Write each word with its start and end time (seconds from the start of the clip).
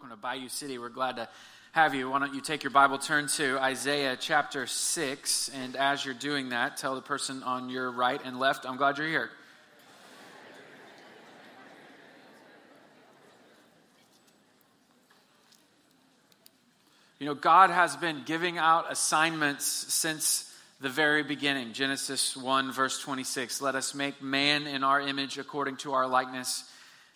welcome 0.00 0.16
to 0.16 0.22
Bayou 0.22 0.48
City. 0.48 0.78
We're 0.78 0.90
glad 0.90 1.16
to 1.16 1.28
have 1.72 1.92
you. 1.92 2.10
Why 2.10 2.20
don't 2.20 2.32
you 2.32 2.40
take 2.40 2.62
your 2.62 2.70
Bible, 2.70 2.98
turn 2.98 3.26
to 3.30 3.58
Isaiah 3.58 4.16
chapter 4.20 4.64
6, 4.64 5.48
and 5.48 5.74
as 5.74 6.04
you're 6.04 6.14
doing 6.14 6.50
that, 6.50 6.76
tell 6.76 6.94
the 6.94 7.00
person 7.00 7.42
on 7.42 7.68
your 7.68 7.90
right 7.90 8.20
and 8.24 8.38
left, 8.38 8.64
I'm 8.64 8.76
glad 8.76 8.98
you're 8.98 9.08
here. 9.08 9.30
You 17.18 17.26
know, 17.26 17.34
God 17.34 17.70
has 17.70 17.96
been 17.96 18.22
giving 18.24 18.56
out 18.56 18.92
assignments 18.92 19.64
since 19.64 20.54
the 20.80 20.90
very 20.90 21.24
beginning. 21.24 21.72
Genesis 21.72 22.36
1, 22.36 22.70
verse 22.70 23.00
26. 23.00 23.60
Let 23.60 23.74
us 23.74 23.96
make 23.96 24.22
man 24.22 24.68
in 24.68 24.84
our 24.84 25.00
image 25.00 25.38
according 25.38 25.78
to 25.78 25.94
our 25.94 26.06
likeness 26.06 26.62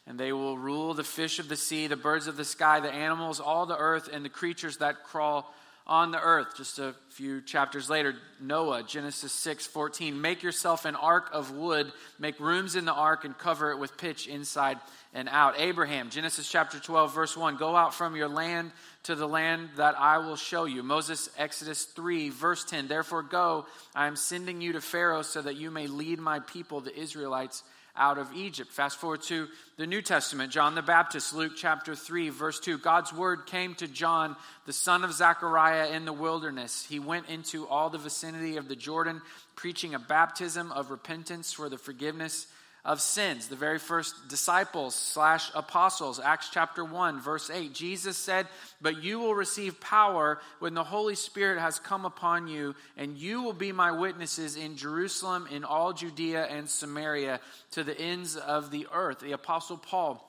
and 0.07 0.19
they 0.19 0.33
will 0.33 0.59
rule 0.59 0.95
the 0.95 1.05
fish 1.05 1.39
of 1.39 1.49
the 1.49 1.57
sea, 1.57 1.87
the 1.87 1.97
birds 1.97 2.27
of 2.27 2.37
the 2.37 2.45
sky, 2.45 2.81
the 2.81 2.93
animals, 2.93 3.41
all 3.41 3.67
the 3.67 3.77
earth, 3.77 4.09
and 4.13 4.25
the 4.25 4.29
creatures 4.29 4.79
that 4.79 5.05
crawl 5.05 5.53
on 5.87 6.11
the 6.11 6.21
earth. 6.21 6.57
Just 6.57 6.79
a 6.79 6.95
few 7.11 7.41
chapters 7.41 7.91
later, 7.91 8.15
Noah, 8.41 8.83
Genesis 8.83 9.33
6 9.33 9.67
14. 9.67 10.21
Make 10.21 10.43
yourself 10.43 10.85
an 10.85 10.97
ark 10.97 11.31
of 11.33 11.53
wood, 11.53 11.93
make 12.19 12.39
rooms 12.41 12.77
in 12.77 12.85
the 12.85 12.93
ark, 12.93 13.25
and 13.25 13.37
cover 13.37 13.71
it 13.71 13.79
with 13.79 13.97
pitch 13.97 14.27
inside 14.27 14.79
and 15.15 15.29
out. 15.29 15.55
Abraham, 15.59 16.11
Genesis 16.11 16.49
chapter 16.49 16.79
12, 16.79 17.15
verse 17.15 17.37
1. 17.37 17.57
Go 17.57 17.77
out 17.77 17.95
from 17.95 18.17
your 18.17 18.29
land 18.29 18.71
to 19.05 19.15
the 19.15 19.29
land 19.29 19.69
that 19.77 19.99
I 19.99 20.19
will 20.19 20.37
show 20.37 20.65
you. 20.65 20.83
Moses, 20.83 21.29
Exodus 21.37 21.85
3, 21.85 22.31
verse 22.31 22.65
10. 22.65 22.89
Therefore, 22.89 23.23
go, 23.23 23.67
I 23.95 24.07
am 24.07 24.17
sending 24.17 24.61
you 24.61 24.73
to 24.75 24.81
Pharaoh 24.81 25.23
so 25.23 25.43
that 25.43 25.57
you 25.57 25.71
may 25.71 25.87
lead 25.87 26.19
my 26.21 26.41
people, 26.41 26.81
the 26.81 26.97
Israelites 26.97 27.63
out 27.97 28.19
of 28.19 28.33
Egypt. 28.35 28.71
Fast 28.71 28.99
forward 28.99 29.23
to 29.23 29.49
the 29.77 29.87
New 29.87 30.03
Testament, 30.03 30.53
John 30.53 30.75
the 30.75 30.83
Baptist, 30.83 31.35
Luke 31.35 31.53
chapter 31.57 31.95
3, 31.95 32.31
verse 32.31 32.59
2. 32.61 32.79
God's 32.79 33.13
word 33.13 33.47
came 33.47 33.75
to 33.77 33.89
John, 33.89 34.37
the 34.67 34.73
son 34.73 35.05
of 35.05 35.13
Zechariah, 35.13 35.91
in 35.91 36.05
the 36.05 36.13
wilderness. 36.13 36.87
He 36.89 36.99
went 36.99 37.29
into 37.29 37.67
all 37.69 37.91
the 37.91 37.99
vicinity 37.99 38.57
of 38.57 38.69
the 38.69 38.77
Jordan, 38.77 39.21
preaching 39.57 39.95
a 39.95 39.99
baptism 39.99 40.73
of 40.73 40.91
repentance 40.91 41.53
for 41.53 41.69
the 41.69 41.79
forgiveness 41.79 42.47
of 42.85 43.01
sins. 43.01 43.47
The 43.47 43.57
very 43.57 43.79
first 43.79 44.29
disciples 44.29 44.95
slash 44.95 45.51
apostles, 45.55 46.19
Acts 46.19 46.51
chapter 46.53 46.85
1, 46.85 47.21
verse 47.21 47.49
8. 47.49 47.73
Jesus 47.73 48.17
said, 48.17 48.49
But 48.81 49.03
you 49.03 49.21
will 49.21 49.35
receive 49.35 49.81
power 49.81 50.41
when 50.59 50.75
the 50.75 50.83
Holy 50.83 51.15
Spirit 51.15 51.61
has 51.61 51.79
come 51.79 52.05
upon 52.05 52.49
you, 52.49 52.75
and 52.97 53.17
you 53.17 53.43
will 53.43 53.53
be 53.53 53.71
my 53.71 53.93
witnesses 53.93 54.57
in 54.57 54.77
Jerusalem, 54.77 55.47
in 55.51 55.65
all 55.65 55.93
Judea 55.93 56.45
and 56.47 56.69
Samaria, 56.69 57.41
to 57.73 57.85
the 57.85 57.99
ends 57.99 58.37
of 58.37 58.71
the 58.71 58.89
earth. 58.93 59.21
The 59.21 59.33
apostle 59.33 59.77
Paul 59.77 60.29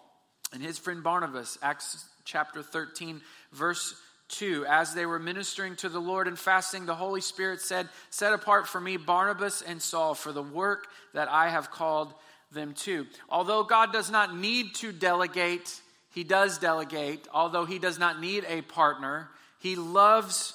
and 0.54 0.62
his 0.62 0.78
friend 0.78 1.04
Barnabas, 1.04 1.58
Acts 1.64 2.06
chapter 2.24 2.62
13, 2.62 3.22
verse 3.52 3.96
2 4.30 4.66
as 4.68 4.94
they 4.94 5.06
were 5.06 5.20
ministering 5.20 5.76
to 5.76 5.90
the 5.90 6.00
lord 6.00 6.28
and 6.28 6.40
fasting 6.40 6.86
the 6.86 6.96
holy 6.96 7.22
spirit 7.22 7.59
said 7.59 7.88
set 8.09 8.34
apart 8.34 8.68
for 8.68 8.80
me 8.80 8.98
barnabas 8.98 9.62
and 9.62 9.81
saul 9.81 10.16
for 10.16 10.31
the 10.31 10.42
work 10.42 10.88
that 11.14 11.30
i 11.30 11.50
have 11.50 11.70
called 11.70 12.14
them 12.54 12.73
too. 12.73 13.08
Although 13.30 13.64
God 13.64 13.92
does 13.92 14.09
not 14.09 14.36
need 14.36 14.76
to 14.76 14.92
delegate, 14.92 15.82
He 16.14 16.23
does 16.23 16.58
delegate. 16.58 17.28
Although 17.34 17.66
He 17.66 17.80
does 17.80 18.00
not 18.00 18.20
need 18.20 18.46
a 18.48 18.62
partner, 18.62 19.30
He 19.59 19.76
loves 19.76 20.54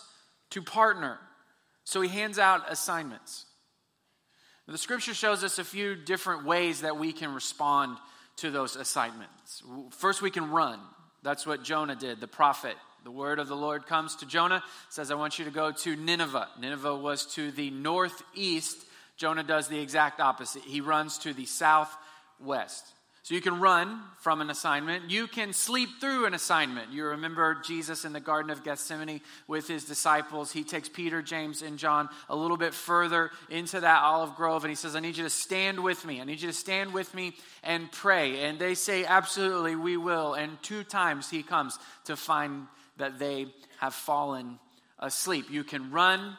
to 0.50 0.62
partner. 0.62 1.18
So 1.84 2.00
He 2.00 2.08
hands 2.08 2.38
out 2.38 2.70
assignments. 2.70 3.46
The 4.66 4.76
scripture 4.76 5.14
shows 5.14 5.42
us 5.44 5.58
a 5.58 5.64
few 5.64 5.96
different 5.96 6.44
ways 6.44 6.82
that 6.82 6.98
we 6.98 7.12
can 7.12 7.32
respond 7.32 7.96
to 8.36 8.50
those 8.50 8.76
assignments. 8.76 9.62
First, 9.92 10.20
we 10.20 10.30
can 10.30 10.50
run. 10.50 10.78
That's 11.22 11.46
what 11.46 11.64
Jonah 11.64 11.96
did, 11.96 12.20
the 12.20 12.28
prophet. 12.28 12.76
The 13.04 13.10
word 13.10 13.38
of 13.38 13.48
the 13.48 13.56
Lord 13.56 13.86
comes 13.86 14.16
to 14.16 14.26
Jonah, 14.26 14.62
says, 14.90 15.10
I 15.10 15.14
want 15.14 15.38
you 15.38 15.46
to 15.46 15.50
go 15.50 15.72
to 15.72 15.96
Nineveh. 15.96 16.48
Nineveh 16.60 16.96
was 16.96 17.24
to 17.34 17.50
the 17.50 17.70
northeast 17.70 18.76
Jonah 19.18 19.42
does 19.42 19.68
the 19.68 19.80
exact 19.80 20.20
opposite. 20.20 20.62
He 20.62 20.80
runs 20.80 21.18
to 21.18 21.34
the 21.34 21.44
southwest. 21.44 22.86
So 23.28 23.34
you 23.34 23.42
can 23.42 23.60
run 23.60 24.00
from 24.20 24.40
an 24.40 24.48
assignment. 24.48 25.10
You 25.10 25.26
can 25.26 25.52
sleep 25.52 25.90
through 26.00 26.24
an 26.24 26.32
assignment. 26.32 26.92
You 26.92 27.04
remember 27.04 27.60
Jesus 27.62 28.06
in 28.06 28.14
the 28.14 28.20
Garden 28.20 28.50
of 28.50 28.64
Gethsemane 28.64 29.20
with 29.46 29.68
his 29.68 29.84
disciples. 29.84 30.50
He 30.50 30.64
takes 30.64 30.88
Peter, 30.88 31.20
James, 31.20 31.60
and 31.60 31.78
John 31.78 32.08
a 32.30 32.36
little 32.36 32.56
bit 32.56 32.72
further 32.72 33.30
into 33.50 33.80
that 33.80 34.02
olive 34.02 34.34
grove 34.34 34.64
and 34.64 34.70
he 34.70 34.76
says, 34.76 34.96
I 34.96 35.00
need 35.00 35.18
you 35.18 35.24
to 35.24 35.30
stand 35.30 35.78
with 35.78 36.06
me. 36.06 36.22
I 36.22 36.24
need 36.24 36.40
you 36.40 36.48
to 36.48 36.54
stand 36.54 36.94
with 36.94 37.12
me 37.12 37.34
and 37.62 37.92
pray. 37.92 38.44
And 38.44 38.58
they 38.58 38.74
say, 38.74 39.04
Absolutely, 39.04 39.76
we 39.76 39.98
will. 39.98 40.32
And 40.32 40.62
two 40.62 40.82
times 40.82 41.28
he 41.28 41.42
comes 41.42 41.78
to 42.04 42.16
find 42.16 42.66
that 42.96 43.18
they 43.18 43.48
have 43.78 43.92
fallen 43.92 44.58
asleep. 44.98 45.50
You 45.50 45.64
can 45.64 45.90
run 45.90 46.38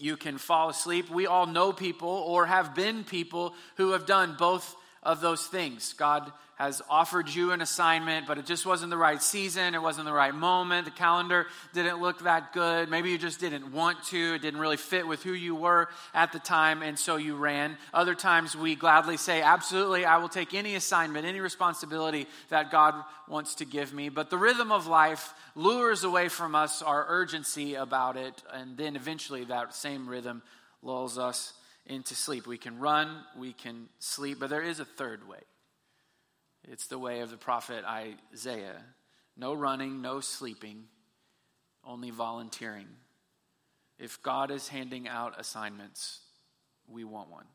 you 0.00 0.16
can 0.16 0.38
fall 0.38 0.70
asleep. 0.70 1.10
We 1.10 1.26
all 1.26 1.46
know 1.46 1.72
people 1.72 2.08
or 2.08 2.46
have 2.46 2.74
been 2.74 3.04
people 3.04 3.54
who 3.76 3.92
have 3.92 4.06
done 4.06 4.36
both 4.38 4.76
of 5.02 5.20
those 5.20 5.46
things. 5.46 5.94
God 5.94 6.30
has 6.56 6.82
offered 6.90 7.26
you 7.30 7.52
an 7.52 7.62
assignment, 7.62 8.26
but 8.26 8.36
it 8.36 8.44
just 8.44 8.66
wasn't 8.66 8.90
the 8.90 8.96
right 8.96 9.22
season, 9.22 9.74
it 9.74 9.80
wasn't 9.80 10.04
the 10.04 10.12
right 10.12 10.34
moment, 10.34 10.84
the 10.84 10.90
calendar 10.90 11.46
didn't 11.72 12.02
look 12.02 12.22
that 12.24 12.52
good. 12.52 12.90
Maybe 12.90 13.08
you 13.08 13.16
just 13.16 13.40
didn't 13.40 13.72
want 13.72 14.04
to, 14.08 14.34
it 14.34 14.42
didn't 14.42 14.60
really 14.60 14.76
fit 14.76 15.06
with 15.08 15.22
who 15.22 15.32
you 15.32 15.54
were 15.54 15.88
at 16.12 16.32
the 16.32 16.38
time, 16.38 16.82
and 16.82 16.98
so 16.98 17.16
you 17.16 17.34
ran. 17.34 17.78
Other 17.94 18.14
times 18.14 18.54
we 18.54 18.74
gladly 18.74 19.16
say, 19.16 19.40
Absolutely, 19.40 20.04
I 20.04 20.18
will 20.18 20.28
take 20.28 20.52
any 20.52 20.74
assignment, 20.74 21.24
any 21.24 21.40
responsibility 21.40 22.26
that 22.50 22.70
God 22.70 22.94
wants 23.26 23.54
to 23.56 23.64
give 23.64 23.94
me. 23.94 24.10
But 24.10 24.28
the 24.28 24.36
rhythm 24.36 24.70
of 24.70 24.86
life 24.86 25.32
lures 25.54 26.04
away 26.04 26.28
from 26.28 26.54
us 26.54 26.82
our 26.82 27.06
urgency 27.08 27.74
about 27.74 28.18
it, 28.18 28.42
and 28.52 28.76
then 28.76 28.96
eventually 28.96 29.44
that 29.44 29.74
same 29.74 30.06
rhythm 30.06 30.42
lulls 30.82 31.16
us 31.16 31.54
into 31.90 32.14
sleep. 32.14 32.46
We 32.46 32.56
can 32.56 32.78
run, 32.78 33.24
we 33.36 33.52
can 33.52 33.88
sleep, 33.98 34.38
but 34.38 34.48
there 34.48 34.62
is 34.62 34.80
a 34.80 34.84
third 34.84 35.28
way. 35.28 35.40
It's 36.64 36.86
the 36.86 36.98
way 36.98 37.20
of 37.20 37.30
the 37.30 37.36
prophet 37.36 37.84
Isaiah. 37.84 38.80
No 39.36 39.54
running, 39.54 40.00
no 40.00 40.20
sleeping, 40.20 40.84
only 41.84 42.10
volunteering. 42.10 42.86
If 43.98 44.22
God 44.22 44.50
is 44.50 44.68
handing 44.68 45.08
out 45.08 45.38
assignments, 45.38 46.20
we 46.88 47.04
want 47.04 47.30
one. 47.30 47.46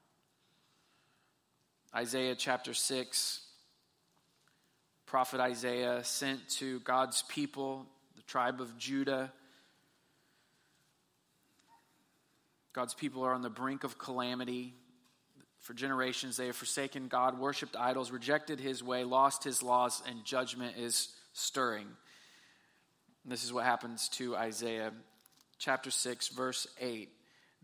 Isaiah 1.96 2.36
chapter 2.36 2.74
6, 2.74 3.42
prophet 5.06 5.40
Isaiah 5.40 6.04
sent 6.04 6.50
to 6.50 6.82
God's 6.82 7.24
people, 7.30 7.86
the 8.18 8.24
tribe 8.24 8.60
of 8.60 8.78
Judah. 8.78 9.32
God's 12.76 12.94
people 12.94 13.24
are 13.24 13.34
on 13.34 13.42
the 13.42 13.50
brink 13.50 13.86
of 13.86 13.98
calamity. 13.98 14.74
For 15.60 15.74
generations, 15.74 16.36
they 16.36 16.48
have 16.48 16.58
forsaken 16.58 17.08
God, 17.08 17.40
worshiped 17.40 17.78
idols, 17.78 18.12
rejected 18.12 18.60
his 18.60 18.84
way, 18.84 19.06
lost 19.06 19.46
his 19.46 19.64
laws, 19.64 20.04
and 20.10 20.26
judgment 20.26 20.76
is 20.78 21.08
stirring. 21.32 21.88
And 23.24 23.32
this 23.32 23.46
is 23.46 23.54
what 23.54 23.64
happens 23.64 24.10
to 24.10 24.36
Isaiah 24.36 24.92
chapter 25.58 25.90
6, 25.90 26.28
verse 26.28 26.68
8. 26.82 27.10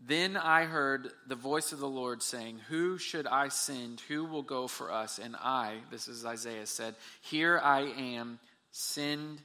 Then 0.00 0.38
I 0.38 0.64
heard 0.64 1.10
the 1.28 1.36
voice 1.36 1.72
of 1.72 1.78
the 1.78 1.86
Lord 1.86 2.22
saying, 2.22 2.58
Who 2.70 2.96
should 2.96 3.26
I 3.26 3.48
send? 3.48 4.00
Who 4.08 4.24
will 4.24 4.42
go 4.42 4.66
for 4.66 4.90
us? 4.90 5.18
And 5.18 5.36
I, 5.36 5.76
this 5.90 6.08
is 6.08 6.24
Isaiah, 6.24 6.66
said, 6.66 6.94
Here 7.20 7.60
I 7.62 7.82
am, 7.82 8.38
send 8.70 9.42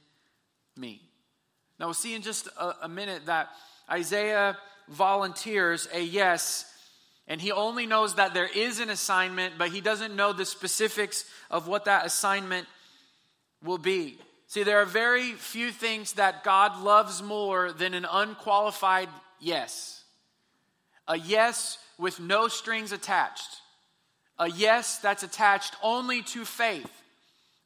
me. 0.76 1.02
Now 1.78 1.88
we'll 1.88 1.94
see 1.94 2.14
in 2.14 2.22
just 2.22 2.46
a, 2.58 2.86
a 2.86 2.88
minute 2.88 3.26
that 3.26 3.50
Isaiah 3.88 4.56
volunteers 4.90 5.88
a 5.92 6.00
yes 6.00 6.64
and 7.28 7.42
he 7.42 7.52
only 7.52 7.84
knows 7.84 8.14
that 8.14 8.32
there 8.32 8.48
is 8.48 8.80
an 8.80 8.88
assignment, 8.88 9.58
but 9.58 9.68
he 9.68 9.82
doesn't 9.82 10.16
know 10.16 10.32
the 10.32 10.46
specifics 10.46 11.26
of 11.50 11.68
what 11.68 11.84
that 11.84 12.06
assignment 12.06 12.66
will 13.62 13.78
be. 13.78 14.18
See, 14.46 14.62
there 14.62 14.80
are 14.80 14.86
very 14.86 15.32
few 15.32 15.70
things 15.70 16.14
that 16.14 16.42
God 16.42 16.82
loves 16.82 17.22
more 17.22 17.70
than 17.70 17.92
an 17.92 18.06
unqualified 18.10 19.10
yes. 19.40 20.02
A 21.06 21.18
yes 21.18 21.78
with 21.98 22.18
no 22.18 22.48
strings 22.48 22.92
attached. 22.92 23.60
A 24.38 24.48
yes 24.48 24.96
that's 24.98 25.22
attached 25.22 25.74
only 25.82 26.22
to 26.22 26.46
faith. 26.46 26.90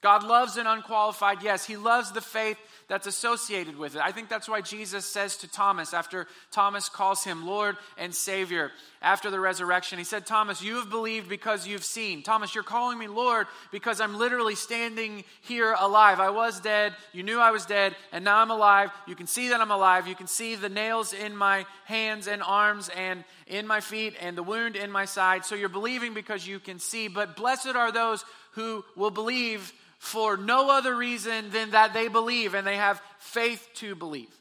God 0.00 0.24
loves 0.24 0.56
an 0.56 0.66
unqualified 0.66 1.40
yes. 1.44 1.64
He 1.64 1.76
loves 1.76 2.10
the 2.10 2.20
faith 2.20 2.58
that's 2.92 3.06
associated 3.06 3.78
with 3.78 3.96
it. 3.96 4.02
I 4.04 4.12
think 4.12 4.28
that's 4.28 4.50
why 4.50 4.60
Jesus 4.60 5.06
says 5.06 5.38
to 5.38 5.50
Thomas, 5.50 5.94
after 5.94 6.26
Thomas 6.50 6.90
calls 6.90 7.24
him 7.24 7.46
Lord 7.46 7.78
and 7.96 8.14
Savior 8.14 8.70
after 9.00 9.30
the 9.30 9.40
resurrection, 9.40 9.96
he 9.96 10.04
said, 10.04 10.26
Thomas, 10.26 10.60
you 10.60 10.74
have 10.76 10.90
believed 10.90 11.26
because 11.26 11.66
you've 11.66 11.86
seen. 11.86 12.22
Thomas, 12.22 12.54
you're 12.54 12.62
calling 12.62 12.98
me 12.98 13.06
Lord 13.06 13.46
because 13.70 13.98
I'm 13.98 14.18
literally 14.18 14.54
standing 14.54 15.24
here 15.40 15.74
alive. 15.80 16.20
I 16.20 16.28
was 16.28 16.60
dead. 16.60 16.92
You 17.14 17.22
knew 17.22 17.40
I 17.40 17.50
was 17.50 17.64
dead, 17.64 17.96
and 18.12 18.26
now 18.26 18.42
I'm 18.42 18.50
alive. 18.50 18.90
You 19.06 19.14
can 19.14 19.26
see 19.26 19.48
that 19.48 19.60
I'm 19.62 19.70
alive. 19.70 20.06
You 20.06 20.14
can 20.14 20.26
see 20.26 20.54
the 20.54 20.68
nails 20.68 21.14
in 21.14 21.34
my 21.34 21.64
hands 21.86 22.28
and 22.28 22.42
arms 22.42 22.90
and 22.94 23.24
in 23.46 23.66
my 23.66 23.80
feet 23.80 24.16
and 24.20 24.36
the 24.36 24.42
wound 24.42 24.76
in 24.76 24.90
my 24.90 25.06
side. 25.06 25.46
So 25.46 25.54
you're 25.54 25.70
believing 25.70 26.12
because 26.12 26.46
you 26.46 26.60
can 26.60 26.78
see. 26.78 27.08
But 27.08 27.36
blessed 27.36 27.74
are 27.74 27.90
those 27.90 28.22
who 28.50 28.84
will 28.96 29.10
believe 29.10 29.72
for 30.02 30.36
no 30.36 30.68
other 30.68 30.96
reason 30.96 31.48
than 31.50 31.70
that 31.70 31.94
they 31.94 32.08
believe 32.08 32.54
and 32.54 32.66
they 32.66 32.74
have 32.74 33.00
faith 33.20 33.68
to 33.74 33.94
believe. 33.94 34.34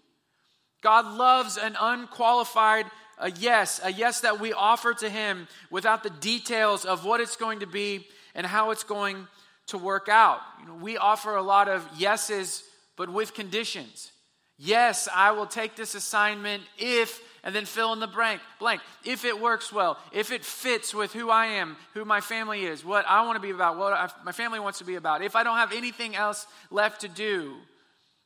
God 0.82 1.06
loves 1.06 1.56
an 1.56 1.78
unqualified 1.80 2.88
a 3.20 3.30
yes, 3.30 3.80
a 3.84 3.92
yes 3.92 4.22
that 4.22 4.40
we 4.40 4.54
offer 4.54 4.96
to 4.96 5.08
Him 5.08 5.48
without 5.70 6.02
the 6.02 6.10
details 6.10 6.84
of 6.84 7.06
what 7.06 7.22
it's 7.22 7.36
going 7.36 7.60
to 7.60 7.68
be 7.68 8.08
and 8.34 8.44
how 8.44 8.72
it's 8.72 8.84
going 8.84 9.28
to 9.68 9.78
work 9.78 10.10
out. 10.10 10.40
You 10.62 10.66
know, 10.66 10.74
we 10.74 10.98
offer 10.98 11.36
a 11.36 11.44
lot 11.44 11.70
of 11.70 11.88
yeses, 11.96 12.64
but 12.98 13.14
with 13.14 13.36
conditions. 13.36 14.12
Yes, 14.58 15.08
I 15.14 15.32
will 15.34 15.46
take 15.46 15.76
this 15.76 15.94
assignment 15.94 16.64
if 16.80 17.22
and 17.44 17.56
then 17.56 17.66
fill 17.66 17.94
in 17.94 18.00
the 18.00 18.08
blank. 18.08 18.42
Blank. 18.60 18.82
If 19.04 19.26
it 19.26 19.40
works 19.40 19.74
well, 19.74 19.98
if 20.12 20.32
it 20.32 20.46
fits 20.46 20.94
with 20.94 21.14
who 21.14 21.30
I 21.30 21.48
am, 21.48 21.76
who 21.94 22.06
my 22.06 22.22
family 22.22 22.66
is, 22.66 22.86
what 22.86 23.06
I 23.08 23.26
want 23.26 23.36
to 23.36 23.42
be 23.42 23.52
about, 23.52 23.78
what 23.78 23.94
I, 23.94 24.10
my 24.24 24.32
family 24.32 24.60
wants 24.60 24.80
to 24.80 24.86
be 24.86 24.96
about. 24.96 25.24
If 25.24 25.36
I 25.36 25.44
don't 25.44 25.58
have 25.58 25.74
anything 25.74 26.16
else 26.16 26.46
left 26.70 27.02
to 27.02 27.08
do, 27.08 27.56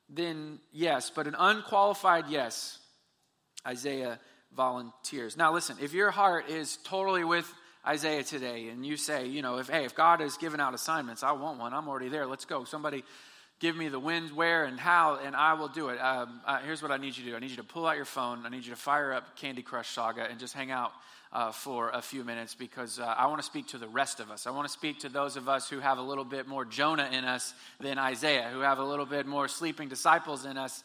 then 0.10 0.60
yes. 0.72 1.12
But 1.14 1.28
an 1.28 1.36
unqualified 1.38 2.26
yes, 2.30 2.80
Isaiah 3.66 4.20
volunteers. 4.56 5.38
Now, 5.38 5.54
listen. 5.54 5.78
If 5.82 5.94
your 5.94 6.12
heart 6.12 6.50
is 6.50 6.78
totally 6.84 7.24
with 7.24 7.52
Isaiah 7.88 8.24
today, 8.24 8.70
and 8.70 8.86
you 8.86 8.98
say, 8.98 9.28
you 9.28 9.42
know, 9.42 9.60
if 9.60 9.70
hey, 9.70 9.86
if 9.86 9.96
God 9.96 10.20
has 10.20 10.38
given 10.38 10.60
out 10.60 10.74
assignments, 10.74 11.24
I 11.24 11.32
want 11.34 11.60
one. 11.60 11.74
I'm 11.74 11.88
already 11.88 12.10
there. 12.10 12.26
Let's 12.26 12.46
go. 12.46 12.64
Somebody 12.64 13.04
give 13.60 13.76
me 13.76 13.88
the 13.88 14.00
when, 14.00 14.28
where, 14.36 14.66
and 14.66 14.80
how, 14.80 15.20
and 15.24 15.36
I 15.36 15.54
will 15.54 15.68
do 15.68 15.90
it. 15.90 15.98
Um, 15.98 16.42
uh, 16.46 16.60
here's 16.60 16.82
what 16.82 16.92
I 16.92 16.98
need 16.98 17.18
you 17.18 17.24
to 17.24 17.30
do 17.32 17.36
I 17.36 17.40
need 17.40 17.52
you 17.52 17.58
to 17.58 17.64
pull 17.64 17.86
out 17.88 17.96
your 17.96 18.06
phone, 18.06 18.46
I 18.46 18.50
need 18.50 18.66
you 18.66 18.72
to 18.72 18.80
fire 18.80 19.14
up 19.14 19.36
Candy 19.36 19.62
Crush 19.62 19.90
Saga, 19.90 20.28
and 20.30 20.40
just 20.40 20.54
hang 20.54 20.72
out. 20.72 20.92
Uh, 21.34 21.52
for 21.52 21.90
a 21.90 22.02
few 22.02 22.24
minutes 22.24 22.56
because 22.56 22.98
uh, 22.98 23.04
I 23.04 23.26
want 23.26 23.40
to 23.40 23.46
speak 23.46 23.68
to 23.70 23.78
the 23.78 23.90
rest 23.90 24.22
of 24.22 24.32
us. 24.32 24.48
I 24.48 24.52
want 24.52 24.68
to 24.68 24.72
speak 24.72 25.00
to 25.00 25.10
those 25.10 25.36
of 25.36 25.50
us 25.50 25.70
who 25.70 25.80
have 25.80 25.98
a 25.98 26.02
little 26.02 26.24
bit 26.24 26.48
more 26.48 26.64
Jonah 26.64 27.10
in 27.12 27.26
us 27.26 27.54
than 27.82 27.98
Isaiah, 27.98 28.50
who 28.54 28.62
have 28.62 28.80
a 28.80 28.86
little 28.86 29.06
bit 29.06 29.26
more 29.26 29.50
sleeping 29.50 29.90
disciples 29.90 30.46
in 30.46 30.56
us 30.56 30.82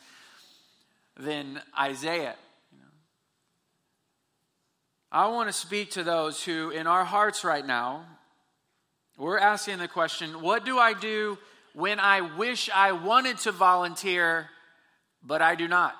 than 1.17 1.61
Isaiah. 1.79 2.35
I 5.13 5.29
want 5.29 5.49
to 5.49 5.53
speak 5.53 5.93
to 5.93 6.03
those 6.03 6.43
who, 6.43 6.71
in 6.71 6.87
our 6.87 7.05
hearts 7.05 7.45
right 7.45 7.65
now, 7.65 8.07
we're 9.19 9.39
asking 9.39 9.79
the 9.79 9.89
question 9.89 10.41
what 10.41 10.65
do 10.65 10.79
I 10.79 10.95
do 10.95 11.37
when 11.75 12.01
I 12.01 12.21
wish 12.21 12.69
I 12.75 12.93
wanted 12.93 13.39
to 13.39 13.53
volunteer, 13.53 14.49
but 15.25 15.43
I 15.43 15.55
do 15.55 15.69
not. 15.69 15.95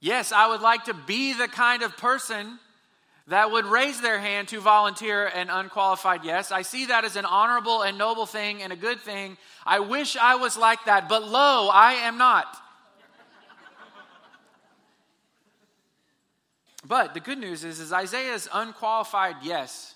Yes, 0.00 0.32
I 0.32 0.48
would 0.48 0.60
like 0.60 0.84
to 0.84 0.94
be 0.94 1.32
the 1.32 1.48
kind 1.48 1.82
of 1.82 1.96
person 1.96 2.58
that 3.28 3.50
would 3.50 3.64
raise 3.64 4.02
their 4.02 4.18
hand 4.18 4.48
to 4.48 4.60
volunteer 4.60 5.26
an 5.26 5.48
unqualified 5.48 6.24
yes. 6.24 6.52
I 6.52 6.60
see 6.60 6.86
that 6.86 7.04
as 7.04 7.16
an 7.16 7.24
honorable 7.24 7.80
and 7.82 7.96
noble 7.96 8.26
thing 8.26 8.62
and 8.62 8.70
a 8.72 8.76
good 8.76 9.00
thing. 9.00 9.38
I 9.64 9.80
wish 9.80 10.14
I 10.16 10.34
was 10.34 10.58
like 10.58 10.84
that, 10.84 11.08
but 11.08 11.26
lo, 11.26 11.70
I 11.72 11.94
am 12.02 12.18
not. 12.18 12.54
but 16.86 17.14
the 17.14 17.20
good 17.20 17.38
news 17.38 17.64
is, 17.64 17.80
is 17.80 17.92
Isaiah's 17.92 18.46
unqualified 18.52 19.36
yes 19.42 19.93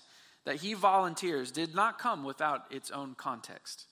that 0.49 0.61
he 0.61 0.73
volunteers 0.73 1.51
did 1.51 1.75
not 1.75 1.99
come 1.99 2.23
without 2.23 2.63
its 2.71 2.89
own 2.89 3.13
context. 3.13 3.85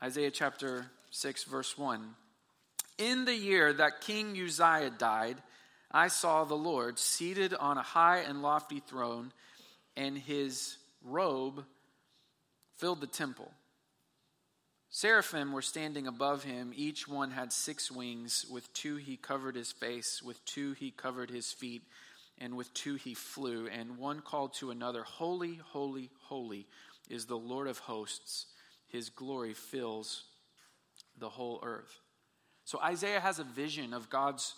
Isaiah 0.00 0.30
chapter 0.30 0.92
6, 1.10 1.42
verse 1.42 1.76
1. 1.76 2.14
In 2.98 3.24
the 3.24 3.34
year 3.34 3.72
that 3.72 4.00
King 4.00 4.40
Uzziah 4.40 4.92
died, 4.96 5.42
I 5.90 6.06
saw 6.06 6.44
the 6.44 6.54
Lord 6.54 7.00
seated 7.00 7.52
on 7.52 7.78
a 7.78 7.82
high 7.82 8.18
and 8.18 8.42
lofty 8.42 8.78
throne, 8.78 9.32
and 9.96 10.16
his 10.16 10.76
robe 11.02 11.64
filled 12.76 13.00
the 13.00 13.08
temple. 13.08 13.50
Seraphim 14.88 15.50
were 15.50 15.62
standing 15.62 16.06
above 16.06 16.44
him. 16.44 16.72
Each 16.76 17.08
one 17.08 17.32
had 17.32 17.52
six 17.52 17.90
wings. 17.90 18.46
With 18.48 18.72
two 18.72 18.94
he 18.94 19.16
covered 19.16 19.56
his 19.56 19.72
face, 19.72 20.22
with 20.22 20.44
two 20.44 20.74
he 20.74 20.92
covered 20.92 21.28
his 21.28 21.50
feet 21.50 21.82
and 22.40 22.56
with 22.56 22.72
two 22.74 22.94
he 22.94 23.14
flew, 23.14 23.68
and 23.68 23.98
one 23.98 24.20
called 24.20 24.54
to 24.54 24.70
another, 24.70 25.02
Holy, 25.02 25.60
holy, 25.72 26.10
holy 26.20 26.66
is 27.08 27.26
the 27.26 27.38
Lord 27.38 27.68
of 27.68 27.78
hosts. 27.78 28.46
His 28.86 29.10
glory 29.10 29.54
fills 29.54 30.24
the 31.18 31.28
whole 31.28 31.60
earth. 31.62 32.00
So 32.64 32.80
Isaiah 32.80 33.20
has 33.20 33.38
a 33.38 33.44
vision 33.44 33.92
of 33.92 34.10
God's 34.10 34.54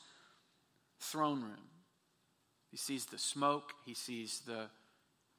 throne 1.00 1.42
room. 1.42 1.68
He 2.70 2.76
sees 2.76 3.06
the 3.06 3.18
smoke, 3.18 3.72
he 3.84 3.94
sees 3.94 4.40
the 4.46 4.66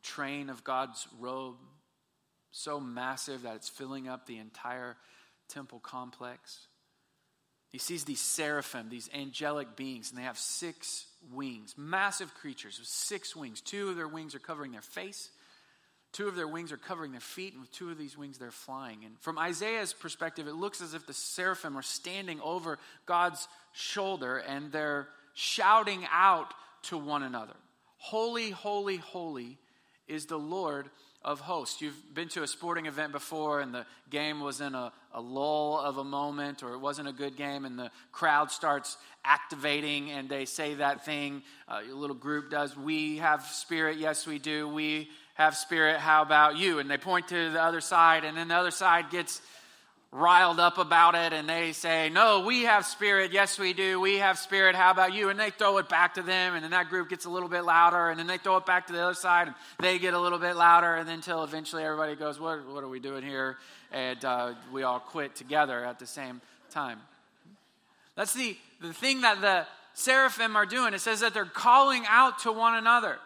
train 0.03 0.49
of 0.49 0.63
God's 0.63 1.07
robe, 1.19 1.57
so 2.51 2.79
massive 2.79 3.43
that 3.43 3.55
it's 3.55 3.69
filling 3.69 4.07
up 4.07 4.25
the 4.25 4.37
entire 4.37 4.97
temple 5.47 5.79
complex. 5.79 6.67
He 7.71 7.77
sees 7.77 8.03
these 8.03 8.19
seraphim, 8.19 8.89
these 8.89 9.09
angelic 9.13 9.75
beings, 9.75 10.09
and 10.09 10.19
they 10.19 10.23
have 10.23 10.37
six 10.37 11.05
wings, 11.33 11.75
massive 11.77 12.33
creatures 12.35 12.77
with 12.77 12.87
six 12.87 13.35
wings. 13.35 13.61
Two 13.61 13.89
of 13.89 13.95
their 13.95 14.07
wings 14.07 14.35
are 14.35 14.39
covering 14.39 14.71
their 14.71 14.81
face, 14.81 15.29
two 16.11 16.27
of 16.27 16.35
their 16.35 16.47
wings 16.47 16.73
are 16.73 16.77
covering 16.77 17.11
their 17.11 17.21
feet, 17.21 17.53
and 17.53 17.61
with 17.61 17.71
two 17.71 17.89
of 17.89 17.97
these 17.97 18.17
wings 18.17 18.37
they're 18.37 18.51
flying. 18.51 19.05
And 19.05 19.17
from 19.21 19.39
Isaiah's 19.39 19.93
perspective, 19.93 20.47
it 20.47 20.55
looks 20.55 20.81
as 20.81 20.93
if 20.93 21.07
the 21.07 21.13
seraphim 21.13 21.77
are 21.77 21.83
standing 21.83 22.41
over 22.41 22.77
God's 23.05 23.47
shoulder 23.71 24.37
and 24.37 24.71
they're 24.71 25.07
shouting 25.33 26.05
out 26.11 26.53
to 26.83 26.97
one 26.97 27.23
another 27.23 27.55
Holy, 27.97 28.49
holy, 28.49 28.97
holy 28.97 29.59
is 30.07 30.25
the 30.25 30.39
Lord 30.39 30.89
of 31.23 31.39
hosts. 31.39 31.81
You've 31.81 32.13
been 32.13 32.29
to 32.29 32.43
a 32.43 32.47
sporting 32.47 32.87
event 32.87 33.11
before 33.11 33.61
and 33.61 33.73
the 33.73 33.85
game 34.09 34.39
was 34.39 34.59
in 34.59 34.73
a, 34.73 34.91
a, 35.13 35.21
lull 35.21 35.79
of 35.79 35.97
a 35.97 36.03
moment 36.03 36.63
or 36.63 36.73
it 36.73 36.79
wasn't 36.79 37.07
a 37.07 37.13
good 37.13 37.35
game 37.37 37.63
and 37.63 37.77
the 37.77 37.91
crowd 38.11 38.49
starts 38.49 38.97
activating 39.23 40.11
and 40.11 40.27
they 40.27 40.45
say 40.45 40.75
that 40.75 41.05
thing. 41.05 41.43
Uh, 41.67 41.81
your 41.85 41.95
little 41.95 42.15
group 42.15 42.49
does. 42.49 42.75
We 42.75 43.17
have 43.17 43.43
spirit. 43.45 43.97
Yes, 43.97 44.25
we 44.25 44.39
do. 44.39 44.67
We 44.67 45.09
have 45.35 45.55
spirit. 45.55 45.99
How 45.99 46.23
about 46.23 46.57
you? 46.57 46.79
And 46.79 46.89
they 46.89 46.97
point 46.97 47.27
to 47.27 47.51
the 47.51 47.61
other 47.61 47.81
side 47.81 48.23
and 48.23 48.35
then 48.35 48.47
the 48.47 48.55
other 48.55 48.71
side 48.71 49.11
gets 49.11 49.41
riled 50.11 50.59
up 50.59 50.77
about 50.77 51.15
it 51.15 51.31
and 51.31 51.47
they 51.47 51.71
say, 51.71 52.09
No, 52.09 52.41
we 52.41 52.63
have 52.63 52.85
spirit. 52.85 53.31
Yes, 53.31 53.57
we 53.57 53.73
do. 53.73 53.99
We 53.99 54.17
have 54.17 54.37
spirit. 54.37 54.75
How 54.75 54.91
about 54.91 55.13
you? 55.13 55.29
And 55.29 55.39
they 55.39 55.49
throw 55.49 55.77
it 55.77 55.87
back 55.87 56.15
to 56.15 56.21
them, 56.21 56.53
and 56.55 56.63
then 56.63 56.71
that 56.71 56.89
group 56.89 57.09
gets 57.09 57.25
a 57.25 57.29
little 57.29 57.49
bit 57.49 57.61
louder, 57.61 58.09
and 58.09 58.19
then 58.19 58.27
they 58.27 58.37
throw 58.37 58.57
it 58.57 58.65
back 58.65 58.87
to 58.87 58.93
the 58.93 59.01
other 59.01 59.13
side, 59.13 59.47
and 59.47 59.55
they 59.79 59.99
get 59.99 60.13
a 60.13 60.19
little 60.19 60.39
bit 60.39 60.55
louder, 60.55 60.95
and 60.95 61.07
then 61.07 61.15
until 61.15 61.43
eventually 61.43 61.83
everybody 61.83 62.15
goes, 62.15 62.39
What, 62.39 62.67
what 62.67 62.83
are 62.83 62.89
we 62.89 62.99
doing 62.99 63.23
here? 63.23 63.57
And 63.91 64.23
uh, 64.25 64.53
we 64.71 64.83
all 64.83 64.99
quit 64.99 65.35
together 65.35 65.83
at 65.85 65.99
the 65.99 66.07
same 66.07 66.41
time. 66.69 66.99
That's 68.15 68.33
the, 68.33 68.57
the 68.81 68.93
thing 68.93 69.21
that 69.21 69.41
the 69.41 69.65
seraphim 69.93 70.55
are 70.55 70.65
doing. 70.65 70.93
It 70.93 70.99
says 70.99 71.21
that 71.21 71.33
they're 71.33 71.45
calling 71.45 72.03
out 72.07 72.39
to 72.39 72.51
one 72.51 72.75
another. 72.75 73.17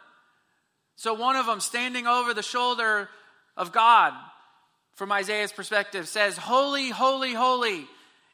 So 0.95 1.13
one 1.13 1.36
of 1.36 1.45
them 1.45 1.59
standing 1.59 2.07
over 2.07 2.33
the 2.33 2.43
shoulder 2.43 3.09
of 3.57 3.71
God 3.71 4.13
from 4.95 5.11
Isaiah's 5.11 5.51
perspective, 5.51 6.07
says, 6.07 6.37
Holy, 6.37 6.89
holy, 6.89 7.33
holy 7.33 7.85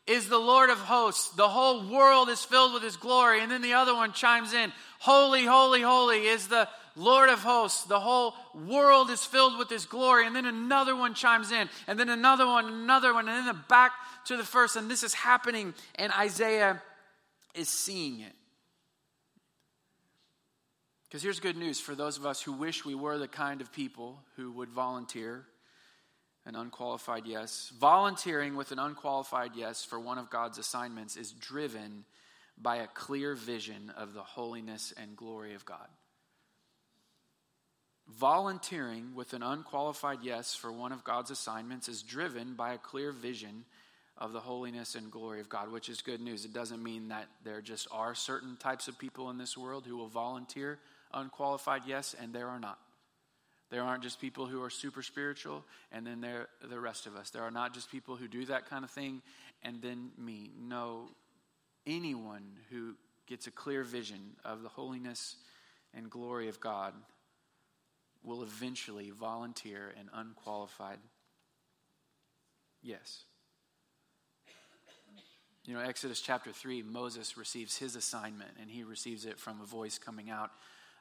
is 0.08 0.30
the 0.30 0.38
Lord 0.38 0.70
of 0.70 0.78
hosts. 0.78 1.30
The 1.32 1.48
whole 1.48 1.88
world 1.88 2.30
is 2.30 2.44
filled 2.44 2.74
with 2.74 2.84
his 2.84 2.98
glory. 2.98 3.42
And 3.42 3.52
then 3.52 3.62
the 3.62 3.74
other 3.74 3.94
one 3.94 4.14
chimes 4.14 4.54
in, 4.54 4.72
Holy, 5.00 5.46
holy, 5.46 5.82
holy 5.82 6.28
is 6.28 6.48
the 6.48 6.68
Lord 6.96 7.30
of 7.30 7.40
hosts. 7.40 7.84
The 7.86 8.00
whole 8.00 8.36
world 8.68 9.10
is 9.10 9.24
filled 9.26 9.58
with 9.58 9.70
his 9.70 9.86
glory. 9.86 10.28
And 10.28 10.36
then 10.36 10.46
another 10.46 10.96
one 10.96 11.14
chimes 11.14 11.52
in, 11.52 11.70
and 11.88 12.00
then 12.00 12.10
another 12.10 12.46
one, 12.46 12.66
another 12.66 13.14
one, 13.14 13.28
and 13.28 13.38
then 13.38 13.56
the 13.56 13.62
back 13.68 13.92
to 14.26 14.38
the 14.38 14.44
first. 14.44 14.76
And 14.76 14.90
this 14.90 15.04
is 15.04 15.14
happening, 15.14 15.74
and 15.96 16.12
Isaiah 16.14 16.82
is 17.56 17.70
seeing 17.70 18.22
it. 18.22 18.34
Because 21.08 21.24
here's 21.24 21.40
good 21.42 21.58
news 21.58 21.80
for 21.80 21.94
those 21.94 22.18
of 22.18 22.26
us 22.26 22.42
who 22.42 22.54
wish 22.54 22.86
we 22.86 22.96
were 22.96 23.18
the 23.18 23.28
kind 23.28 23.60
of 23.60 23.74
people 23.74 24.22
who 24.38 24.52
would 24.54 24.70
volunteer 24.70 25.46
an 26.46 26.56
unqualified 26.56 27.26
yes. 27.26 27.72
Volunteering 27.80 28.56
with 28.56 28.72
an 28.72 28.80
unqualified 28.80 29.52
yes 29.56 29.84
for 29.84 30.00
one 30.00 30.18
of 30.18 30.30
God's 30.30 30.58
assignments 30.58 31.18
is 31.18 31.32
driven 31.32 32.06
by 32.58 32.78
a 32.78 32.88
clear 32.88 33.36
vision 33.36 33.92
of 33.96 34.14
the 34.14 34.24
holiness 34.24 34.94
and 34.98 35.16
glory 35.16 35.54
of 35.54 35.66
God. 35.66 35.88
Volunteering 38.08 39.16
with 39.16 39.34
an 39.34 39.44
unqualified 39.44 40.20
yes 40.22 40.54
for 40.54 40.72
one 40.72 40.92
of 40.92 41.04
God's 41.04 41.32
assignments 41.32 41.88
is 41.88 42.02
driven 42.02 42.56
by 42.56 42.74
a 42.74 42.78
clear 42.78 43.12
vision 43.12 43.66
of 44.18 44.34
the 44.34 44.40
holiness 44.40 44.96
and 44.96 45.12
glory 45.12 45.40
of 45.40 45.50
God, 45.50 45.72
which 45.72 45.90
is 45.90 46.02
good 46.02 46.22
news. 46.22 46.44
It 46.46 46.54
doesn't 46.54 46.84
mean 46.84 47.08
that 47.10 47.28
there 47.44 47.62
just 47.62 47.88
are 47.92 48.14
certain 48.14 48.58
types 48.58 48.88
of 48.88 49.00
people 49.00 49.30
in 49.30 49.38
this 49.38 49.58
world 49.58 49.86
who 49.88 49.98
will 49.98 50.08
volunteer 50.08 50.80
unqualified 51.14 51.84
yes, 51.88 52.16
and 52.20 52.34
there 52.34 52.48
are 52.48 52.60
not. 52.60 52.78
There 53.72 53.82
aren't 53.82 54.04
just 54.04 54.22
people 54.22 54.46
who 54.46 54.62
are 54.62 54.70
super 54.70 55.02
spiritual 55.02 55.64
and 55.92 56.06
then 56.06 56.22
there 56.22 56.50
the 56.70 56.80
rest 56.80 57.08
of 57.08 57.16
us. 57.16 57.32
There 57.32 57.42
are 57.42 57.52
not 57.52 57.74
just 57.74 57.90
people 57.90 58.16
who 58.16 58.28
do 58.28 58.46
that 58.46 58.70
kind 58.70 58.84
of 58.84 58.92
thing 58.92 59.22
and 59.64 59.82
then 59.82 60.12
me. 60.18 60.52
No, 60.60 61.10
anyone 61.88 62.44
who 62.70 62.94
gets 63.28 63.48
a 63.48 63.52
clear 63.52 63.84
vision 63.84 64.36
of 64.46 64.62
the 64.62 64.70
holiness 64.70 65.38
and 65.94 66.10
glory 66.10 66.50
of 66.50 66.60
God 66.60 66.94
will 68.24 68.44
eventually 68.44 69.10
volunteer 69.10 69.94
an 70.00 70.10
unqualified 70.14 71.00
Yes. 72.82 73.24
You 75.66 75.76
know, 75.76 75.82
Exodus 75.82 76.20
chapter 76.22 76.52
3, 76.52 76.82
Moses 76.82 77.38
receives 77.38 77.78
his 77.78 77.96
assignment, 77.96 78.52
and 78.60 78.70
he 78.70 78.84
receives 78.84 79.26
it 79.26 79.40
from 79.40 79.62
a 79.62 79.66
voice 79.66 80.00
coming 80.00 80.30
out 80.30 80.52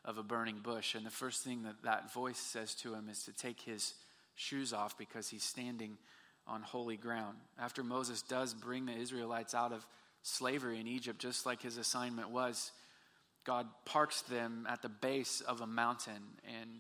of 0.05 0.19
a 0.19 0.23
burning 0.23 0.61
bush. 0.63 0.95
And 0.95 1.05
the 1.05 1.11
first 1.11 1.43
thing 1.43 1.63
that 1.65 1.83
that 1.85 2.13
voice 2.13 2.39
says 2.39 2.75
to 2.77 2.95
him 2.95 3.09
is 3.09 3.25
to 3.25 3.33
take 3.33 3.61
his 3.61 3.95
shoes 4.35 4.73
off 4.73 4.97
because 4.97 5.29
he's 5.29 5.43
standing 5.43 5.99
on 6.47 6.63
holy 6.63 6.97
ground. 6.97 7.37
After 7.59 7.85
Moses 7.85 8.23
does 8.23 8.55
bring 8.55 8.87
the 8.87 8.97
Israelites 8.97 9.55
out 9.55 9.73
of 9.73 9.87
slavery 10.23 10.81
in 10.81 10.87
Egypt, 10.87 11.19
just 11.19 11.47
like 11.47 11.63
his 11.63 11.77
assignment 11.77 12.31
was, 12.31 12.73
God 13.45 13.67
parks 13.85 14.23
them 14.23 14.67
at 14.69 14.83
the 14.83 14.89
base 14.89 15.41
of 15.43 15.61
a 15.61 15.67
mountain. 15.67 16.23
And 16.47 16.71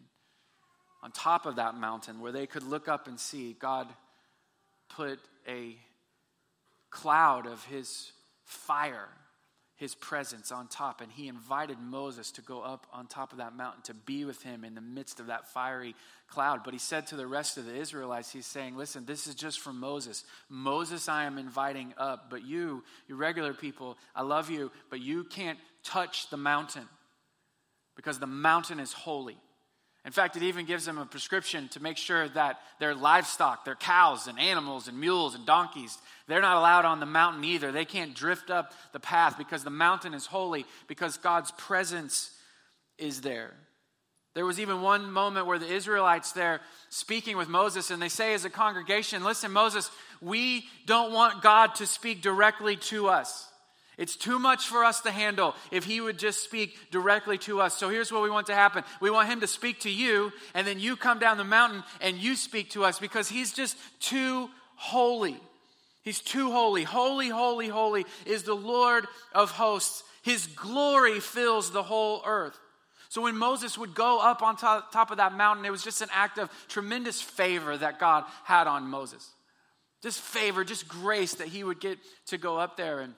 on 1.02 1.12
top 1.12 1.46
of 1.46 1.56
that 1.56 1.74
mountain, 1.74 2.20
where 2.20 2.32
they 2.32 2.46
could 2.46 2.62
look 2.62 2.88
up 2.88 3.06
and 3.06 3.18
see, 3.18 3.56
God 3.58 3.86
put 4.88 5.20
a 5.48 5.76
cloud 6.90 7.46
of 7.46 7.64
his 7.64 8.12
fire 8.44 9.08
his 9.80 9.94
presence 9.94 10.52
on 10.52 10.68
top. 10.68 11.00
And 11.00 11.10
he 11.10 11.26
invited 11.26 11.78
Moses 11.80 12.30
to 12.32 12.42
go 12.42 12.60
up 12.60 12.86
on 12.92 13.06
top 13.06 13.32
of 13.32 13.38
that 13.38 13.56
mountain 13.56 13.80
to 13.84 13.94
be 13.94 14.26
with 14.26 14.42
him 14.42 14.62
in 14.62 14.74
the 14.74 14.82
midst 14.82 15.20
of 15.20 15.28
that 15.28 15.48
fiery 15.48 15.94
cloud. 16.28 16.60
But 16.64 16.74
he 16.74 16.78
said 16.78 17.06
to 17.08 17.16
the 17.16 17.26
rest 17.26 17.56
of 17.56 17.64
the 17.64 17.74
Israelites, 17.74 18.30
he's 18.30 18.44
saying, 18.44 18.76
Listen, 18.76 19.06
this 19.06 19.26
is 19.26 19.34
just 19.34 19.58
for 19.58 19.72
Moses. 19.72 20.24
Moses, 20.50 21.08
I 21.08 21.24
am 21.24 21.38
inviting 21.38 21.94
up, 21.96 22.28
but 22.28 22.44
you, 22.44 22.84
you 23.08 23.16
regular 23.16 23.54
people, 23.54 23.96
I 24.14 24.20
love 24.20 24.50
you, 24.50 24.70
but 24.90 25.00
you 25.00 25.24
can't 25.24 25.58
touch 25.82 26.28
the 26.28 26.36
mountain 26.36 26.86
because 27.96 28.18
the 28.18 28.26
mountain 28.26 28.80
is 28.80 28.92
holy. 28.92 29.38
In 30.04 30.12
fact, 30.12 30.36
it 30.36 30.42
even 30.42 30.64
gives 30.64 30.86
them 30.86 30.96
a 30.96 31.04
prescription 31.04 31.68
to 31.68 31.82
make 31.82 31.98
sure 31.98 32.26
that 32.30 32.58
their 32.78 32.94
livestock, 32.94 33.64
their 33.66 33.74
cows 33.74 34.28
and 34.28 34.38
animals 34.38 34.88
and 34.88 34.98
mules 34.98 35.34
and 35.34 35.44
donkeys, 35.44 35.98
they're 36.26 36.40
not 36.40 36.56
allowed 36.56 36.86
on 36.86 37.00
the 37.00 37.06
mountain 37.06 37.44
either. 37.44 37.70
They 37.70 37.84
can't 37.84 38.14
drift 38.14 38.50
up 38.50 38.72
the 38.92 39.00
path 39.00 39.36
because 39.36 39.62
the 39.62 39.70
mountain 39.70 40.14
is 40.14 40.24
holy, 40.24 40.64
because 40.88 41.18
God's 41.18 41.50
presence 41.52 42.30
is 42.96 43.20
there. 43.20 43.52
There 44.34 44.46
was 44.46 44.58
even 44.60 44.80
one 44.80 45.10
moment 45.10 45.46
where 45.46 45.58
the 45.58 45.70
Israelites 45.70 46.32
there 46.32 46.60
speaking 46.88 47.36
with 47.36 47.48
Moses, 47.48 47.90
and 47.90 48.00
they 48.00 48.08
say 48.08 48.32
as 48.32 48.44
a 48.44 48.50
congregation, 48.50 49.22
Listen, 49.22 49.50
Moses, 49.50 49.90
we 50.22 50.64
don't 50.86 51.12
want 51.12 51.42
God 51.42 51.74
to 51.76 51.86
speak 51.86 52.22
directly 52.22 52.76
to 52.76 53.08
us. 53.08 53.49
It's 54.00 54.16
too 54.16 54.38
much 54.38 54.66
for 54.66 54.82
us 54.82 55.02
to 55.02 55.10
handle 55.10 55.54
if 55.70 55.84
he 55.84 56.00
would 56.00 56.18
just 56.18 56.42
speak 56.42 56.74
directly 56.90 57.36
to 57.40 57.60
us. 57.60 57.76
So 57.76 57.90
here's 57.90 58.10
what 58.10 58.22
we 58.22 58.30
want 58.30 58.46
to 58.46 58.54
happen 58.54 58.82
we 58.98 59.10
want 59.10 59.28
him 59.28 59.40
to 59.42 59.46
speak 59.46 59.80
to 59.80 59.90
you, 59.90 60.32
and 60.54 60.66
then 60.66 60.80
you 60.80 60.96
come 60.96 61.18
down 61.18 61.36
the 61.36 61.44
mountain 61.44 61.84
and 62.00 62.16
you 62.16 62.34
speak 62.34 62.70
to 62.70 62.82
us 62.82 62.98
because 62.98 63.28
he's 63.28 63.52
just 63.52 63.76
too 64.00 64.48
holy. 64.76 65.36
He's 66.02 66.20
too 66.20 66.50
holy. 66.50 66.82
Holy, 66.82 67.28
holy, 67.28 67.68
holy 67.68 68.06
is 68.24 68.44
the 68.44 68.54
Lord 68.54 69.06
of 69.34 69.50
hosts. 69.50 70.02
His 70.22 70.46
glory 70.46 71.20
fills 71.20 71.70
the 71.70 71.82
whole 71.82 72.22
earth. 72.24 72.58
So 73.10 73.20
when 73.20 73.36
Moses 73.36 73.76
would 73.76 73.94
go 73.94 74.18
up 74.18 74.40
on 74.40 74.56
top, 74.56 75.10
of 75.10 75.18
that 75.18 75.34
mountain, 75.34 75.66
it 75.66 75.70
was 75.70 75.84
just 75.84 76.00
an 76.00 76.08
act 76.14 76.38
of 76.38 76.48
tremendous 76.68 77.20
favor 77.20 77.76
that 77.76 77.98
God 77.98 78.24
had 78.44 78.66
on 78.66 78.84
Moses. 78.84 79.30
Just 80.02 80.20
favor, 80.20 80.64
just 80.64 80.88
grace 80.88 81.34
that 81.34 81.48
he 81.48 81.62
would 81.62 81.80
get 81.80 81.98
to 82.28 82.38
go 82.38 82.56
up 82.56 82.78
there 82.78 83.00
and 83.00 83.12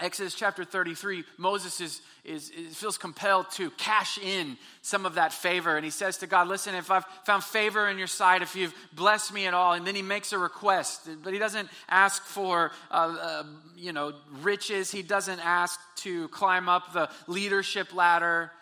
Exodus 0.00 0.34
chapter 0.34 0.64
33, 0.64 1.24
Moses 1.38 1.80
is, 1.80 2.00
is, 2.24 2.50
is, 2.50 2.76
feels 2.76 2.96
compelled 2.96 3.50
to 3.52 3.70
cash 3.72 4.18
in 4.18 4.56
some 4.80 5.04
of 5.06 5.14
that 5.14 5.32
favor. 5.32 5.76
And 5.76 5.84
he 5.84 5.90
says 5.90 6.18
to 6.18 6.26
God, 6.26 6.46
Listen, 6.46 6.74
if 6.74 6.90
I've 6.90 7.04
found 7.24 7.42
favor 7.42 7.88
in 7.88 7.98
your 7.98 8.06
sight, 8.06 8.42
if 8.42 8.54
you've 8.54 8.74
blessed 8.92 9.32
me 9.32 9.46
at 9.46 9.54
all, 9.54 9.72
and 9.72 9.86
then 9.86 9.94
he 9.94 10.02
makes 10.02 10.32
a 10.32 10.38
request. 10.38 11.08
But 11.24 11.32
he 11.32 11.38
doesn't 11.38 11.68
ask 11.88 12.22
for, 12.22 12.70
uh, 12.90 13.16
uh, 13.20 13.42
you 13.76 13.92
know, 13.92 14.14
riches. 14.42 14.90
He 14.90 15.02
doesn't 15.02 15.40
ask 15.44 15.80
to 15.96 16.28
climb 16.28 16.68
up 16.68 16.92
the 16.92 17.10
leadership 17.26 17.94
ladder. 17.94 18.52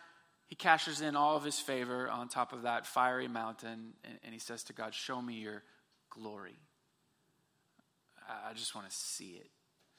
He 0.47 0.55
cashes 0.55 1.01
in 1.01 1.17
all 1.17 1.37
of 1.37 1.45
his 1.45 1.59
favor 1.59 2.09
on 2.09 2.29
top 2.29 2.53
of 2.53 2.63
that 2.63 2.87
fiery 2.87 3.29
mountain. 3.29 3.93
And, 4.05 4.19
and 4.25 4.33
he 4.33 4.41
says 4.41 4.63
to 4.65 4.73
God, 4.73 4.95
Show 4.95 5.21
me 5.21 5.35
your 5.35 5.63
glory. 6.09 6.57
I 8.29 8.55
just 8.55 8.75
want 8.75 8.89
to 8.89 8.95
see 8.95 9.41
it. 9.41 9.51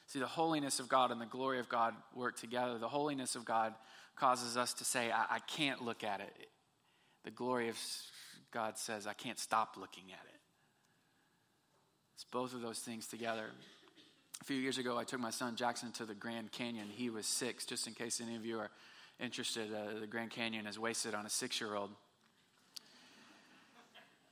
See, 0.08 0.20
the 0.20 0.26
holiness 0.26 0.80
of 0.80 0.88
God 0.88 1.12
and 1.12 1.20
the 1.20 1.26
glory 1.26 1.60
of 1.60 1.68
God 1.68 1.94
work 2.16 2.40
together. 2.40 2.78
The 2.78 2.88
holiness 2.88 3.36
of 3.36 3.44
God 3.44 3.74
causes 4.16 4.56
us 4.56 4.74
to 4.76 4.86
say, 4.86 5.12
I, 5.12 5.26
I 5.36 5.40
can't 5.40 5.84
look 5.84 6.04
at 6.04 6.22
it. 6.22 6.48
The 7.26 7.32
glory 7.32 7.68
of 7.68 7.78
God 8.52 8.78
says, 8.78 9.06
I 9.06 9.14
can't 9.14 9.38
stop 9.38 9.76
looking 9.78 10.06
at 10.12 10.26
it. 10.34 10.40
It's 12.16 12.24
both 12.24 12.54
of 12.54 12.62
those 12.62 12.80
things 12.80 13.06
together. 13.06 13.52
A 14.42 14.44
few 14.46 14.56
years 14.56 14.78
ago, 14.78 14.98
I 14.98 15.04
took 15.04 15.20
my 15.20 15.30
son 15.30 15.56
Jackson 15.58 15.92
to 15.94 16.06
the 16.06 16.16
Grand 16.16 16.52
Canyon. 16.54 16.88
He 16.90 17.10
was 17.10 17.26
six, 17.26 17.66
just 17.66 17.86
in 17.86 17.94
case 17.94 18.22
any 18.22 18.36
of 18.38 18.46
you 18.46 18.60
are 18.60 18.72
interested. 19.20 19.74
Uh, 19.74 20.00
the 20.00 20.08
Grand 20.08 20.32
Canyon 20.32 20.68
is 20.68 20.80
wasted 20.80 21.16
on 21.16 21.26
a 21.26 21.30
six 21.30 21.60
year 21.60 21.76
old. 21.76 21.92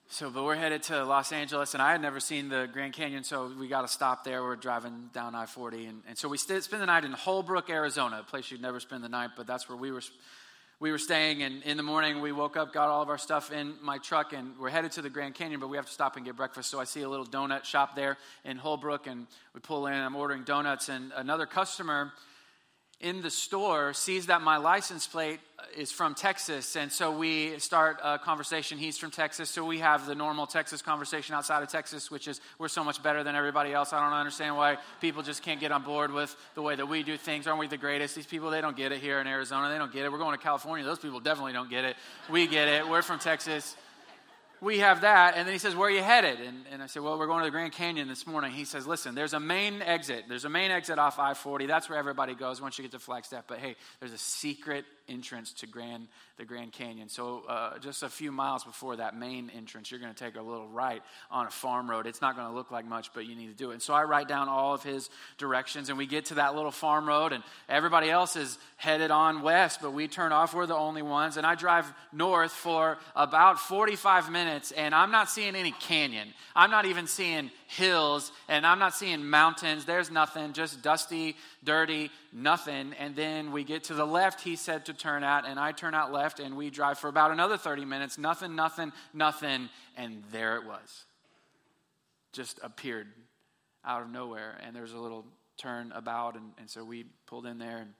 So, 0.07 0.29
but 0.29 0.43
we're 0.43 0.55
headed 0.55 0.83
to 0.83 1.03
Los 1.03 1.31
Angeles, 1.31 1.73
and 1.73 1.81
I 1.81 1.91
had 1.91 1.99
never 1.99 2.19
seen 2.19 2.47
the 2.47 2.69
Grand 2.71 2.93
Canyon, 2.93 3.23
so 3.23 3.51
we 3.59 3.67
got 3.67 3.81
to 3.81 3.87
stop 3.87 4.23
there. 4.23 4.43
We're 4.43 4.55
driving 4.55 5.09
down 5.13 5.33
I 5.33 5.47
40. 5.47 5.85
And, 5.85 6.03
and 6.07 6.15
so 6.15 6.29
we 6.29 6.37
st- 6.37 6.63
spend 6.63 6.83
the 6.83 6.85
night 6.85 7.03
in 7.05 7.11
Holbrook, 7.11 7.71
Arizona, 7.71 8.19
a 8.19 8.23
place 8.23 8.51
you'd 8.51 8.61
never 8.61 8.79
spend 8.79 9.03
the 9.03 9.09
night, 9.09 9.31
but 9.35 9.47
that's 9.47 9.67
where 9.67 9.77
we 9.77 9.91
were, 9.91 10.03
we 10.79 10.91
were 10.91 10.99
staying. 10.99 11.41
And 11.41 11.63
in 11.63 11.75
the 11.75 11.83
morning, 11.83 12.21
we 12.21 12.31
woke 12.31 12.55
up, 12.55 12.71
got 12.71 12.87
all 12.87 13.01
of 13.01 13.09
our 13.09 13.17
stuff 13.17 13.51
in 13.51 13.73
my 13.81 13.97
truck, 13.97 14.31
and 14.31 14.57
we're 14.59 14.69
headed 14.69 14.91
to 14.93 15.01
the 15.01 15.09
Grand 15.09 15.33
Canyon, 15.33 15.59
but 15.59 15.69
we 15.69 15.75
have 15.75 15.87
to 15.87 15.91
stop 15.91 16.17
and 16.17 16.23
get 16.23 16.35
breakfast. 16.35 16.69
So 16.69 16.79
I 16.79 16.83
see 16.83 17.01
a 17.01 17.09
little 17.09 17.25
donut 17.25 17.63
shop 17.63 17.95
there 17.95 18.17
in 18.45 18.57
Holbrook, 18.57 19.07
and 19.07 19.25
we 19.55 19.59
pull 19.59 19.87
in, 19.87 19.93
I'm 19.95 20.15
ordering 20.15 20.43
donuts, 20.43 20.87
and 20.87 21.13
another 21.15 21.47
customer 21.47 22.13
in 23.01 23.21
the 23.21 23.29
store 23.29 23.93
sees 23.93 24.27
that 24.27 24.41
my 24.41 24.57
license 24.57 25.05
plate 25.05 25.39
is 25.75 25.91
from 25.91 26.15
Texas, 26.15 26.75
and 26.75 26.91
so 26.91 27.15
we 27.15 27.59
start 27.59 27.99
a 28.03 28.17
conversation. 28.17 28.77
He's 28.77 28.97
from 28.97 29.11
Texas, 29.11 29.49
so 29.49 29.65
we 29.65 29.79
have 29.79 30.05
the 30.05 30.15
normal 30.15 30.47
Texas 30.47 30.81
conversation 30.81 31.35
outside 31.35 31.61
of 31.61 31.69
Texas, 31.69 32.09
which 32.09 32.27
is 32.27 32.39
we're 32.57 32.69
so 32.69 32.83
much 32.83 33.03
better 33.03 33.23
than 33.23 33.35
everybody 33.35 33.73
else. 33.73 33.91
I 33.91 34.01
don't 34.01 34.17
understand 34.17 34.55
why 34.55 34.77
people 35.01 35.23
just 35.23 35.43
can't 35.43 35.59
get 35.59 35.71
on 35.71 35.83
board 35.83 36.11
with 36.11 36.35
the 36.55 36.61
way 36.61 36.75
that 36.75 36.85
we 36.85 37.03
do 37.03 37.17
things. 37.17 37.47
Aren't 37.47 37.59
we 37.59 37.67
the 37.67 37.77
greatest? 37.77 38.15
These 38.15 38.27
people, 38.27 38.49
they 38.49 38.61
don't 38.61 38.77
get 38.77 38.91
it 38.91 39.01
here 39.01 39.19
in 39.19 39.27
Arizona. 39.27 39.69
They 39.69 39.77
don't 39.77 39.91
get 39.91 40.05
it. 40.05 40.11
We're 40.11 40.17
going 40.17 40.37
to 40.37 40.43
California. 40.43 40.85
Those 40.85 40.99
people 40.99 41.19
definitely 41.19 41.53
don't 41.53 41.69
get 41.69 41.83
it. 41.83 41.97
We 42.29 42.47
get 42.47 42.67
it. 42.67 42.87
We're 42.87 43.01
from 43.01 43.19
Texas 43.19 43.75
we 44.65 44.79
have 44.79 45.01
that. 45.01 45.35
And 45.37 45.47
then 45.47 45.53
he 45.53 45.59
says, 45.59 45.75
Where 45.75 45.87
are 45.87 45.91
you 45.91 46.01
headed? 46.01 46.41
And, 46.41 46.65
and 46.71 46.81
I 46.81 46.87
said, 46.87 47.03
Well, 47.03 47.17
we're 47.17 47.27
going 47.27 47.39
to 47.39 47.45
the 47.45 47.51
Grand 47.51 47.71
Canyon 47.71 48.07
this 48.07 48.25
morning. 48.25 48.51
He 48.51 48.65
says, 48.65 48.87
Listen, 48.87 49.15
there's 49.15 49.33
a 49.33 49.39
main 49.39 49.81
exit. 49.81 50.25
There's 50.27 50.43
a 50.43 50.49
main 50.49 50.71
exit 50.71 50.97
off 50.97 51.19
I 51.19 51.35
40. 51.35 51.67
That's 51.67 51.87
where 51.87 51.99
everybody 51.99 52.33
goes 52.33 52.59
once 52.59 52.77
you 52.77 52.81
get 52.81 52.91
to 52.91 52.99
Flagstaff. 52.99 53.45
But 53.47 53.59
hey, 53.59 53.75
there's 53.99 54.11
a 54.11 54.17
secret 54.17 54.83
entrance 55.07 55.53
to 55.53 55.67
Grand, 55.67 56.07
the 56.37 56.45
Grand 56.45 56.71
Canyon. 56.71 57.09
So 57.09 57.43
uh, 57.47 57.77
just 57.79 58.03
a 58.03 58.09
few 58.09 58.31
miles 58.31 58.63
before 58.63 58.95
that 58.97 59.15
main 59.15 59.51
entrance, 59.55 59.91
you're 59.91 59.99
going 59.99 60.13
to 60.13 60.23
take 60.23 60.35
a 60.35 60.41
little 60.41 60.67
right 60.67 61.01
on 61.31 61.47
a 61.47 61.49
farm 61.49 61.89
road. 61.89 62.07
It's 62.07 62.21
not 62.21 62.35
going 62.35 62.47
to 62.47 62.53
look 62.53 62.71
like 62.71 62.85
much, 62.85 63.13
but 63.13 63.25
you 63.25 63.35
need 63.35 63.47
to 63.47 63.53
do 63.53 63.71
it. 63.71 63.73
And 63.73 63.81
so 63.81 63.93
I 63.93 64.03
write 64.03 64.27
down 64.27 64.49
all 64.49 64.73
of 64.73 64.83
his 64.83 65.09
directions, 65.37 65.89
and 65.89 65.97
we 65.97 66.05
get 66.05 66.25
to 66.25 66.35
that 66.35 66.55
little 66.55 66.71
farm 66.71 67.07
road, 67.07 67.33
and 67.33 67.43
everybody 67.69 68.09
else 68.09 68.35
is 68.35 68.57
headed 68.77 69.11
on 69.11 69.41
west, 69.41 69.79
but 69.81 69.91
we 69.91 70.07
turn 70.07 70.31
off. 70.31 70.53
We're 70.53 70.65
the 70.65 70.75
only 70.75 71.01
ones. 71.01 71.37
And 71.37 71.45
I 71.45 71.55
drive 71.55 71.91
north 72.11 72.51
for 72.51 72.97
about 73.15 73.59
45 73.59 74.31
minutes, 74.31 74.71
and 74.71 74.93
I'm 74.93 75.11
not 75.11 75.29
seeing 75.29 75.55
any 75.55 75.71
canyon. 75.71 76.33
I'm 76.55 76.71
not 76.71 76.85
even 76.85 77.07
seeing 77.07 77.51
hills, 77.67 78.31
and 78.47 78.65
I'm 78.65 78.79
not 78.79 78.93
seeing 78.93 79.25
mountains. 79.25 79.85
There's 79.85 80.11
nothing, 80.11 80.53
just 80.53 80.81
dusty, 80.81 81.35
dirty, 81.63 82.11
nothing. 82.31 82.93
And 82.99 83.15
then 83.15 83.51
we 83.51 83.63
get 83.63 83.85
to 83.85 83.93
the 83.93 84.05
left, 84.05 84.41
he 84.41 84.55
said 84.55 84.85
to 84.85 84.93
turn 84.93 85.23
out, 85.23 85.47
and 85.47 85.59
I 85.59 85.71
turn 85.71 85.93
out 85.93 86.11
left, 86.11 86.39
and 86.39 86.55
we 86.55 86.69
drive 86.69 86.99
for 86.99 87.07
about 87.07 87.31
another 87.31 87.57
30 87.57 87.85
minutes. 87.85 88.17
Nothing, 88.17 88.55
nothing, 88.55 88.91
nothing. 89.13 89.69
And 89.97 90.23
there 90.31 90.57
it 90.57 90.65
was. 90.65 91.05
Just 92.33 92.59
appeared 92.63 93.07
out 93.83 94.01
of 94.01 94.09
nowhere. 94.09 94.57
And 94.65 94.75
there's 94.75 94.93
a 94.93 94.99
little 94.99 95.25
turn 95.57 95.91
about, 95.93 96.35
and, 96.35 96.51
and 96.59 96.69
so 96.69 96.83
we 96.83 97.05
pulled 97.27 97.45
in 97.45 97.57
there 97.57 97.77
and 97.77 97.93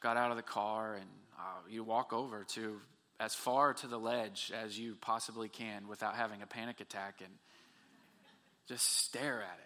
got 0.00 0.16
out 0.16 0.30
of 0.30 0.36
the 0.36 0.42
car, 0.42 0.94
and 0.94 1.08
uh, 1.38 1.42
you 1.68 1.82
walk 1.82 2.12
over 2.12 2.44
to 2.44 2.78
as 3.20 3.34
far 3.34 3.74
to 3.74 3.88
the 3.88 3.98
ledge 3.98 4.52
as 4.54 4.78
you 4.78 4.96
possibly 5.00 5.48
can 5.48 5.88
without 5.88 6.14
having 6.14 6.40
a 6.42 6.46
panic 6.46 6.80
attack 6.80 7.20
and 7.20 7.32
just 8.68 9.04
stare 9.04 9.42
at 9.42 9.58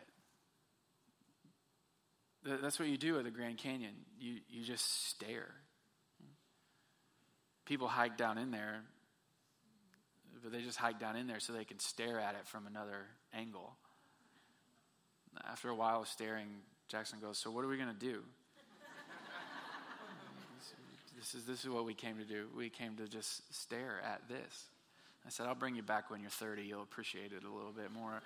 it. 2.54 2.62
That's 2.62 2.78
what 2.78 2.88
you 2.88 2.96
do 2.96 3.18
at 3.18 3.24
the 3.24 3.30
Grand 3.30 3.58
Canyon. 3.58 3.92
You, 4.18 4.36
you 4.48 4.64
just 4.64 5.08
stare. 5.08 5.52
People 7.66 7.88
hike 7.88 8.16
down 8.16 8.38
in 8.38 8.50
there, 8.50 8.82
but 10.42 10.52
they 10.52 10.60
just 10.60 10.78
hike 10.78 10.98
down 10.98 11.16
in 11.16 11.26
there 11.26 11.40
so 11.40 11.52
they 11.52 11.64
can 11.64 11.78
stare 11.78 12.18
at 12.18 12.34
it 12.34 12.46
from 12.46 12.66
another 12.66 13.06
angle. 13.32 13.76
After 15.48 15.68
a 15.68 15.74
while 15.74 16.02
of 16.02 16.08
staring, 16.08 16.48
Jackson 16.88 17.18
goes, 17.20 17.38
So, 17.38 17.50
what 17.50 17.64
are 17.64 17.68
we 17.68 17.76
going 17.76 17.88
to 17.88 17.94
do? 17.94 18.18
this, 21.16 21.34
is, 21.34 21.44
this 21.44 21.64
is 21.64 21.70
what 21.70 21.84
we 21.84 21.94
came 21.94 22.18
to 22.18 22.24
do. 22.24 22.48
We 22.56 22.68
came 22.68 22.96
to 22.96 23.08
just 23.08 23.54
stare 23.54 24.00
at 24.04 24.28
this. 24.28 24.66
I 25.24 25.30
said, 25.30 25.46
I'll 25.46 25.54
bring 25.54 25.76
you 25.76 25.82
back 25.82 26.10
when 26.10 26.20
you're 26.20 26.30
30. 26.30 26.62
You'll 26.62 26.82
appreciate 26.82 27.32
it 27.32 27.44
a 27.44 27.50
little 27.50 27.72
bit 27.72 27.92
more. 27.92 28.20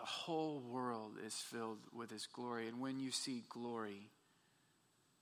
Whole 0.00 0.60
world 0.60 1.12
is 1.24 1.34
filled 1.34 1.78
with 1.92 2.10
His 2.10 2.26
glory. 2.26 2.68
And 2.68 2.80
when 2.80 2.98
you 2.98 3.10
see 3.10 3.44
glory, 3.48 4.10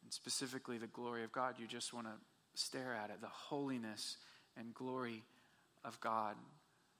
and 0.02 0.12
specifically 0.12 0.79
the 0.79 0.87
glory 0.87 1.25
of 1.25 1.33
God, 1.33 1.57
you 1.59 1.67
just 1.67 1.93
want 1.93 2.07
to 2.07 2.12
stare 2.55 2.95
at 2.95 3.11
it 3.11 3.21
the 3.21 3.29
holiness 3.29 4.17
and 4.57 4.75
glory 4.75 5.23
of 5.85 6.00
God. 6.00 6.37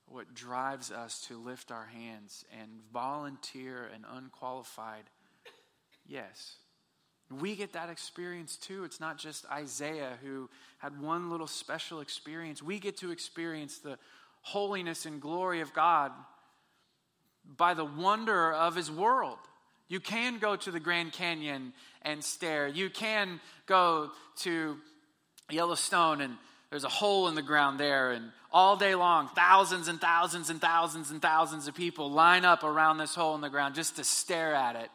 What 0.07 0.35
drives 0.35 0.91
us 0.91 1.25
to 1.29 1.39
lift 1.39 1.71
our 1.71 1.87
hands 1.87 2.45
and 2.61 2.71
volunteer 2.93 3.89
and 3.95 4.05
unqualified, 4.11 5.05
yes. 6.07 6.57
We 7.31 7.55
get 7.55 7.73
that 7.73 7.89
experience 7.89 8.57
too. 8.57 8.85
It's 8.85 9.01
not 9.01 9.17
just 9.17 9.47
Isaiah 9.51 10.19
who 10.23 10.51
had 10.79 11.01
one 11.01 11.31
little 11.31 11.47
special 11.47 12.01
experience. 12.01 12.63
We 12.63 12.79
get 12.79 12.99
to 12.99 13.11
experience 13.11 13.79
the 13.79 13.99
holiness 14.43 15.07
and 15.07 15.21
glory 15.21 15.61
of 15.61 15.73
God 15.73 16.13
by 17.57 17.75
the 17.75 17.85
wonder 17.85 18.53
of 18.53 18.75
his 18.75 18.91
world. 18.91 19.39
You 19.89 20.01
can 20.01 20.39
go 20.39 20.57
to 20.57 20.71
the 20.71 20.81
Grand 20.81 21.13
Canyon 21.13 21.73
and 22.03 22.25
stare. 22.25 22.67
You 22.67 22.89
can 22.89 23.41
go 23.67 24.11
to 24.39 24.77
Yellowstone 25.51 26.21
and 26.21 26.37
there's 26.71 26.85
a 26.85 26.89
hole 26.89 27.29
in 27.29 27.35
the 27.35 27.43
ground 27.43 27.79
there 27.79 28.13
and 28.13 28.33
all 28.51 28.77
day 28.77 28.95
long 28.95 29.29
thousands 29.35 29.89
and 29.89 30.01
thousands 30.01 30.49
and 30.49 30.61
thousands 30.61 31.11
and 31.11 31.21
thousands 31.21 31.69
of 31.69 31.75
people 31.75 32.11
line 32.11 32.45
up 32.45 32.65
around 32.65 32.97
this 32.97 33.15
hole 33.15 33.35
in 33.35 33.43
the 33.43 33.51
ground 33.51 33.75
just 33.75 33.97
to 33.97 34.05
stare 34.05 34.55
at 34.55 34.77
it 34.77 34.89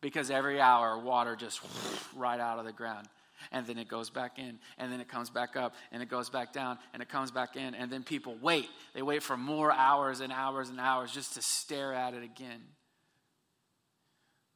because 0.00 0.30
every 0.30 0.60
hour 0.60 0.98
water 0.98 1.36
just 1.36 1.60
right 2.16 2.40
out 2.40 2.58
of 2.58 2.64
the 2.64 2.72
ground 2.72 3.06
and 3.50 3.66
then 3.66 3.78
it 3.78 3.88
goes 3.88 4.10
back 4.10 4.38
in, 4.38 4.58
and 4.78 4.92
then 4.92 5.00
it 5.00 5.08
comes 5.08 5.30
back 5.30 5.56
up, 5.56 5.74
and 5.90 6.02
it 6.02 6.08
goes 6.08 6.30
back 6.30 6.52
down, 6.52 6.78
and 6.92 7.02
it 7.02 7.08
comes 7.08 7.30
back 7.30 7.56
in, 7.56 7.74
and 7.74 7.90
then 7.90 8.02
people 8.02 8.36
wait. 8.40 8.68
They 8.94 9.02
wait 9.02 9.22
for 9.22 9.36
more 9.36 9.72
hours 9.72 10.20
and 10.20 10.32
hours 10.32 10.68
and 10.68 10.78
hours 10.78 11.12
just 11.12 11.34
to 11.34 11.42
stare 11.42 11.92
at 11.92 12.14
it 12.14 12.22
again. 12.22 12.60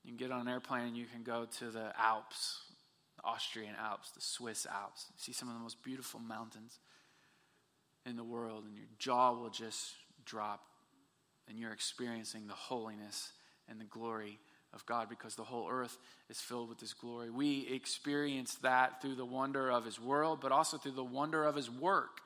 You 0.04 0.12
can 0.12 0.18
get 0.18 0.30
on 0.30 0.42
an 0.42 0.48
airplane 0.48 0.86
and 0.86 0.96
you 0.96 1.06
can 1.06 1.24
go 1.24 1.46
to 1.58 1.70
the 1.70 1.92
Alps, 1.98 2.60
the 3.16 3.24
Austrian 3.24 3.74
Alps, 3.76 4.12
the 4.12 4.20
Swiss 4.20 4.64
Alps, 4.64 5.06
see 5.16 5.32
some 5.32 5.48
of 5.48 5.54
the 5.54 5.60
most 5.60 5.82
beautiful 5.82 6.20
mountains 6.20 6.78
in 8.04 8.16
the 8.16 8.22
world, 8.22 8.64
and 8.66 8.76
your 8.76 8.86
jaw 9.00 9.32
will 9.32 9.50
just 9.50 9.94
drop, 10.24 10.60
and 11.48 11.58
you're 11.58 11.72
experiencing 11.72 12.46
the 12.46 12.54
holiness 12.54 13.32
and 13.68 13.80
the 13.80 13.84
glory 13.84 14.38
of 14.76 14.86
God 14.86 15.08
because 15.08 15.34
the 15.34 15.42
whole 15.42 15.68
earth 15.68 15.98
is 16.30 16.38
filled 16.38 16.68
with 16.68 16.78
His 16.78 16.92
glory. 16.92 17.30
We 17.30 17.66
experience 17.66 18.54
that 18.56 19.02
through 19.02 19.16
the 19.16 19.24
wonder 19.24 19.72
of 19.72 19.84
His 19.84 19.98
world, 19.98 20.38
but 20.40 20.52
also 20.52 20.76
through 20.76 20.92
the 20.92 21.02
wonder 21.02 21.42
of 21.42 21.56
His 21.56 21.68
work. 21.68 22.20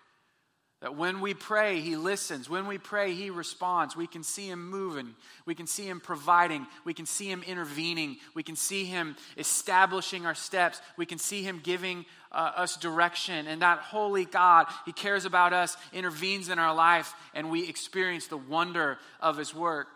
That 0.82 0.96
when 0.96 1.20
we 1.20 1.32
pray, 1.32 1.80
He 1.80 1.96
listens. 1.96 2.50
When 2.50 2.66
we 2.66 2.76
pray, 2.76 3.12
He 3.14 3.30
responds. 3.30 3.94
We 3.94 4.06
can 4.06 4.22
see 4.22 4.48
Him 4.48 4.68
moving. 4.68 5.14
We 5.46 5.54
can 5.54 5.66
see 5.66 5.84
Him 5.84 6.00
providing. 6.00 6.66
We 6.84 6.92
can 6.92 7.06
see 7.06 7.30
Him 7.30 7.42
intervening. 7.46 8.16
We 8.34 8.42
can 8.42 8.56
see 8.56 8.84
Him 8.84 9.16
establishing 9.38 10.26
our 10.26 10.34
steps. 10.34 10.80
We 10.96 11.06
can 11.06 11.18
see 11.18 11.42
Him 11.42 11.60
giving 11.62 12.04
uh, 12.32 12.52
us 12.56 12.76
direction. 12.76 13.46
And 13.46 13.62
that 13.62 13.78
holy 13.78 14.24
God, 14.24 14.66
He 14.86 14.92
cares 14.92 15.24
about 15.24 15.52
us, 15.52 15.76
intervenes 15.92 16.48
in 16.48 16.58
our 16.58 16.74
life, 16.74 17.14
and 17.32 17.50
we 17.50 17.68
experience 17.68 18.26
the 18.26 18.38
wonder 18.38 18.98
of 19.20 19.36
His 19.36 19.54
work. 19.54 19.86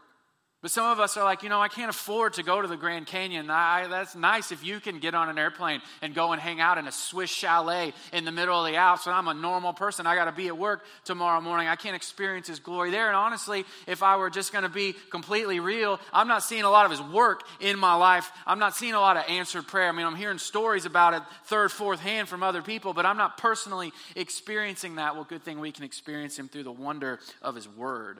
But 0.64 0.70
some 0.70 0.86
of 0.86 0.98
us 0.98 1.18
are 1.18 1.24
like, 1.24 1.42
you 1.42 1.50
know, 1.50 1.60
I 1.60 1.68
can't 1.68 1.90
afford 1.90 2.32
to 2.32 2.42
go 2.42 2.62
to 2.62 2.66
the 2.66 2.78
Grand 2.78 3.06
Canyon. 3.06 3.50
I, 3.50 3.86
that's 3.86 4.16
nice 4.16 4.50
if 4.50 4.64
you 4.64 4.80
can 4.80 4.98
get 4.98 5.14
on 5.14 5.28
an 5.28 5.36
airplane 5.36 5.82
and 6.00 6.14
go 6.14 6.32
and 6.32 6.40
hang 6.40 6.58
out 6.58 6.78
in 6.78 6.86
a 6.86 6.90
Swiss 6.90 7.28
chalet 7.28 7.92
in 8.14 8.24
the 8.24 8.32
middle 8.32 8.64
of 8.64 8.72
the 8.72 8.78
Alps. 8.78 9.04
And 9.04 9.14
I'm 9.14 9.28
a 9.28 9.34
normal 9.34 9.74
person. 9.74 10.06
I 10.06 10.14
got 10.14 10.24
to 10.24 10.32
be 10.32 10.46
at 10.46 10.56
work 10.56 10.82
tomorrow 11.04 11.42
morning. 11.42 11.68
I 11.68 11.76
can't 11.76 11.94
experience 11.94 12.46
His 12.46 12.60
glory 12.60 12.90
there. 12.90 13.08
And 13.08 13.14
honestly, 13.14 13.66
if 13.86 14.02
I 14.02 14.16
were 14.16 14.30
just 14.30 14.52
going 14.52 14.62
to 14.62 14.70
be 14.70 14.94
completely 15.10 15.60
real, 15.60 16.00
I'm 16.14 16.28
not 16.28 16.42
seeing 16.42 16.62
a 16.62 16.70
lot 16.70 16.86
of 16.86 16.92
His 16.92 17.02
work 17.12 17.42
in 17.60 17.78
my 17.78 17.94
life. 17.96 18.32
I'm 18.46 18.58
not 18.58 18.74
seeing 18.74 18.94
a 18.94 19.00
lot 19.00 19.18
of 19.18 19.24
answered 19.28 19.66
prayer. 19.66 19.90
I 19.90 19.92
mean, 19.92 20.06
I'm 20.06 20.16
hearing 20.16 20.38
stories 20.38 20.86
about 20.86 21.12
it 21.12 21.22
third, 21.44 21.72
fourth 21.72 22.00
hand 22.00 22.26
from 22.26 22.42
other 22.42 22.62
people, 22.62 22.94
but 22.94 23.04
I'm 23.04 23.18
not 23.18 23.36
personally 23.36 23.92
experiencing 24.16 24.94
that. 24.94 25.14
Well, 25.14 25.24
good 25.24 25.42
thing 25.42 25.60
we 25.60 25.72
can 25.72 25.84
experience 25.84 26.38
Him 26.38 26.48
through 26.48 26.64
the 26.64 26.72
wonder 26.72 27.20
of 27.42 27.54
His 27.54 27.68
Word. 27.68 28.18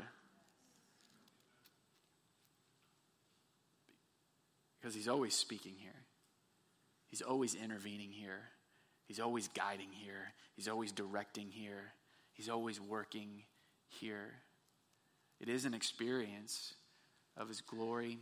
Because 4.85 4.95
he's 4.95 5.09
always 5.09 5.33
speaking 5.33 5.73
here, 5.79 5.97
he's 7.07 7.23
always 7.23 7.55
intervening 7.55 8.11
here, 8.11 8.51
he's 9.09 9.19
always 9.19 9.49
guiding 9.49 9.89
here, 9.91 10.35
he's 10.57 10.69
always 10.69 10.93
directing 10.93 11.49
here, 11.51 11.95
he's 12.35 12.51
always 12.51 12.79
working 12.79 13.45
here. 13.89 14.31
It 15.41 15.49
is 15.49 15.65
an 15.65 15.73
experience 15.73 16.75
of 17.35 17.49
his 17.49 17.63
glory 17.63 18.19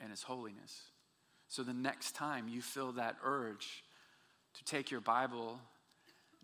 and 0.00 0.10
his 0.10 0.22
holiness. 0.22 0.84
So 1.48 1.62
the 1.62 1.74
next 1.74 2.14
time 2.14 2.48
you 2.48 2.62
feel 2.62 2.92
that 2.92 3.16
urge 3.22 3.84
to 4.54 4.64
take 4.64 4.90
your 4.90 5.02
Bible, 5.02 5.60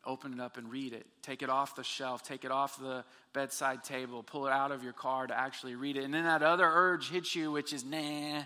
open 0.04 0.34
it 0.34 0.40
up 0.40 0.58
and 0.58 0.70
read 0.70 0.92
it, 0.92 1.06
take 1.22 1.40
it 1.40 1.48
off 1.48 1.76
the 1.76 1.82
shelf, 1.82 2.22
take 2.22 2.44
it 2.44 2.50
off 2.50 2.78
the 2.78 3.06
bedside 3.32 3.84
table, 3.84 4.22
pull 4.22 4.46
it 4.46 4.52
out 4.52 4.70
of 4.70 4.84
your 4.84 4.92
car 4.92 5.26
to 5.26 5.34
actually 5.34 5.76
read 5.76 5.96
it, 5.96 6.04
and 6.04 6.12
then 6.12 6.24
that 6.24 6.42
other 6.42 6.66
urge 6.70 7.08
hits 7.08 7.34
you, 7.34 7.50
which 7.50 7.72
is, 7.72 7.86
nah, 7.86 8.42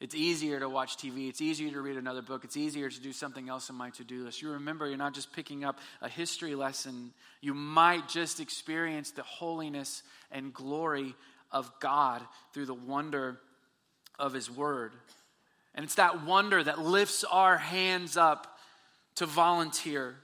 it's 0.00 0.14
easier 0.14 0.58
to 0.58 0.68
watch 0.68 0.96
TV. 0.96 1.28
It's 1.28 1.40
easier 1.40 1.70
to 1.70 1.80
read 1.80 1.96
another 1.96 2.22
book. 2.22 2.44
It's 2.44 2.56
easier 2.56 2.90
to 2.90 3.00
do 3.00 3.12
something 3.12 3.48
else 3.48 3.70
on 3.70 3.76
my 3.76 3.90
to 3.90 4.04
do 4.04 4.24
list. 4.24 4.42
You 4.42 4.50
remember, 4.50 4.88
you're 4.88 4.96
not 4.96 5.14
just 5.14 5.32
picking 5.32 5.64
up 5.64 5.78
a 6.02 6.08
history 6.08 6.54
lesson, 6.54 7.12
you 7.40 7.54
might 7.54 8.08
just 8.08 8.40
experience 8.40 9.12
the 9.12 9.22
holiness 9.22 10.02
and 10.30 10.52
glory 10.52 11.14
of 11.52 11.70
God 11.80 12.22
through 12.52 12.66
the 12.66 12.74
wonder 12.74 13.38
of 14.18 14.32
His 14.32 14.50
Word. 14.50 14.92
And 15.74 15.84
it's 15.84 15.94
that 15.94 16.24
wonder 16.24 16.62
that 16.62 16.80
lifts 16.80 17.24
our 17.24 17.56
hands 17.56 18.16
up 18.16 18.58
to 19.16 19.26
volunteer. 19.26 20.16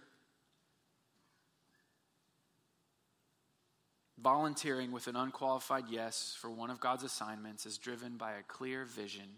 Volunteering 4.19 4.93
with 4.93 5.07
an 5.07 5.17
unqualified 5.17 5.85
yes 5.89 6.37
for 6.39 6.51
one 6.51 6.71
of 6.71 6.81
God's 6.81 7.05
assignments 7.05 7.67
is 7.67 7.79
driven 7.79 8.17
by 8.17 8.33
a 8.33 8.43
clear 8.47 8.85
vision 8.85 9.29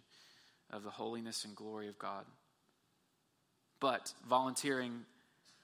of 0.73 0.83
the 0.83 0.91
holiness 0.91 1.45
and 1.45 1.55
glory 1.55 1.89
of 1.89 1.99
God. 1.99 2.25
But 3.81 4.13
volunteering 4.29 5.05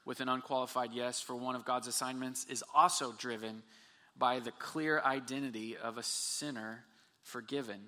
with 0.05 0.21
an 0.21 0.29
unqualified 0.29 0.91
yes 0.93 1.21
for 1.21 1.37
one 1.37 1.55
of 1.55 1.65
God's 1.65 1.87
assignments 1.87 2.47
is 2.47 2.65
also 2.75 3.13
driven 3.13 3.63
by 4.17 4.41
the 4.41 4.53
clear 4.53 5.01
identity 5.05 5.77
of 5.77 5.99
a 5.99 6.03
sinner 6.03 6.85
forgiven. 7.23 7.81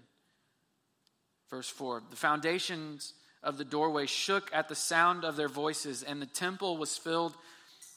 Verse 1.51 1.69
4 1.69 2.03
The 2.11 2.17
foundations 2.17 3.15
of 3.43 3.59
the 3.59 3.65
doorway 3.65 4.07
shook 4.07 4.51
at 4.53 4.69
the 4.69 4.75
sound 4.75 5.25
of 5.25 5.37
their 5.37 5.49
voices, 5.49 6.03
and 6.03 6.21
the 6.21 6.27
temple 6.27 6.77
was 6.77 6.97
filled 6.97 7.35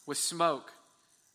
with 0.05 0.17
smoke. 0.17 0.71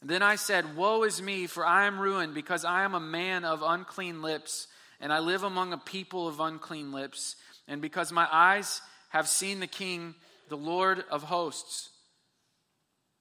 And 0.01 0.09
then 0.09 0.23
I 0.23 0.37
said, 0.37 0.77
Woe 0.77 1.03
is 1.03 1.21
me, 1.21 1.47
for 1.47 1.65
I 1.65 1.87
am 1.87 2.01
ruined, 2.01 2.35
because 2.35 2.65
I 2.65 2.85
am 2.85 2.95
a 2.95 3.01
man 3.01 3.45
of 3.45 3.63
unclean 3.63 4.23
lips, 4.23 4.67
and 5.01 5.13
I 5.13 5.19
live 5.19 5.43
among 5.43 5.73
a 5.73 5.79
people 5.79 6.27
of 6.27 6.41
unclean 6.41 6.93
lips 6.93 7.37
and 7.69 7.81
because 7.81 8.11
my 8.11 8.27
eyes 8.31 8.81
have 9.11 9.29
seen 9.29 9.61
the 9.61 9.67
King, 9.67 10.15
the 10.49 10.57
Lord 10.57 11.05
of 11.11 11.23
hosts. 11.23 11.91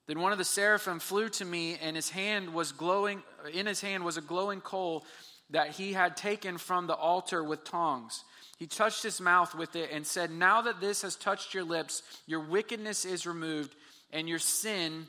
Then 0.08 0.22
one 0.22 0.32
of 0.32 0.38
the 0.38 0.46
seraphim 0.46 1.00
flew 1.00 1.30
to 1.30 1.46
me, 1.46 1.78
and 1.82 1.96
his 1.96 2.10
hand 2.10 2.54
was 2.54 2.72
glowing. 2.72 3.24
In 3.54 3.66
his 3.66 3.82
hand 3.82 4.06
was 4.06 4.18
a 4.18 4.22
glowing 4.22 4.62
coal 4.62 5.06
that 5.50 5.72
he 5.72 5.94
had 5.94 6.18
taken 6.18 6.58
from 6.58 6.88
the 6.88 6.96
altar 6.96 7.44
with 7.44 7.64
tongs. 7.64 8.24
He 8.58 8.68
touched 8.68 9.04
his 9.04 9.22
mouth 9.22 9.54
with 9.54 9.76
it 9.76 9.92
and 9.92 10.08
said, 10.08 10.32
Now 10.32 10.62
that 10.64 10.82
this 10.82 11.02
has 11.04 11.16
touched 11.16 11.54
your 11.54 11.64
lips, 11.64 12.02
your 12.26 12.40
wickedness 12.40 13.06
is 13.06 13.28
removed, 13.28 13.76
and 14.12 14.28
your 14.28 14.40
sin 14.40 15.06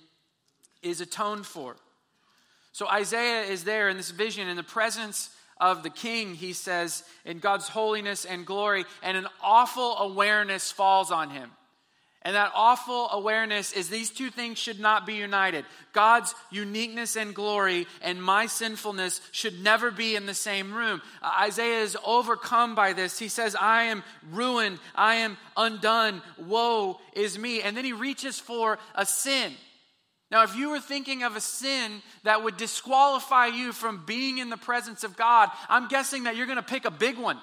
is 0.83 1.01
atoned 1.01 1.47
for. 1.47 1.77
So 2.73 2.87
Isaiah 2.89 3.43
is 3.43 3.65
there 3.65 3.89
in 3.89 3.97
this 3.97 4.11
vision 4.11 4.49
in 4.49 4.57
the 4.57 4.63
presence 4.63 5.31
of 5.61 5.83
the 5.83 5.91
king, 5.91 6.35
he 6.35 6.53
says, 6.53 7.05
in 7.25 7.39
God's 7.39 7.69
holiness 7.69 8.25
and 8.25 8.47
glory, 8.47 8.85
and 9.03 9.17
an 9.17 9.27
awful 9.43 9.97
awareness 9.99 10.71
falls 10.71 11.11
on 11.11 11.31
him. 11.31 11.51
And 12.23 12.35
that 12.35 12.53
awful 12.55 13.09
awareness 13.11 13.73
is 13.73 13.89
these 13.89 14.11
two 14.11 14.29
things 14.29 14.59
should 14.59 14.81
not 14.81 15.07
be 15.07 15.15
united. 15.15 15.65
God's 15.93 16.35
uniqueness 16.51 17.17
and 17.17 17.33
glory 17.33 17.87
and 18.03 18.23
my 18.23 18.47
sinfulness 18.47 19.21
should 19.31 19.63
never 19.63 19.93
be 19.93 20.17
in 20.17 20.27
the 20.27 20.35
same 20.35 20.75
room. 20.75 21.01
Uh, 21.23 21.31
Isaiah 21.43 21.81
is 21.81 21.97
overcome 22.05 22.75
by 22.75 22.93
this. 22.93 23.19
He 23.19 23.29
says, 23.29 23.57
I 23.59 23.85
am 23.85 24.03
ruined. 24.33 24.81
I 24.97 25.17
am 25.17 25.39
undone. 25.57 26.21
Woe 26.37 27.01
is 27.13 27.39
me. 27.39 27.63
And 27.63 27.77
then 27.77 27.85
he 27.85 27.93
reaches 27.93 28.41
for 28.41 28.79
a 28.97 29.07
sin. 29.07 29.53
Now, 30.31 30.43
if 30.43 30.55
you 30.55 30.71
were 30.71 30.81
thinking 30.81 31.23
of 31.23 31.37
a 31.37 31.41
sin 31.41 32.03
that 32.25 32.45
would 32.45 32.57
disqualify 32.59 33.47
you 33.47 33.73
from 33.73 34.05
being 34.05 34.39
in 34.39 34.51
the 34.51 34.59
presence 34.59 35.03
of 35.03 35.17
God, 35.17 35.51
I'm 35.69 35.89
guessing 35.89 36.25
that 36.25 36.37
you're 36.37 36.47
going 36.47 36.57
to 36.57 36.63
pick 36.63 36.85
a 36.85 36.91
big 36.91 37.17
one. 37.17 37.39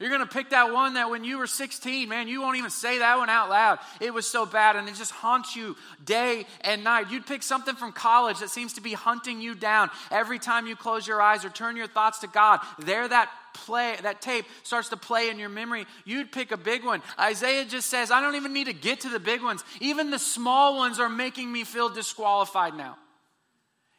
You're 0.00 0.10
going 0.10 0.20
to 0.20 0.26
pick 0.26 0.50
that 0.50 0.72
one 0.72 0.94
that 0.94 1.08
when 1.08 1.22
you 1.22 1.38
were 1.38 1.46
16, 1.46 2.08
man, 2.08 2.26
you 2.26 2.40
won't 2.40 2.58
even 2.58 2.70
say 2.70 2.98
that 2.98 3.16
one 3.16 3.30
out 3.30 3.48
loud. 3.48 3.78
It 4.00 4.12
was 4.12 4.26
so 4.26 4.44
bad 4.44 4.74
and 4.74 4.88
it 4.88 4.96
just 4.96 5.12
haunts 5.12 5.54
you 5.54 5.76
day 6.04 6.46
and 6.62 6.82
night. 6.82 7.12
You'd 7.12 7.26
pick 7.26 7.44
something 7.44 7.76
from 7.76 7.92
college 7.92 8.40
that 8.40 8.50
seems 8.50 8.72
to 8.72 8.80
be 8.80 8.92
hunting 8.92 9.40
you 9.40 9.54
down 9.54 9.90
every 10.10 10.40
time 10.40 10.66
you 10.66 10.74
close 10.74 11.06
your 11.06 11.22
eyes 11.22 11.44
or 11.44 11.50
turn 11.50 11.76
your 11.76 11.86
thoughts 11.86 12.18
to 12.18 12.26
God. 12.26 12.60
There 12.80 13.06
that 13.06 13.30
play 13.54 13.96
that 14.02 14.20
tape 14.20 14.44
starts 14.62 14.90
to 14.90 14.96
play 14.96 15.30
in 15.30 15.38
your 15.38 15.48
memory. 15.48 15.86
You'd 16.04 16.30
pick 16.32 16.52
a 16.52 16.56
big 16.56 16.84
one. 16.84 17.02
Isaiah 17.18 17.64
just 17.64 17.88
says, 17.88 18.10
"I 18.10 18.20
don't 18.20 18.34
even 18.34 18.52
need 18.52 18.66
to 18.66 18.72
get 18.72 19.00
to 19.00 19.08
the 19.08 19.20
big 19.20 19.42
ones. 19.42 19.64
Even 19.80 20.10
the 20.10 20.18
small 20.18 20.76
ones 20.76 21.00
are 21.00 21.08
making 21.08 21.50
me 21.50 21.64
feel 21.64 21.88
disqualified 21.88 22.74
now." 22.74 22.98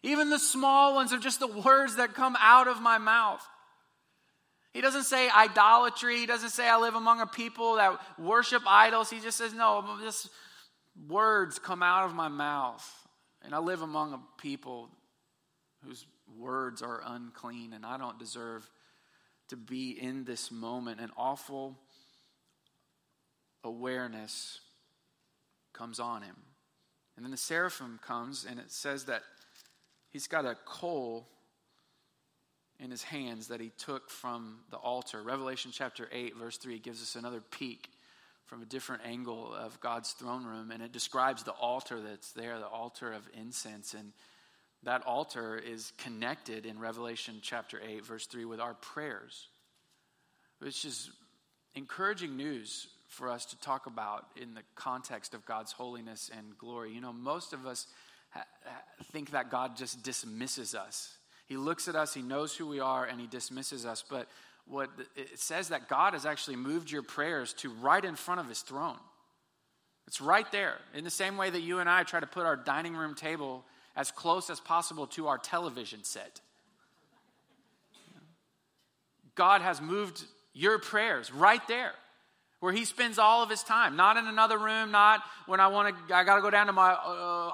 Even 0.03 0.29
the 0.29 0.37
small 0.37 0.93
ones 0.93 1.11
are 1.13 1.17
just 1.17 1.39
the 1.39 1.47
words 1.47 1.95
that 1.95 2.13
come 2.13 2.37
out 2.39 2.67
of 2.67 2.79
my 2.79 2.99
mouth. 2.99 3.43
He 4.71 4.81
doesn't 4.81 5.05
say 5.05 5.29
idolatry. 5.29 6.19
He 6.19 6.25
doesn't 6.25 6.49
say 6.49 6.69
I 6.69 6.77
live 6.77 6.95
among 6.95 7.21
a 7.21 7.25
people 7.25 7.75
that 7.75 7.99
worship 8.19 8.61
idols. 8.67 9.09
He 9.09 9.19
just 9.19 9.37
says, 9.37 9.53
no, 9.53 9.97
just 10.03 10.29
words 11.07 11.59
come 11.59 11.81
out 11.81 12.05
of 12.05 12.13
my 12.13 12.27
mouth. 12.27 12.85
And 13.41 13.55
I 13.55 13.59
live 13.59 13.81
among 13.81 14.13
a 14.13 14.19
people 14.37 14.91
whose 15.83 16.05
words 16.37 16.81
are 16.81 17.01
unclean, 17.05 17.73
and 17.73 17.85
I 17.85 17.97
don't 17.97 18.19
deserve 18.19 18.69
to 19.49 19.55
be 19.55 19.91
in 19.91 20.25
this 20.25 20.51
moment. 20.51 20.99
An 20.99 21.11
awful 21.17 21.77
awareness 23.63 24.59
comes 25.73 25.99
on 25.99 26.21
him. 26.21 26.35
And 27.15 27.23
then 27.23 27.31
the 27.31 27.37
seraphim 27.37 27.99
comes, 28.01 28.45
and 28.49 28.59
it 28.59 28.71
says 28.71 29.05
that 29.05 29.23
he's 30.09 30.27
got 30.27 30.45
a 30.45 30.55
coal 30.65 31.27
in 32.79 32.91
his 32.91 33.03
hands 33.03 33.47
that 33.47 33.61
he 33.61 33.71
took 33.77 34.09
from 34.09 34.59
the 34.69 34.77
altar. 34.77 35.23
Revelation 35.23 35.71
chapter 35.73 36.09
8, 36.11 36.35
verse 36.35 36.57
3 36.57 36.79
gives 36.79 37.01
us 37.01 37.15
another 37.15 37.39
peek 37.39 37.89
from 38.45 38.61
a 38.61 38.65
different 38.65 39.03
angle 39.05 39.53
of 39.53 39.79
God's 39.79 40.11
throne 40.11 40.45
room, 40.45 40.71
and 40.71 40.83
it 40.83 40.91
describes 40.91 41.43
the 41.43 41.51
altar 41.51 41.99
that's 42.01 42.31
there, 42.33 42.59
the 42.59 42.67
altar 42.67 43.11
of 43.11 43.27
incense. 43.33 43.93
And 43.93 44.11
that 44.85 45.05
altar 45.05 45.57
is 45.57 45.91
connected 45.97 46.65
in 46.65 46.79
Revelation 46.79 47.39
chapter 47.41 47.79
8, 47.85 48.05
verse 48.05 48.25
3, 48.25 48.45
with 48.45 48.59
our 48.59 48.73
prayers, 48.75 49.47
which 50.59 50.85
is 50.85 51.09
encouraging 51.75 52.37
news 52.37 52.87
for 53.09 53.29
us 53.29 53.45
to 53.45 53.59
talk 53.59 53.85
about 53.85 54.25
in 54.41 54.53
the 54.53 54.61
context 54.75 55.33
of 55.33 55.45
God's 55.45 55.71
holiness 55.71 56.31
and 56.35 56.57
glory. 56.57 56.93
You 56.93 57.01
know, 57.01 57.13
most 57.13 57.53
of 57.53 57.65
us 57.65 57.87
think 59.11 59.31
that 59.31 59.51
God 59.51 59.77
just 59.77 60.03
dismisses 60.03 60.73
us 60.73 61.17
he 61.45 61.57
looks 61.57 61.87
at 61.87 61.95
us, 61.95 62.13
he 62.13 62.21
knows 62.21 62.55
who 62.55 62.67
we 62.67 62.79
are, 62.79 63.05
and 63.05 63.21
he 63.21 63.27
dismisses 63.27 63.85
us. 63.85 64.03
But 64.07 64.27
what 64.67 64.89
it 65.15 65.39
says 65.39 65.69
that 65.69 65.87
God 65.87 66.13
has 66.13 66.25
actually 66.25 66.55
moved 66.55 66.89
your 66.89 67.03
prayers 67.03 67.53
to 67.53 67.69
right 67.69 68.03
in 68.03 68.15
front 68.15 68.39
of 68.39 68.49
his 68.49 68.61
throne. 68.61 68.97
It's 70.07 70.21
right 70.21 70.51
there. 70.51 70.77
In 70.95 71.03
the 71.03 71.11
same 71.11 71.37
way 71.37 71.49
that 71.49 71.61
you 71.61 71.79
and 71.79 71.89
I 71.89 72.03
try 72.03 72.19
to 72.19 72.27
put 72.27 72.45
our 72.45 72.55
dining 72.55 72.95
room 72.95 73.15
table 73.15 73.63
as 73.95 74.11
close 74.11 74.49
as 74.49 74.59
possible 74.59 75.07
to 75.07 75.27
our 75.27 75.37
television 75.37 76.03
set. 76.03 76.41
God 79.35 79.61
has 79.61 79.81
moved 79.81 80.23
your 80.53 80.79
prayers 80.79 81.31
right 81.31 81.65
there 81.67 81.93
where 82.61 82.73
he 82.73 82.85
spends 82.85 83.19
all 83.19 83.43
of 83.43 83.49
his 83.49 83.63
time, 83.63 83.95
not 83.95 84.17
in 84.17 84.25
another 84.25 84.57
room, 84.57 84.91
not 84.91 85.21
when 85.45 85.59
I 85.59 85.67
want 85.67 85.95
to 86.07 86.15
I 86.15 86.23
got 86.23 86.37
to 86.37 86.41
go 86.41 86.49
down 86.49 86.67
to 86.67 86.73
my 86.73 86.93
uh, 86.93 86.97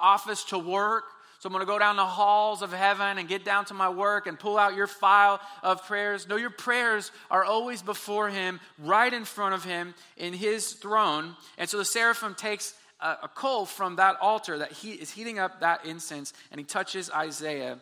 office 0.00 0.44
to 0.44 0.58
work, 0.58 1.04
so 1.38 1.48
I'm 1.48 1.52
going 1.52 1.66
to 1.66 1.70
go 1.70 1.78
down 1.78 1.96
the 1.96 2.06
halls 2.06 2.62
of 2.62 2.72
heaven 2.72 3.18
and 3.18 3.28
get 3.28 3.44
down 3.44 3.64
to 3.64 3.74
my 3.74 3.88
work 3.88 4.28
and 4.28 4.38
pull 4.38 4.56
out 4.56 4.76
your 4.76 4.86
file 4.86 5.40
of 5.64 5.84
prayers. 5.84 6.28
No, 6.28 6.36
your 6.36 6.50
prayers 6.50 7.10
are 7.32 7.44
always 7.44 7.82
before 7.82 8.30
Him, 8.30 8.60
right 8.78 9.12
in 9.12 9.24
front 9.24 9.52
of 9.52 9.64
Him 9.64 9.94
in 10.16 10.34
His 10.34 10.74
throne. 10.74 11.34
And 11.58 11.68
so 11.68 11.78
the 11.78 11.84
seraphim 11.84 12.36
takes 12.36 12.74
a, 13.02 13.18
a 13.24 13.28
coal 13.28 13.66
from 13.66 13.96
that 13.96 14.16
altar 14.20 14.58
that 14.58 14.72
he 14.72 14.92
is 14.92 15.10
heating 15.10 15.38
up 15.38 15.60
that 15.60 15.84
incense 15.84 16.32
and 16.50 16.58
he 16.58 16.64
touches 16.64 17.10
Isaiah 17.10 17.78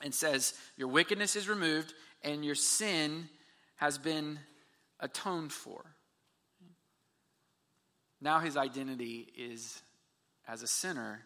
and 0.00 0.14
says, 0.14 0.54
Your 0.76 0.88
wickedness 0.88 1.36
is 1.36 1.48
removed 1.48 1.94
and 2.22 2.44
your 2.44 2.54
sin 2.54 3.28
has 3.76 3.98
been 3.98 4.38
atoned 4.98 5.52
for. 5.52 5.84
Now 8.20 8.40
his 8.40 8.56
identity 8.56 9.28
is 9.36 9.82
as 10.48 10.62
a 10.62 10.66
sinner 10.66 11.20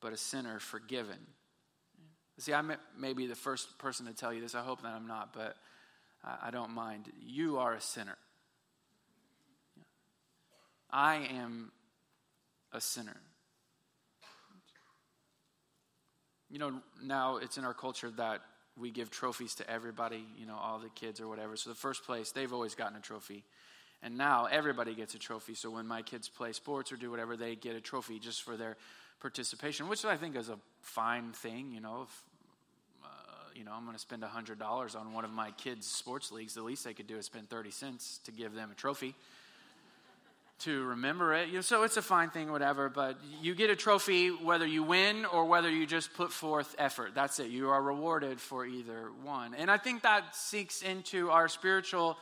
but 0.00 0.12
a 0.12 0.16
sinner 0.16 0.60
forgiven. 0.60 1.18
See, 2.38 2.52
I 2.52 2.62
may 2.96 3.14
be 3.14 3.26
the 3.26 3.34
first 3.34 3.78
person 3.78 4.06
to 4.06 4.12
tell 4.12 4.32
you 4.32 4.42
this. 4.42 4.54
I 4.54 4.60
hope 4.60 4.82
that 4.82 4.92
I'm 4.92 5.06
not, 5.06 5.32
but 5.32 5.56
I 6.22 6.50
don't 6.50 6.72
mind. 6.72 7.10
You 7.18 7.58
are 7.58 7.74
a 7.74 7.80
sinner. 7.80 8.16
I 10.90 11.28
am 11.34 11.72
a 12.76 12.80
sinner. 12.80 13.16
You 16.48 16.58
know, 16.58 16.80
now 17.02 17.38
it's 17.38 17.58
in 17.58 17.64
our 17.64 17.74
culture 17.74 18.10
that 18.18 18.42
we 18.78 18.90
give 18.90 19.10
trophies 19.10 19.54
to 19.56 19.68
everybody, 19.68 20.24
you 20.38 20.46
know, 20.46 20.56
all 20.56 20.78
the 20.78 20.90
kids 20.90 21.20
or 21.20 21.26
whatever. 21.26 21.56
So 21.56 21.70
the 21.70 21.76
first 21.76 22.04
place, 22.04 22.30
they've 22.30 22.52
always 22.52 22.74
gotten 22.74 22.96
a 22.96 23.00
trophy. 23.00 23.42
And 24.02 24.18
now 24.18 24.44
everybody 24.44 24.94
gets 24.94 25.14
a 25.14 25.18
trophy. 25.18 25.54
So 25.54 25.70
when 25.70 25.86
my 25.86 26.02
kids 26.02 26.28
play 26.28 26.52
sports 26.52 26.92
or 26.92 26.96
do 26.96 27.10
whatever, 27.10 27.36
they 27.36 27.56
get 27.56 27.74
a 27.74 27.80
trophy 27.80 28.18
just 28.18 28.42
for 28.42 28.56
their 28.56 28.76
participation, 29.20 29.88
which 29.88 30.04
I 30.04 30.16
think 30.16 30.36
is 30.36 30.50
a 30.50 30.58
fine 30.82 31.32
thing. 31.32 31.72
You 31.72 31.80
know, 31.80 32.02
if 32.02 32.22
uh, 33.02 33.08
you 33.54 33.64
know 33.64 33.72
I'm 33.74 33.84
going 33.84 33.96
to 33.96 34.00
spend 34.00 34.22
hundred 34.22 34.58
dollars 34.58 34.94
on 34.94 35.14
one 35.14 35.24
of 35.24 35.30
my 35.30 35.50
kids' 35.52 35.86
sports 35.86 36.30
leagues, 36.30 36.54
the 36.54 36.62
least 36.62 36.84
they 36.84 36.92
could 36.92 37.06
do 37.06 37.16
is 37.16 37.24
spend 37.24 37.48
thirty 37.48 37.70
cents 37.70 38.20
to 38.24 38.30
give 38.30 38.54
them 38.54 38.70
a 38.70 38.74
trophy 38.74 39.14
to 40.60 40.84
remember 40.84 41.34
it. 41.34 41.48
You 41.48 41.56
know, 41.56 41.60
so 41.60 41.82
it's 41.82 41.96
a 41.96 42.02
fine 42.02 42.30
thing, 42.30 42.50
whatever. 42.50 42.88
But 42.88 43.18
you 43.42 43.54
get 43.54 43.70
a 43.70 43.76
trophy 43.76 44.28
whether 44.28 44.66
you 44.66 44.82
win 44.82 45.24
or 45.26 45.44
whether 45.44 45.70
you 45.70 45.86
just 45.86 46.14
put 46.14 46.32
forth 46.32 46.74
effort. 46.78 47.14
That's 47.14 47.38
it. 47.38 47.48
You 47.48 47.68
are 47.70 47.82
rewarded 47.82 48.40
for 48.40 48.66
either 48.66 49.10
one, 49.22 49.54
and 49.54 49.70
I 49.70 49.78
think 49.78 50.02
that 50.02 50.34
seeks 50.34 50.82
into 50.82 51.30
our 51.30 51.48
spiritual 51.48 52.16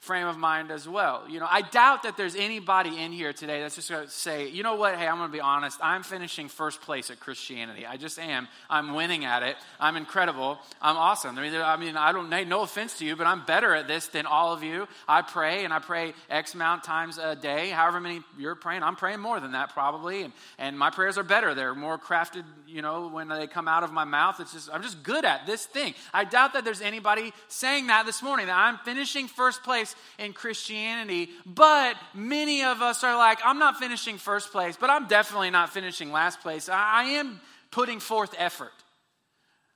frame 0.00 0.26
of 0.26 0.38
mind 0.38 0.70
as 0.70 0.88
well. 0.88 1.24
You 1.28 1.40
know, 1.40 1.46
I 1.48 1.60
doubt 1.60 2.04
that 2.04 2.16
there's 2.16 2.34
anybody 2.34 2.98
in 3.02 3.12
here 3.12 3.34
today 3.34 3.60
that's 3.60 3.74
just 3.74 3.90
going 3.90 4.06
to 4.06 4.10
say, 4.10 4.48
you 4.48 4.62
know 4.62 4.76
what, 4.76 4.96
hey, 4.96 5.06
I'm 5.06 5.18
going 5.18 5.28
to 5.28 5.32
be 5.32 5.42
honest. 5.42 5.78
I'm 5.82 6.02
finishing 6.02 6.48
first 6.48 6.80
place 6.80 7.10
at 7.10 7.20
Christianity. 7.20 7.84
I 7.84 7.98
just 7.98 8.18
am. 8.18 8.48
I'm 8.70 8.94
winning 8.94 9.26
at 9.26 9.42
it. 9.42 9.56
I'm 9.78 9.96
incredible. 9.96 10.58
I'm 10.80 10.96
awesome. 10.96 11.38
I 11.38 11.42
mean, 11.42 11.54
I, 11.54 11.76
mean, 11.76 11.96
I 11.98 12.12
don't, 12.12 12.30
no 12.48 12.62
offense 12.62 12.98
to 12.98 13.04
you, 13.04 13.14
but 13.14 13.26
I'm 13.26 13.44
better 13.44 13.74
at 13.74 13.88
this 13.88 14.06
than 14.06 14.24
all 14.24 14.54
of 14.54 14.62
you. 14.62 14.88
I 15.06 15.20
pray 15.20 15.64
and 15.64 15.72
I 15.72 15.80
pray 15.80 16.14
X 16.30 16.54
amount 16.54 16.82
times 16.82 17.18
a 17.18 17.36
day. 17.36 17.68
However 17.68 18.00
many 18.00 18.22
you're 18.38 18.54
praying, 18.54 18.82
I'm 18.82 18.96
praying 18.96 19.20
more 19.20 19.38
than 19.38 19.52
that 19.52 19.74
probably. 19.74 20.22
And, 20.22 20.32
and 20.58 20.78
my 20.78 20.88
prayers 20.88 21.18
are 21.18 21.22
better. 21.22 21.54
They're 21.54 21.74
more 21.74 21.98
crafted, 21.98 22.44
you 22.66 22.80
know, 22.80 23.08
when 23.08 23.28
they 23.28 23.46
come 23.46 23.68
out 23.68 23.82
of 23.82 23.92
my 23.92 24.04
mouth. 24.04 24.40
It's 24.40 24.54
just, 24.54 24.70
I'm 24.72 24.82
just 24.82 25.02
good 25.02 25.26
at 25.26 25.44
this 25.44 25.66
thing. 25.66 25.94
I 26.14 26.24
doubt 26.24 26.54
that 26.54 26.64
there's 26.64 26.80
anybody 26.80 27.34
saying 27.48 27.88
that 27.88 28.06
this 28.06 28.22
morning, 28.22 28.46
that 28.46 28.56
I'm 28.56 28.78
finishing 28.78 29.28
first 29.28 29.62
place 29.62 29.89
place 29.90 30.26
in 30.26 30.32
Christianity, 30.32 31.30
but 31.46 31.96
many 32.14 32.64
of 32.64 32.82
us 32.82 33.04
are 33.04 33.16
like, 33.16 33.38
I'm 33.44 33.58
not 33.58 33.78
finishing 33.78 34.18
first 34.18 34.52
place, 34.52 34.76
but 34.78 34.90
I'm 34.90 35.06
definitely 35.06 35.50
not 35.50 35.70
finishing 35.70 36.12
last 36.12 36.40
place. 36.40 36.68
I, 36.68 37.02
I 37.02 37.04
am 37.04 37.40
putting 37.70 38.00
forth 38.00 38.34
effort. 38.38 38.72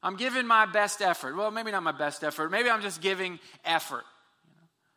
I'm 0.03 0.17
giving 0.17 0.47
my 0.47 0.67
best 0.67 1.01
effort. 1.01 1.37
Well, 1.37 1.51
maybe 1.51 1.71
not 1.71 1.83
my 1.83 1.93
best 1.93 2.25
effort. 2.25 2.51
Maybe 2.51 2.69
I'm 2.69 2.83
just 2.83 3.01
giving 3.01 3.39
effort. 3.65 4.05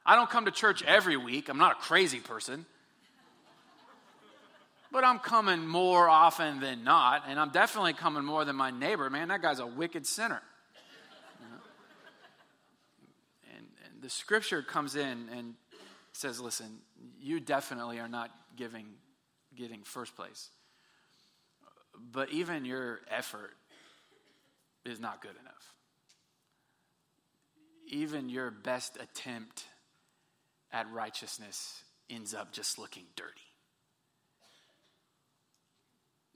I 0.06 0.16
don't 0.16 0.30
come 0.30 0.46
to 0.46 0.52
church 0.52 0.84
every 0.84 1.18
week. 1.18 1.50
I'm 1.50 1.58
not 1.58 1.74
a 1.74 1.82
crazy 1.82 2.20
person. 2.20 2.66
But 4.92 5.04
I'm 5.04 5.20
coming 5.20 5.68
more 5.68 6.08
often 6.08 6.62
than 6.62 6.86
not, 6.86 7.24
and 7.28 7.40
I'm 7.40 7.50
definitely 7.50 7.94
coming 7.94 8.24
more 8.24 8.46
than 8.46 8.56
my 8.56 8.72
neighbor. 8.72 9.10
Man, 9.10 9.28
that 9.28 9.42
guy's 9.42 9.60
a 9.60 9.68
wicked 9.68 10.08
sinner. 10.08 10.42
The 14.08 14.12
scripture 14.12 14.62
comes 14.62 14.96
in 14.96 15.28
and 15.36 15.54
says, 16.14 16.40
listen, 16.40 16.78
you 17.20 17.42
definitely 17.42 18.00
are 18.00 18.08
not 18.08 18.32
giving, 18.56 18.86
getting 19.54 19.84
first 19.84 20.16
place. 20.16 20.50
But 22.14 22.30
even 22.32 22.64
your 22.64 23.02
effort 23.12 23.52
is 24.86 25.02
not 25.02 25.22
good 25.22 25.36
enough. 25.42 25.74
Even 27.90 28.30
your 28.30 28.50
best 28.50 28.98
attempt 28.98 29.66
at 30.72 30.90
righteousness 30.94 31.84
ends 32.10 32.34
up 32.34 32.54
just 32.54 32.80
looking 32.80 33.04
dirty. 33.18 33.42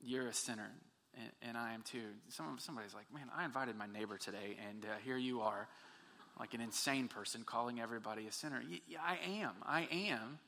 You're 0.01 0.27
a 0.27 0.33
sinner, 0.33 0.71
and, 1.13 1.31
and 1.41 1.57
I 1.57 1.73
am 1.73 1.83
too. 1.83 2.03
Some, 2.27 2.57
somebody's 2.59 2.93
like, 2.93 3.05
man, 3.13 3.29
I 3.33 3.45
invited 3.45 3.77
my 3.77 3.87
neighbor 3.87 4.17
today, 4.17 4.57
and 4.69 4.83
uh, 4.83 4.97
here 5.05 5.15
you 5.15 5.39
are 5.39 5.69
like 6.41 6.55
an 6.55 6.61
insane 6.61 7.07
person 7.07 7.43
calling 7.45 7.79
everybody 7.79 8.25
a 8.25 8.31
sinner. 8.31 8.63
Yeah, 8.87 8.97
I 9.05 9.19
am. 9.41 9.51
I 9.63 9.87
am. 9.91 10.39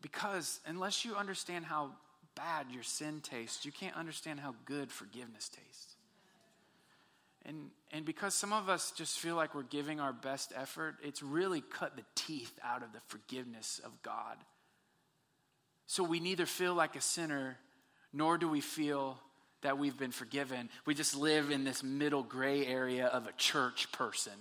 Because 0.00 0.60
unless 0.66 1.04
you 1.04 1.16
understand 1.16 1.64
how 1.64 1.90
bad 2.36 2.66
your 2.70 2.84
sin 2.84 3.20
tastes, 3.20 3.66
you 3.66 3.72
can't 3.72 3.96
understand 3.96 4.38
how 4.38 4.54
good 4.66 4.92
forgiveness 4.92 5.48
tastes. 5.48 5.96
And, 7.44 7.70
and 7.90 8.04
because 8.04 8.34
some 8.34 8.52
of 8.52 8.68
us 8.68 8.92
just 8.92 9.18
feel 9.18 9.34
like 9.34 9.52
we're 9.52 9.64
giving 9.64 9.98
our 9.98 10.12
best 10.12 10.52
effort, 10.56 10.94
it's 11.02 11.24
really 11.24 11.60
cut 11.60 11.96
the 11.96 12.04
teeth 12.14 12.56
out 12.62 12.84
of 12.84 12.92
the 12.92 13.00
forgiveness 13.08 13.80
of 13.84 14.00
God. 14.02 14.36
So 15.88 16.04
we 16.04 16.20
neither 16.20 16.46
feel 16.46 16.74
like 16.74 16.94
a 16.94 17.00
sinner, 17.00 17.58
nor 18.12 18.38
do 18.38 18.48
we 18.48 18.60
feel 18.60 19.18
that 19.62 19.76
we've 19.76 19.98
been 19.98 20.12
forgiven. 20.12 20.68
We 20.86 20.94
just 20.94 21.16
live 21.16 21.50
in 21.50 21.64
this 21.64 21.82
middle 21.82 22.22
gray 22.22 22.64
area 22.64 23.06
of 23.06 23.26
a 23.26 23.32
church 23.32 23.90
person. 23.90 24.32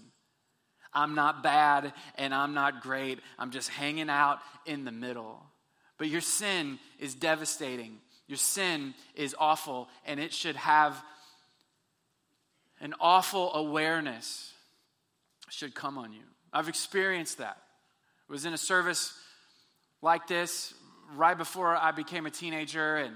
I'm 0.93 1.15
not 1.15 1.43
bad 1.43 1.93
and 2.17 2.34
I'm 2.34 2.53
not 2.53 2.82
great. 2.82 3.19
I'm 3.39 3.51
just 3.51 3.69
hanging 3.69 4.10
out 4.10 4.39
in 4.65 4.86
the 4.86 4.91
middle. 4.91 5.41
But 5.97 6.08
your 6.08 6.21
sin 6.21 6.79
is 6.99 7.15
devastating. 7.15 7.99
Your 8.27 8.38
sin 8.38 8.93
is 9.15 9.36
awful, 9.38 9.89
and 10.06 10.19
it 10.19 10.34
should 10.34 10.56
have 10.56 11.01
an 12.79 12.93
awful 12.99 13.53
awareness 13.53 14.51
should 15.49 15.75
come 15.75 15.97
on 15.97 16.12
you. 16.12 16.23
I've 16.51 16.67
experienced 16.67 17.38
that. 17.38 17.58
I 18.29 18.32
was 18.32 18.45
in 18.45 18.53
a 18.53 18.58
service 18.58 19.13
like 20.01 20.27
this 20.27 20.73
right 21.15 21.38
before 21.38 21.75
I 21.75 21.91
became 21.91 22.25
a 22.25 22.32
teenager, 22.32 22.97
and 22.97 23.13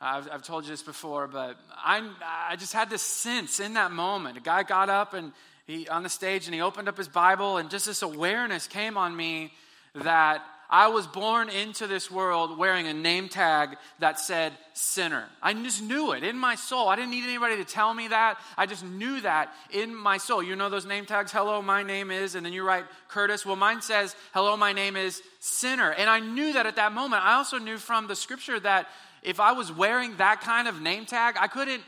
I've, 0.00 0.30
I've 0.30 0.42
told 0.42 0.64
you 0.64 0.70
this 0.70 0.82
before, 0.82 1.26
but 1.26 1.56
I, 1.74 2.08
I 2.48 2.56
just 2.56 2.72
had 2.72 2.90
this 2.90 3.02
sense 3.02 3.58
in 3.60 3.74
that 3.74 3.90
moment. 3.90 4.36
A 4.36 4.40
guy 4.40 4.62
got 4.62 4.88
up 4.88 5.14
and 5.14 5.32
he 5.66 5.88
on 5.88 6.02
the 6.02 6.08
stage 6.08 6.46
and 6.46 6.54
he 6.54 6.60
opened 6.60 6.88
up 6.88 6.96
his 6.96 7.08
Bible, 7.08 7.56
and 7.56 7.70
just 7.70 7.86
this 7.86 8.02
awareness 8.02 8.66
came 8.66 8.96
on 8.96 9.16
me 9.16 9.52
that 9.94 10.42
I 10.70 10.88
was 10.88 11.06
born 11.06 11.50
into 11.50 11.86
this 11.86 12.10
world 12.10 12.58
wearing 12.58 12.88
a 12.88 12.94
name 12.94 13.28
tag 13.28 13.76
that 14.00 14.18
said 14.18 14.54
sinner. 14.72 15.26
I 15.42 15.52
just 15.54 15.82
knew 15.82 16.12
it 16.12 16.24
in 16.24 16.36
my 16.36 16.54
soul. 16.54 16.88
I 16.88 16.96
didn't 16.96 17.10
need 17.10 17.24
anybody 17.24 17.56
to 17.56 17.64
tell 17.64 17.94
me 17.94 18.08
that. 18.08 18.38
I 18.56 18.66
just 18.66 18.84
knew 18.84 19.20
that 19.20 19.52
in 19.70 19.94
my 19.94 20.16
soul. 20.16 20.42
You 20.42 20.56
know 20.56 20.70
those 20.70 20.86
name 20.86 21.06
tags? 21.06 21.30
Hello, 21.30 21.62
my 21.62 21.82
name 21.82 22.10
is, 22.10 22.34
and 22.34 22.44
then 22.44 22.52
you 22.52 22.66
write 22.66 22.84
Curtis. 23.08 23.46
Well, 23.46 23.56
mine 23.56 23.82
says, 23.82 24.16
hello, 24.32 24.56
my 24.56 24.72
name 24.72 24.96
is 24.96 25.22
sinner. 25.38 25.92
And 25.92 26.10
I 26.10 26.18
knew 26.18 26.54
that 26.54 26.66
at 26.66 26.76
that 26.76 26.92
moment. 26.92 27.24
I 27.24 27.34
also 27.34 27.58
knew 27.58 27.76
from 27.76 28.08
the 28.08 28.16
scripture 28.16 28.58
that 28.60 28.88
if 29.22 29.38
I 29.40 29.52
was 29.52 29.70
wearing 29.70 30.16
that 30.16 30.40
kind 30.40 30.66
of 30.66 30.80
name 30.80 31.04
tag, 31.04 31.36
I 31.38 31.46
couldn't 31.46 31.82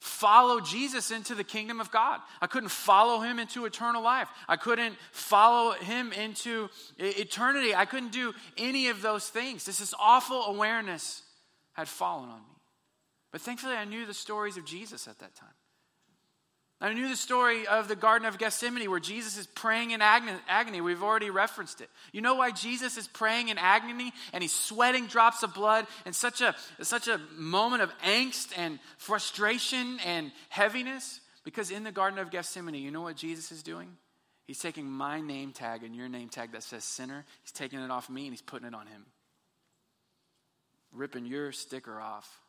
follow 0.00 0.60
Jesus 0.60 1.10
into 1.10 1.34
the 1.34 1.44
kingdom 1.44 1.80
of 1.80 1.90
God. 1.90 2.20
I 2.40 2.46
couldn't 2.46 2.70
follow 2.70 3.20
him 3.20 3.38
into 3.38 3.64
eternal 3.64 4.02
life. 4.02 4.28
I 4.48 4.56
couldn't 4.56 4.96
follow 5.12 5.72
him 5.72 6.12
into 6.12 6.68
eternity. 6.98 7.74
I 7.74 7.84
couldn't 7.84 8.12
do 8.12 8.32
any 8.56 8.88
of 8.88 9.02
those 9.02 9.28
things. 9.28 9.64
This 9.64 9.80
is 9.80 9.94
awful 9.98 10.44
awareness 10.44 11.22
had 11.72 11.88
fallen 11.88 12.28
on 12.28 12.40
me. 12.40 12.56
But 13.32 13.40
thankfully, 13.40 13.74
I 13.74 13.84
knew 13.84 14.06
the 14.06 14.14
stories 14.14 14.56
of 14.56 14.64
Jesus 14.64 15.06
at 15.06 15.18
that 15.18 15.34
time. 15.34 15.48
I 16.80 16.92
knew 16.92 17.08
the 17.08 17.16
story 17.16 17.66
of 17.66 17.88
the 17.88 17.96
Garden 17.96 18.28
of 18.28 18.38
Gethsemane 18.38 18.88
where 18.88 19.00
Jesus 19.00 19.36
is 19.36 19.48
praying 19.48 19.90
in 19.90 20.00
agony. 20.00 20.80
We've 20.80 21.02
already 21.02 21.28
referenced 21.28 21.80
it. 21.80 21.90
You 22.12 22.20
know 22.20 22.36
why 22.36 22.52
Jesus 22.52 22.96
is 22.96 23.08
praying 23.08 23.48
in 23.48 23.58
agony 23.58 24.12
and 24.32 24.42
he's 24.42 24.54
sweating 24.54 25.08
drops 25.08 25.42
of 25.42 25.54
blood 25.54 25.88
in 26.06 26.12
such 26.12 26.40
a, 26.40 26.54
such 26.82 27.08
a 27.08 27.20
moment 27.36 27.82
of 27.82 27.90
angst 27.98 28.52
and 28.56 28.78
frustration 28.96 29.98
and 30.06 30.30
heaviness? 30.50 31.20
Because 31.42 31.72
in 31.72 31.82
the 31.82 31.90
Garden 31.90 32.20
of 32.20 32.30
Gethsemane, 32.30 32.76
you 32.76 32.92
know 32.92 33.02
what 33.02 33.16
Jesus 33.16 33.50
is 33.50 33.64
doing? 33.64 33.96
He's 34.46 34.60
taking 34.60 34.88
my 34.88 35.20
name 35.20 35.50
tag 35.50 35.82
and 35.82 35.96
your 35.96 36.08
name 36.08 36.28
tag 36.28 36.52
that 36.52 36.62
says 36.62 36.84
sinner, 36.84 37.24
he's 37.42 37.52
taking 37.52 37.80
it 37.80 37.90
off 37.90 38.08
me 38.08 38.22
and 38.22 38.32
he's 38.32 38.40
putting 38.40 38.68
it 38.68 38.74
on 38.74 38.86
him. 38.86 39.04
Ripping 40.92 41.26
your 41.26 41.50
sticker 41.50 42.00
off 42.00 42.40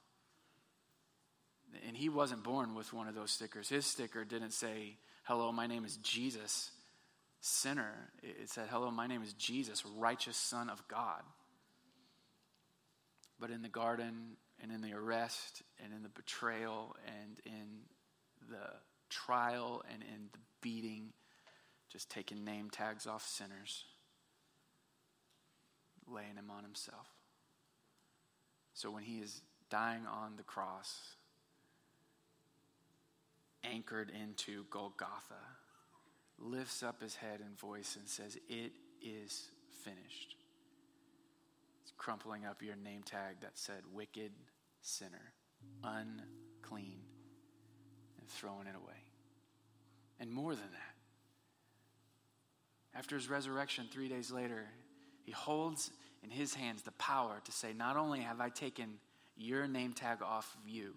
and 1.88 1.96
he 1.96 2.10
wasn't 2.10 2.44
born 2.44 2.76
with 2.76 2.94
one 2.94 3.08
of 3.08 3.16
those 3.16 3.32
stickers. 3.32 3.70
His 3.70 3.86
sticker 3.86 4.24
didn't 4.26 4.52
say, 4.52 4.98
Hello, 5.24 5.52
my 5.52 5.68
name 5.68 5.86
is 5.86 5.98
Jesus, 5.98 6.72
sinner. 7.42 8.10
It 8.24 8.50
said, 8.50 8.68
Hello, 8.70 8.92
my 8.92 9.08
name 9.08 9.22
is 9.22 9.34
Jesus, 9.34 9.84
righteous 9.98 10.38
Son 10.38 10.70
of 10.70 10.86
God. 10.88 11.22
But 13.40 13.52
in 13.52 13.62
the 13.62 13.70
garden, 13.70 14.38
and 14.62 14.72
in 14.72 14.82
the 14.82 14.94
arrest, 14.94 15.62
and 15.84 15.94
in 15.94 16.04
the 16.04 16.10
betrayal, 16.10 16.96
and 17.06 17.40
in 17.46 17.80
the 18.50 18.74
trial, 19.10 19.84
and 19.92 20.02
in 20.04 20.30
the 20.32 20.40
beating, 20.62 21.14
just 21.92 22.10
taking 22.10 22.44
name 22.44 22.70
tags 22.70 23.08
off 23.08 23.26
sinners, 23.26 23.86
laying 26.08 26.36
him 26.36 26.52
on 26.56 26.64
himself. 26.64 27.08
So 28.74 28.92
when 28.92 29.04
he 29.04 29.20
is 29.20 29.42
dying 29.70 30.06
on 30.06 30.36
the 30.38 30.44
cross, 30.44 31.16
anchored 33.72 34.12
into 34.12 34.66
Golgotha, 34.70 35.42
lifts 36.38 36.84
up 36.84 37.02
his 37.02 37.16
head 37.16 37.40
and 37.42 37.58
voice 37.60 37.96
and 38.00 38.08
says, 38.08 38.38
It 38.48 38.72
is 39.02 39.50
finished. 39.84 40.36
It's 41.84 41.94
crumpling 41.98 42.46
up 42.46 42.62
your 42.62 42.76
name 42.76 43.04
tag 43.04 43.38
that 43.42 43.58
said, 43.58 43.82
Wicked 43.94 44.32
sinner, 44.82 45.34
unclean, 45.84 47.02
and 48.20 48.28
throwing 48.30 48.68
it 48.68 48.76
away. 48.76 48.94
And 50.20 50.32
more 50.32 50.54
than 50.54 50.72
that, 50.72 50.96
after 52.98 53.16
his 53.16 53.30
resurrection, 53.30 53.88
three 53.92 54.10
days 54.10 54.32
later, 54.32 54.66
he 55.24 55.32
holds 55.32 55.92
in 56.24 56.30
his 56.30 56.54
hands 56.54 56.82
the 56.82 56.92
power 56.92 57.40
to 57.46 57.52
say, 57.52 57.74
Not 57.74 57.98
only 57.98 58.22
have 58.22 58.42
I 58.42 58.50
taken 58.50 58.96
your 59.38 59.68
name 59.68 59.94
tag 59.94 60.22
off 60.22 60.56
of 60.62 60.70
you 60.70 60.94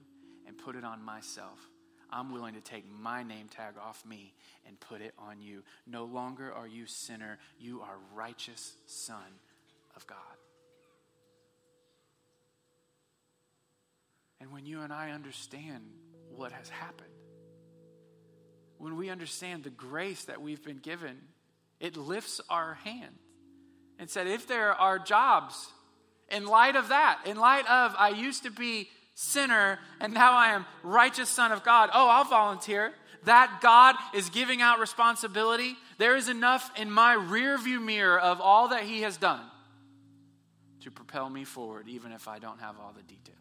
and 0.47 0.59
put 0.59 0.75
it 0.75 0.85
on 0.85 1.05
myself, 1.05 1.69
I'm 2.13 2.33
willing 2.33 2.55
to 2.55 2.61
take 2.61 2.85
my 3.01 3.23
name 3.23 3.49
tag 3.49 3.75
off 3.81 4.05
me 4.05 4.35
and 4.67 4.79
put 4.79 5.01
it 5.01 5.15
on 5.19 5.41
you. 5.41 5.63
No 5.87 6.05
longer 6.05 6.53
are 6.53 6.67
you 6.67 6.87
sinner, 6.87 7.39
you 7.59 7.81
are 7.81 7.97
righteous 8.15 8.75
son 8.87 9.17
of 9.97 10.07
God. 10.07 10.19
And 14.41 14.53
when 14.53 14.67
you 14.67 14.83
and 14.83 14.93
I 14.93 15.13
understand 15.13 15.85
what 16.35 16.53
has 16.53 16.69
happened, 16.69 17.09
when 18.79 18.97
we 18.97 19.09
understand 19.09 19.63
the 19.63 19.71
grace 19.71 20.25
that 20.25 20.43
we've 20.43 20.63
been 20.63 20.79
given, 20.79 21.17
it 21.79 21.97
lifts 21.97 22.41
our 22.51 22.75
hand 22.75 23.15
and 23.99 24.11
said, 24.11 24.27
if 24.27 24.49
there 24.49 24.73
are 24.73 24.99
jobs, 24.99 25.69
in 26.29 26.47
light 26.47 26.75
of 26.75 26.89
that, 26.89 27.21
in 27.27 27.37
light 27.37 27.71
of 27.71 27.95
I 27.97 28.09
used 28.09 28.43
to 28.43 28.51
be 28.51 28.89
sinner, 29.15 29.79
and 30.01 30.15
now 30.15 30.33
I 30.33 30.49
am 30.49 30.67
righteous 30.83 31.29
son 31.29 31.53
of 31.53 31.63
God. 31.65 31.91
Oh, 31.93 32.09
I'll 32.09 32.25
volunteer. 32.25 32.93
That 33.25 33.61
God 33.63 33.95
is 34.15 34.31
giving 34.31 34.61
out 34.61 34.81
responsibility. 34.81 35.77
There 35.99 36.17
is 36.17 36.29
enough 36.29 36.71
in 36.77 36.91
my 36.91 37.15
rear 37.15 37.57
view 37.57 37.79
mirror 37.79 38.19
of 38.19 38.41
all 38.41 38.69
that 38.69 38.83
He 38.83 39.03
has 39.03 39.17
done 39.17 39.41
to 40.81 40.91
propel 40.91 41.31
me 41.31 41.45
forward, 41.45 41.89
even 41.89 42.11
if 42.13 42.27
I 42.27 42.39
don't 42.41 42.59
have 42.59 42.81
all 42.81 42.93
the 42.97 43.03
details. 43.03 43.39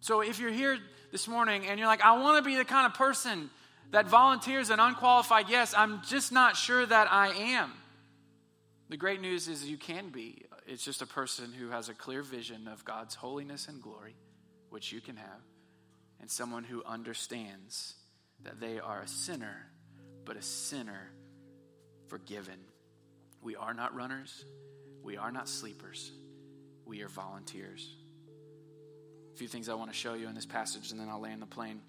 So 0.00 0.22
if 0.22 0.38
you're 0.38 0.50
here 0.50 0.78
this 1.12 1.28
morning 1.28 1.66
and 1.66 1.78
you're 1.78 1.88
like, 1.88 2.02
I 2.02 2.18
want 2.18 2.42
to 2.42 2.48
be 2.48 2.56
the 2.56 2.64
kind 2.64 2.86
of 2.86 2.94
person 2.94 3.50
that 3.90 4.06
volunteers 4.06 4.70
an 4.70 4.80
unqualified 4.80 5.48
yes, 5.48 5.74
I'm 5.76 6.02
just 6.08 6.32
not 6.32 6.56
sure 6.56 6.84
that 6.86 7.12
I 7.12 7.28
am. 7.28 7.72
The 8.88 8.96
great 8.96 9.20
news 9.20 9.48
is 9.48 9.68
you 9.68 9.76
can 9.76 10.08
be 10.08 10.44
it's 10.68 10.84
just 10.84 11.00
a 11.00 11.06
person 11.06 11.52
who 11.52 11.70
has 11.70 11.88
a 11.88 11.94
clear 11.94 12.22
vision 12.22 12.68
of 12.68 12.84
God's 12.84 13.14
holiness 13.14 13.68
and 13.68 13.80
glory, 13.80 14.16
which 14.68 14.92
you 14.92 15.00
can 15.00 15.16
have, 15.16 15.40
and 16.20 16.30
someone 16.30 16.62
who 16.62 16.84
understands 16.84 17.94
that 18.44 18.60
they 18.60 18.78
are 18.78 19.00
a 19.00 19.08
sinner, 19.08 19.66
but 20.26 20.36
a 20.36 20.42
sinner 20.42 21.10
forgiven. 22.08 22.58
We 23.42 23.56
are 23.56 23.72
not 23.72 23.96
runners, 23.96 24.44
we 25.02 25.16
are 25.16 25.32
not 25.32 25.48
sleepers, 25.48 26.12
we 26.84 27.02
are 27.02 27.08
volunteers. 27.08 27.88
A 29.34 29.38
few 29.38 29.48
things 29.48 29.70
I 29.70 29.74
want 29.74 29.90
to 29.90 29.96
show 29.96 30.12
you 30.14 30.28
in 30.28 30.34
this 30.34 30.46
passage, 30.46 30.90
and 30.90 31.00
then 31.00 31.08
I'll 31.08 31.20
land 31.20 31.40
the 31.40 31.46
plane. 31.46 31.80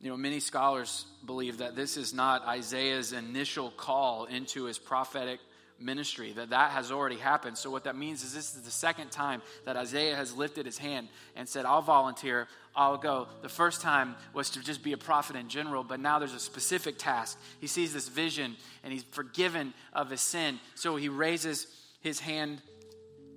You 0.00 0.10
know, 0.10 0.16
many 0.16 0.40
scholars 0.40 1.06
believe 1.24 1.58
that 1.58 1.76
this 1.76 1.96
is 1.96 2.12
not 2.12 2.44
Isaiah's 2.44 3.12
initial 3.12 3.70
call 3.70 4.24
into 4.24 4.64
his 4.64 4.76
prophetic 4.76 5.38
ministry, 5.80 6.32
that 6.32 6.50
that 6.50 6.70
has 6.72 6.90
already 6.90 7.16
happened. 7.16 7.58
So, 7.58 7.70
what 7.70 7.84
that 7.84 7.96
means 7.96 8.22
is 8.22 8.34
this 8.34 8.54
is 8.54 8.62
the 8.62 8.70
second 8.70 9.10
time 9.10 9.42
that 9.64 9.76
Isaiah 9.76 10.16
has 10.16 10.34
lifted 10.34 10.66
his 10.66 10.78
hand 10.78 11.08
and 11.36 11.48
said, 11.48 11.64
I'll 11.64 11.82
volunteer, 11.82 12.48
I'll 12.74 12.96
go. 12.96 13.28
The 13.42 13.48
first 13.48 13.80
time 13.80 14.14
was 14.32 14.50
to 14.50 14.60
just 14.62 14.82
be 14.82 14.92
a 14.92 14.98
prophet 14.98 15.36
in 15.36 15.48
general, 15.48 15.84
but 15.84 16.00
now 16.00 16.18
there's 16.18 16.34
a 16.34 16.40
specific 16.40 16.98
task. 16.98 17.38
He 17.60 17.66
sees 17.66 17.92
this 17.92 18.08
vision 18.08 18.56
and 18.82 18.92
he's 18.92 19.04
forgiven 19.10 19.74
of 19.92 20.10
his 20.10 20.20
sin. 20.20 20.58
So, 20.74 20.96
he 20.96 21.08
raises 21.08 21.66
his 22.00 22.20
hand 22.20 22.60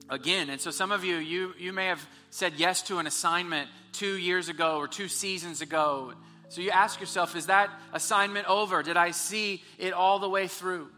again. 0.10 0.50
And 0.50 0.62
so, 0.62 0.72
some 0.72 0.92
of 0.92 1.04
you, 1.04 1.18
you, 1.18 1.54
you 1.58 1.74
may 1.74 1.88
have 1.88 2.06
said 2.30 2.54
yes 2.58 2.82
to 2.84 3.00
an 3.00 3.08
assignment 3.08 3.70
two 3.92 4.18
years 4.18 4.50
ago 4.50 4.78
or 4.78 4.88
two 4.88 5.08
seasons 5.08 5.62
ago. 5.62 6.14
So, 6.50 6.62
you 6.62 6.70
ask 6.72 7.00
yourself, 7.00 7.36
is 7.36 7.48
that 7.48 7.70
assignment 7.94 8.48
over? 8.48 8.84
Did 8.84 8.98
I 8.98 9.12
see 9.12 9.64
it 9.78 9.94
all 9.94 10.20
the 10.20 10.30
way 10.30 10.48
through? 10.48 10.90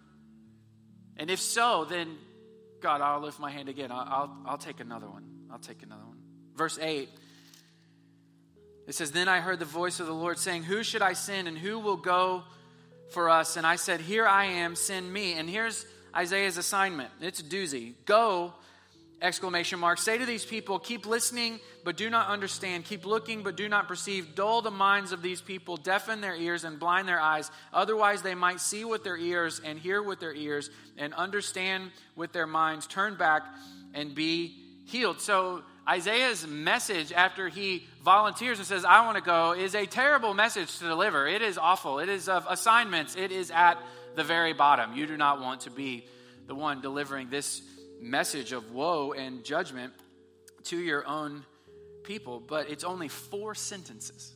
And 1.17 1.29
if 1.29 1.39
so, 1.39 1.85
then 1.85 2.17
God, 2.81 3.01
I'll 3.01 3.19
lift 3.21 3.39
my 3.39 3.51
hand 3.51 3.69
again. 3.69 3.91
I'll, 3.91 4.07
I'll, 4.07 4.37
I'll 4.45 4.57
take 4.57 4.79
another 4.79 5.07
one. 5.07 5.23
I'll 5.51 5.59
take 5.59 5.83
another 5.83 6.05
one. 6.05 6.17
Verse 6.55 6.77
8 6.79 7.09
It 8.87 8.95
says, 8.95 9.11
Then 9.11 9.27
I 9.27 9.39
heard 9.39 9.59
the 9.59 9.65
voice 9.65 9.99
of 9.99 10.07
the 10.07 10.13
Lord 10.13 10.37
saying, 10.37 10.63
Who 10.63 10.83
should 10.83 11.01
I 11.01 11.13
send 11.13 11.47
and 11.47 11.57
who 11.57 11.79
will 11.79 11.97
go 11.97 12.43
for 13.11 13.29
us? 13.29 13.57
And 13.57 13.65
I 13.65 13.75
said, 13.75 14.01
Here 14.01 14.27
I 14.27 14.45
am, 14.45 14.75
send 14.75 15.11
me. 15.11 15.33
And 15.33 15.49
here's 15.49 15.85
Isaiah's 16.15 16.57
assignment 16.57 17.09
it's 17.21 17.39
a 17.39 17.43
doozy. 17.43 17.93
Go, 18.05 18.53
exclamation 19.21 19.79
mark. 19.79 19.97
Say 19.97 20.17
to 20.17 20.25
these 20.25 20.45
people, 20.45 20.79
Keep 20.79 21.05
listening, 21.05 21.59
but 21.83 21.97
do 21.97 22.09
not 22.09 22.27
understand. 22.27 22.85
Keep 22.85 23.05
looking, 23.05 23.43
but 23.43 23.55
do 23.55 23.67
not 23.67 23.87
perceive. 23.87 24.35
Dull 24.35 24.61
the 24.61 24.71
minds 24.71 25.11
of 25.11 25.21
these 25.21 25.41
people, 25.41 25.77
deafen 25.77 26.21
their 26.21 26.35
ears, 26.35 26.63
and 26.63 26.79
blind 26.79 27.07
their 27.07 27.19
eyes. 27.19 27.49
Otherwise, 27.73 28.21
they 28.21 28.35
might 28.35 28.59
see 28.59 28.85
with 28.85 29.03
their 29.03 29.17
ears 29.17 29.61
and 29.63 29.79
hear 29.79 30.01
with 30.01 30.19
their 30.19 30.33
ears 30.33 30.69
and 30.97 31.13
understand 31.13 31.91
with 32.15 32.31
their 32.31 32.47
minds. 32.47 32.87
Turn 32.87 33.15
back 33.15 33.43
and 33.93 34.13
be 34.13 34.55
healed. 34.85 35.21
So, 35.21 35.63
Isaiah's 35.87 36.45
message 36.45 37.13
after 37.13 37.47
he 37.47 37.87
volunteers 38.03 38.57
and 38.57 38.67
says, 38.67 38.83
I 38.83 39.05
want 39.05 39.17
to 39.17 39.23
go, 39.23 39.53
is 39.53 39.73
a 39.73 39.85
terrible 39.85 40.33
message 40.33 40.79
to 40.79 40.83
deliver. 40.83 41.27
It 41.27 41.41
is 41.41 41.57
awful. 41.57 41.99
It 41.99 42.09
is 42.09 42.27
of 42.27 42.45
assignments. 42.49 43.15
It 43.15 43.31
is 43.31 43.51
at 43.51 43.77
the 44.15 44.23
very 44.23 44.51
bottom. 44.51 44.97
You 44.97 45.07
do 45.07 45.15
not 45.15 45.39
want 45.39 45.61
to 45.61 45.71
be 45.71 46.05
the 46.47 46.55
one 46.55 46.81
delivering 46.81 47.29
this 47.29 47.61
message 47.99 48.51
of 48.51 48.71
woe 48.71 49.13
and 49.13 49.43
judgment 49.43 49.93
to 50.65 50.77
your 50.77 51.07
own 51.07 51.45
people. 52.03 52.39
But 52.39 52.69
it's 52.69 52.83
only 52.83 53.07
four 53.07 53.55
sentences. 53.55 54.33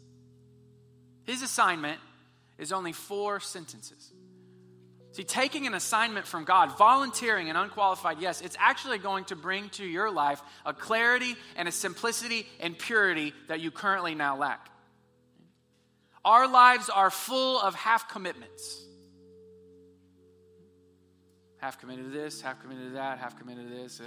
His 1.23 1.41
assignment 1.41 1.99
is 2.57 2.71
only 2.71 2.93
four 2.93 3.39
sentences. 3.39 4.13
See, 5.13 5.23
taking 5.25 5.67
an 5.67 5.73
assignment 5.73 6.25
from 6.25 6.45
God, 6.45 6.77
volunteering 6.77 7.49
an 7.49 7.57
unqualified 7.57 8.21
yes, 8.21 8.39
it's 8.39 8.55
actually 8.57 8.97
going 8.97 9.25
to 9.25 9.35
bring 9.35 9.67
to 9.71 9.85
your 9.85 10.09
life 10.09 10.41
a 10.65 10.73
clarity 10.73 11.35
and 11.57 11.67
a 11.67 11.71
simplicity 11.71 12.47
and 12.61 12.77
purity 12.77 13.33
that 13.49 13.59
you 13.59 13.71
currently 13.71 14.15
now 14.15 14.37
lack. 14.37 14.69
Our 16.23 16.47
lives 16.47 16.89
are 16.89 17.09
full 17.09 17.59
of 17.59 17.75
half 17.75 18.07
commitments. 18.07 18.85
Half 21.61 21.79
committed 21.79 22.05
to 22.05 22.11
this, 22.11 22.41
half 22.41 22.59
committed 22.59 22.85
to 22.85 22.93
that, 22.95 23.19
half 23.19 23.37
committed 23.37 23.69
to 23.69 23.75
this. 23.75 24.01
Uh, 24.01 24.05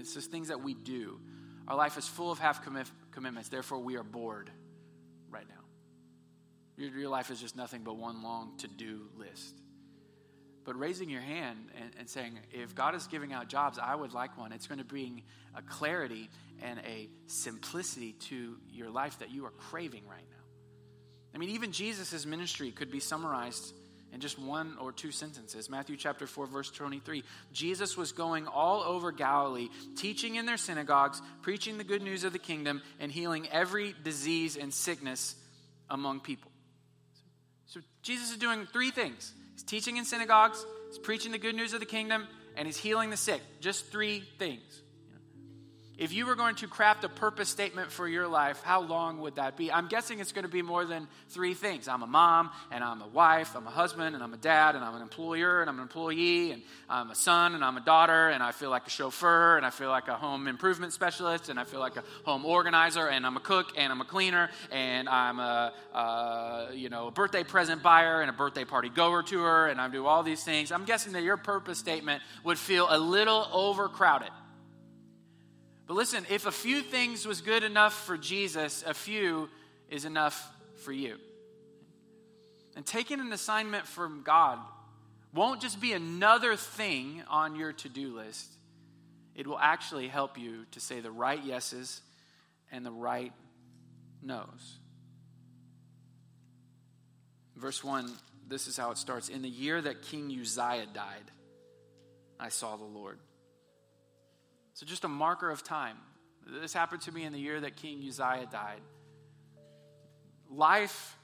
it's 0.00 0.14
just 0.14 0.30
things 0.30 0.48
that 0.48 0.62
we 0.62 0.72
do. 0.72 1.20
Our 1.68 1.76
life 1.76 1.98
is 1.98 2.08
full 2.08 2.30
of 2.30 2.38
half 2.38 2.64
commit- 2.64 2.90
commitments, 3.10 3.50
therefore, 3.50 3.78
we 3.78 3.96
are 3.96 4.02
bored 4.02 4.50
right 5.30 5.46
now. 5.46 5.64
Your, 6.78 6.98
your 6.98 7.08
life 7.10 7.30
is 7.30 7.40
just 7.40 7.56
nothing 7.56 7.82
but 7.84 7.96
one 7.96 8.22
long 8.22 8.56
to 8.58 8.68
do 8.68 9.02
list. 9.18 9.60
But 10.64 10.78
raising 10.78 11.10
your 11.10 11.20
hand 11.20 11.58
and, 11.78 11.90
and, 11.98 12.08
saying, 12.08 12.38
if 12.50 12.74
God 12.74 12.94
is 12.94 13.06
giving 13.06 13.34
out 13.34 13.50
jobs, 13.50 13.78
I 13.78 13.94
would 13.94 14.14
like 14.14 14.38
one, 14.38 14.52
it's 14.52 14.66
going 14.66 14.78
to 14.78 14.84
bring 14.84 15.24
a 15.54 15.60
clarity 15.60 16.30
and 16.62 16.78
a 16.86 17.10
simplicity 17.26 18.12
to 18.12 18.56
your 18.72 18.88
life 18.88 19.18
that 19.18 19.30
you 19.30 19.44
are 19.44 19.50
craving 19.50 20.04
right 20.08 20.24
now. 20.30 20.44
I 21.34 21.38
mean, 21.38 21.50
even 21.50 21.70
Jesus' 21.70 22.24
ministry 22.24 22.70
could 22.70 22.90
be 22.90 23.00
summarized 23.00 23.74
in 24.14 24.20
just 24.20 24.38
one 24.38 24.76
or 24.80 24.92
two 24.92 25.10
sentences. 25.10 25.68
Matthew 25.68 25.96
chapter 25.96 26.26
4, 26.26 26.46
verse 26.46 26.70
23. 26.70 27.24
Jesus 27.52 27.96
was 27.96 28.12
going 28.12 28.46
all 28.46 28.82
over 28.82 29.10
Galilee, 29.12 29.68
teaching 29.96 30.36
in 30.36 30.46
their 30.46 30.56
synagogues, 30.56 31.20
preaching 31.42 31.76
the 31.76 31.84
good 31.84 32.00
news 32.00 32.22
of 32.22 32.32
the 32.32 32.38
kingdom, 32.38 32.80
and 33.00 33.10
healing 33.10 33.48
every 33.50 33.94
disease 34.04 34.56
and 34.56 34.72
sickness 34.72 35.34
among 35.90 36.20
people. 36.20 36.50
So 37.66 37.80
Jesus 38.02 38.30
is 38.30 38.38
doing 38.38 38.66
three 38.72 38.92
things 38.92 39.34
He's 39.54 39.62
teaching 39.62 39.96
in 39.96 40.04
synagogues, 40.04 40.64
he's 40.88 40.98
preaching 40.98 41.32
the 41.32 41.38
good 41.38 41.54
news 41.54 41.74
of 41.74 41.80
the 41.80 41.86
kingdom, 41.86 42.26
and 42.56 42.66
he's 42.66 42.76
healing 42.76 43.10
the 43.10 43.16
sick. 43.16 43.40
Just 43.60 43.86
three 43.86 44.24
things. 44.38 44.82
If 45.96 46.12
you 46.12 46.26
were 46.26 46.34
going 46.34 46.56
to 46.56 46.66
craft 46.66 47.04
a 47.04 47.08
purpose 47.08 47.48
statement 47.48 47.92
for 47.92 48.08
your 48.08 48.26
life, 48.26 48.60
how 48.64 48.80
long 48.82 49.20
would 49.20 49.36
that 49.36 49.56
be? 49.56 49.70
I'm 49.70 49.86
guessing 49.86 50.18
it's 50.18 50.32
going 50.32 50.44
to 50.44 50.50
be 50.50 50.60
more 50.60 50.84
than 50.84 51.06
three 51.28 51.54
things. 51.54 51.86
I'm 51.86 52.02
a 52.02 52.06
mom, 52.06 52.50
and 52.72 52.82
I'm 52.82 53.00
a 53.00 53.06
wife, 53.06 53.54
I'm 53.54 53.66
a 53.68 53.70
husband, 53.70 54.16
and 54.16 54.24
I'm 54.24 54.34
a 54.34 54.36
dad, 54.36 54.74
and 54.74 54.84
I'm 54.84 54.96
an 54.96 55.02
employer, 55.02 55.60
and 55.60 55.70
I'm 55.70 55.76
an 55.76 55.82
employee, 55.82 56.50
and 56.50 56.62
I'm 56.90 57.12
a 57.12 57.14
son, 57.14 57.54
and 57.54 57.64
I'm 57.64 57.76
a 57.76 57.80
daughter, 57.80 58.30
and 58.30 58.42
I 58.42 58.50
feel 58.50 58.70
like 58.70 58.88
a 58.88 58.90
chauffeur, 58.90 59.56
and 59.56 59.64
I 59.64 59.70
feel 59.70 59.88
like 59.88 60.08
a 60.08 60.16
home 60.16 60.48
improvement 60.48 60.92
specialist, 60.92 61.48
and 61.48 61.60
I 61.60 61.64
feel 61.64 61.78
like 61.78 61.96
a 61.96 62.02
home 62.24 62.44
organizer, 62.44 63.06
and 63.06 63.24
I'm 63.24 63.36
a 63.36 63.40
cook, 63.40 63.74
and 63.76 63.92
I'm 63.92 64.00
a 64.00 64.04
cleaner, 64.04 64.50
and 64.72 65.08
I'm 65.08 65.38
a, 65.38 65.72
uh, 65.94 66.70
you 66.74 66.88
know, 66.88 67.06
a 67.06 67.12
birthday 67.12 67.44
present 67.44 67.84
buyer, 67.84 68.20
and 68.20 68.28
a 68.28 68.34
birthday 68.34 68.64
party 68.64 68.88
goer 68.88 69.22
to 69.22 69.42
her, 69.42 69.68
and 69.68 69.80
I 69.80 69.86
do 69.88 70.06
all 70.06 70.24
these 70.24 70.42
things. 70.42 70.72
I'm 70.72 70.86
guessing 70.86 71.12
that 71.12 71.22
your 71.22 71.36
purpose 71.36 71.78
statement 71.78 72.20
would 72.42 72.58
feel 72.58 72.88
a 72.90 72.98
little 72.98 73.46
overcrowded. 73.52 74.30
But 75.86 75.94
listen, 75.94 76.24
if 76.30 76.46
a 76.46 76.52
few 76.52 76.82
things 76.82 77.26
was 77.26 77.40
good 77.40 77.62
enough 77.62 78.06
for 78.06 78.16
Jesus, 78.16 78.82
a 78.86 78.94
few 78.94 79.50
is 79.90 80.04
enough 80.04 80.50
for 80.84 80.92
you. 80.92 81.18
And 82.76 82.84
taking 82.84 83.20
an 83.20 83.32
assignment 83.32 83.86
from 83.86 84.22
God 84.22 84.58
won't 85.32 85.60
just 85.60 85.80
be 85.80 85.92
another 85.92 86.56
thing 86.56 87.22
on 87.28 87.56
your 87.56 87.72
to 87.72 87.88
do 87.88 88.16
list, 88.16 88.50
it 89.34 89.46
will 89.46 89.58
actually 89.58 90.08
help 90.08 90.38
you 90.38 90.64
to 90.72 90.80
say 90.80 91.00
the 91.00 91.10
right 91.10 91.42
yeses 91.42 92.00
and 92.72 92.86
the 92.86 92.90
right 92.90 93.32
no's. 94.22 94.78
Verse 97.56 97.84
1, 97.84 98.10
this 98.48 98.66
is 98.66 98.76
how 98.76 98.90
it 98.90 98.98
starts. 98.98 99.28
In 99.28 99.42
the 99.42 99.48
year 99.48 99.80
that 99.80 100.02
King 100.02 100.34
Uzziah 100.40 100.86
died, 100.92 101.30
I 102.38 102.48
saw 102.48 102.76
the 102.76 102.84
Lord. 102.84 103.18
So, 104.74 104.84
just 104.84 105.04
a 105.04 105.08
marker 105.08 105.50
of 105.50 105.62
time. 105.62 105.96
This 106.60 106.74
happened 106.74 107.02
to 107.02 107.12
me 107.12 107.24
in 107.24 107.32
the 107.32 107.38
year 107.38 107.60
that 107.60 107.76
King 107.76 108.04
Uzziah 108.06 108.48
died. 108.50 108.80
Life 110.50 111.16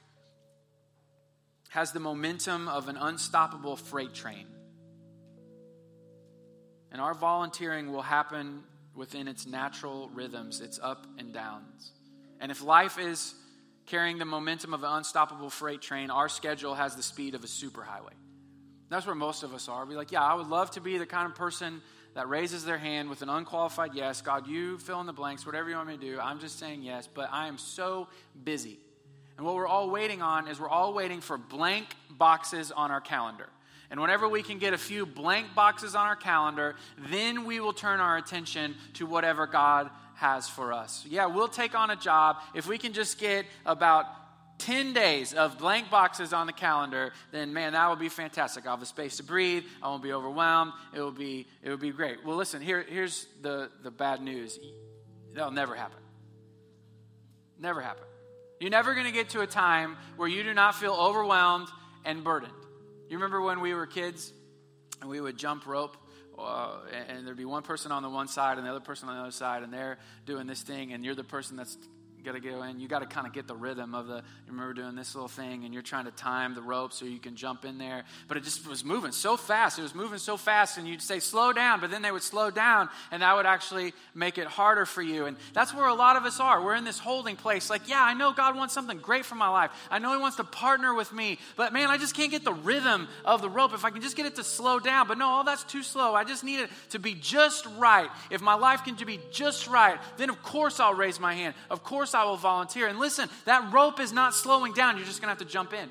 has 1.69 1.91
the 1.91 1.99
momentum 1.99 2.67
of 2.67 2.87
an 2.87 2.97
unstoppable 2.97 3.75
freight 3.75 4.13
train. 4.13 4.47
And 6.91 6.99
our 6.99 7.13
volunteering 7.13 7.91
will 7.91 8.01
happen 8.01 8.63
within 8.95 9.27
its 9.27 9.45
natural 9.45 10.09
rhythms, 10.09 10.59
its 10.59 10.79
up 10.81 11.05
and 11.17 11.33
downs. 11.33 11.91
And 12.39 12.51
if 12.51 12.63
life 12.63 12.99
is 12.99 13.35
carrying 13.85 14.17
the 14.17 14.25
momentum 14.25 14.73
of 14.73 14.83
an 14.83 14.89
unstoppable 14.91 15.49
freight 15.49 15.81
train, 15.81 16.09
our 16.09 16.27
schedule 16.27 16.73
has 16.73 16.95
the 16.95 17.03
speed 17.03 17.35
of 17.35 17.43
a 17.43 17.47
superhighway. 17.47 18.15
That's 18.89 19.05
where 19.05 19.15
most 19.15 19.43
of 19.43 19.53
us 19.53 19.69
are. 19.69 19.85
We're 19.85 19.97
like, 19.97 20.11
yeah, 20.11 20.23
I 20.23 20.33
would 20.33 20.47
love 20.47 20.71
to 20.71 20.81
be 20.81 20.97
the 20.97 21.05
kind 21.05 21.25
of 21.25 21.35
person 21.35 21.81
that 22.13 22.27
raises 22.27 22.65
their 22.65 22.77
hand 22.77 23.09
with 23.09 23.21
an 23.21 23.29
unqualified 23.29 23.93
yes, 23.93 24.21
God, 24.21 24.47
you 24.47 24.77
fill 24.79 24.99
in 24.99 25.07
the 25.07 25.13
blanks, 25.13 25.45
whatever 25.45 25.69
you 25.69 25.75
want 25.75 25.87
me 25.87 25.97
to 25.97 26.01
do, 26.01 26.19
I'm 26.19 26.39
just 26.39 26.59
saying 26.59 26.83
yes, 26.83 27.07
but 27.11 27.29
I 27.31 27.47
am 27.47 27.57
so 27.57 28.07
busy. 28.43 28.79
And 29.37 29.45
what 29.45 29.55
we're 29.55 29.67
all 29.67 29.89
waiting 29.89 30.21
on 30.21 30.47
is 30.47 30.59
we're 30.59 30.69
all 30.69 30.93
waiting 30.93 31.21
for 31.21 31.37
blank 31.37 31.87
boxes 32.09 32.71
on 32.71 32.91
our 32.91 33.01
calendar. 33.01 33.47
And 33.89 33.99
whenever 33.99 34.29
we 34.29 34.41
can 34.43 34.57
get 34.57 34.73
a 34.73 34.77
few 34.77 35.05
blank 35.05 35.47
boxes 35.55 35.95
on 35.95 36.05
our 36.05 36.15
calendar, 36.15 36.75
then 37.09 37.45
we 37.45 37.59
will 37.59 37.73
turn 37.73 37.99
our 37.99 38.17
attention 38.17 38.75
to 38.93 39.05
whatever 39.05 39.47
God 39.47 39.89
has 40.15 40.47
for 40.47 40.71
us. 40.71 41.05
Yeah, 41.09 41.25
we'll 41.25 41.47
take 41.47 41.75
on 41.75 41.89
a 41.89 41.95
job 41.95 42.37
if 42.53 42.67
we 42.67 42.77
can 42.77 42.93
just 42.93 43.19
get 43.19 43.45
about 43.65 44.05
10 44.61 44.93
days 44.93 45.33
of 45.33 45.57
blank 45.57 45.89
boxes 45.89 46.33
on 46.33 46.47
the 46.47 46.53
calendar, 46.53 47.11
then 47.31 47.51
man, 47.51 47.73
that 47.73 47.89
would 47.89 47.99
be 47.99 48.09
fantastic. 48.09 48.65
I'll 48.65 48.75
have 48.75 48.81
a 48.81 48.85
space 48.85 49.17
to 49.17 49.23
breathe. 49.23 49.63
I 49.81 49.87
won't 49.87 50.03
be 50.03 50.13
overwhelmed. 50.13 50.73
It 50.93 51.01
will 51.01 51.11
be, 51.11 51.47
it 51.63 51.69
will 51.69 51.77
be 51.77 51.91
great. 51.91 52.23
Well, 52.25 52.37
listen, 52.37 52.61
here, 52.61 52.85
here's 52.87 53.27
the, 53.41 53.69
the 53.83 53.91
bad 53.91 54.21
news. 54.21 54.59
That'll 55.33 55.51
never 55.51 55.75
happen. 55.75 55.97
Never 57.59 57.81
happen. 57.81 58.03
You're 58.59 58.69
never 58.69 58.93
going 58.93 59.07
to 59.07 59.11
get 59.11 59.29
to 59.29 59.41
a 59.41 59.47
time 59.47 59.97
where 60.17 60.27
you 60.27 60.43
do 60.43 60.53
not 60.53 60.75
feel 60.75 60.93
overwhelmed 60.93 61.67
and 62.05 62.23
burdened. 62.23 62.53
You 63.09 63.17
remember 63.17 63.41
when 63.41 63.59
we 63.59 63.73
were 63.73 63.87
kids 63.87 64.31
and 65.01 65.09
we 65.09 65.19
would 65.19 65.37
jump 65.37 65.65
rope? 65.65 65.97
Uh, 66.37 66.77
and 67.07 67.25
there'd 67.25 67.37
be 67.37 67.45
one 67.45 67.63
person 67.63 67.91
on 67.91 68.03
the 68.03 68.09
one 68.09 68.27
side 68.27 68.57
and 68.57 68.65
the 68.65 68.71
other 68.71 68.79
person 68.79 69.09
on 69.09 69.15
the 69.15 69.21
other 69.21 69.31
side, 69.31 69.63
and 69.63 69.73
they're 69.73 69.97
doing 70.25 70.47
this 70.47 70.61
thing, 70.61 70.93
and 70.93 71.03
you're 71.03 71.15
the 71.15 71.23
person 71.23 71.55
that's 71.57 71.77
got 72.21 72.33
to 72.33 72.39
go 72.39 72.63
in. 72.63 72.79
You 72.79 72.87
got 72.87 72.99
to 72.99 73.05
kind 73.05 73.27
of 73.27 73.33
get 73.33 73.47
the 73.47 73.55
rhythm 73.55 73.93
of 73.93 74.07
the. 74.07 74.15
You 74.15 74.51
remember 74.51 74.73
doing 74.73 74.95
this 74.95 75.13
little 75.13 75.27
thing, 75.27 75.65
and 75.65 75.73
you're 75.73 75.83
trying 75.83 76.05
to 76.05 76.11
time 76.11 76.55
the 76.55 76.61
rope 76.61 76.93
so 76.93 77.05
you 77.05 77.19
can 77.19 77.35
jump 77.35 77.65
in 77.65 77.77
there. 77.77 78.05
But 78.27 78.37
it 78.37 78.43
just 78.43 78.67
was 78.67 78.85
moving 78.85 79.11
so 79.11 79.37
fast. 79.37 79.77
It 79.77 79.83
was 79.83 79.93
moving 79.93 80.19
so 80.19 80.37
fast, 80.37 80.77
and 80.77 80.87
you'd 80.87 81.01
say 81.01 81.19
slow 81.19 81.51
down, 81.53 81.81
but 81.81 81.91
then 81.91 82.01
they 82.01 82.11
would 82.11 82.23
slow 82.23 82.49
down, 82.49 82.89
and 83.11 83.21
that 83.21 83.35
would 83.35 83.45
actually 83.45 83.93
make 84.15 84.37
it 84.37 84.47
harder 84.47 84.85
for 84.85 85.01
you. 85.01 85.25
And 85.25 85.37
that's 85.53 85.73
where 85.73 85.87
a 85.87 85.93
lot 85.93 86.15
of 86.15 86.23
us 86.23 86.39
are. 86.39 86.63
We're 86.63 86.75
in 86.75 86.85
this 86.85 86.99
holding 86.99 87.35
place. 87.35 87.69
Like, 87.69 87.89
yeah, 87.89 88.01
I 88.01 88.13
know 88.13 88.31
God 88.31 88.55
wants 88.55 88.73
something 88.73 88.99
great 88.99 89.25
for 89.25 89.35
my 89.35 89.49
life. 89.49 89.71
I 89.89 89.99
know 89.99 90.13
He 90.13 90.19
wants 90.19 90.37
to 90.37 90.43
partner 90.43 90.93
with 90.93 91.11
me, 91.11 91.37
but 91.57 91.73
man, 91.73 91.89
I 91.89 91.97
just 91.97 92.15
can't 92.15 92.31
get 92.31 92.45
the 92.45 92.53
rhythm 92.53 93.07
of 93.25 93.41
the 93.41 93.49
rope. 93.49 93.73
If 93.73 93.83
I 93.83 93.89
can 93.89 94.01
just 94.01 94.15
get 94.15 94.25
it 94.25 94.35
to 94.35 94.43
slow 94.43 94.79
down, 94.79 95.07
but 95.07 95.17
no, 95.17 95.27
all 95.27 95.43
that's 95.43 95.63
too 95.63 95.83
slow. 95.83 96.15
I 96.15 96.23
just 96.23 96.43
need 96.43 96.61
it 96.61 96.69
to 96.91 96.99
be 96.99 97.13
just 97.13 97.65
right. 97.77 98.09
If 98.29 98.41
my 98.41 98.53
life 98.53 98.83
can 98.83 98.95
be 99.05 99.19
just 99.31 99.67
right, 99.67 99.99
then 100.17 100.29
of 100.29 100.41
course 100.43 100.79
I'll 100.79 100.93
raise 100.93 101.19
my 101.19 101.33
hand. 101.33 101.55
Of 101.69 101.83
course 101.83 102.10
course 102.11 102.21
I 102.21 102.25
will 102.25 102.37
volunteer. 102.37 102.87
And 102.87 102.99
listen, 102.99 103.29
that 103.45 103.71
rope 103.73 103.99
is 103.99 104.11
not 104.11 104.33
slowing 104.33 104.73
down. 104.73 104.97
You're 104.97 105.05
just 105.05 105.21
going 105.21 105.33
to 105.33 105.39
have 105.39 105.47
to 105.47 105.51
jump 105.51 105.73
in. 105.73 105.89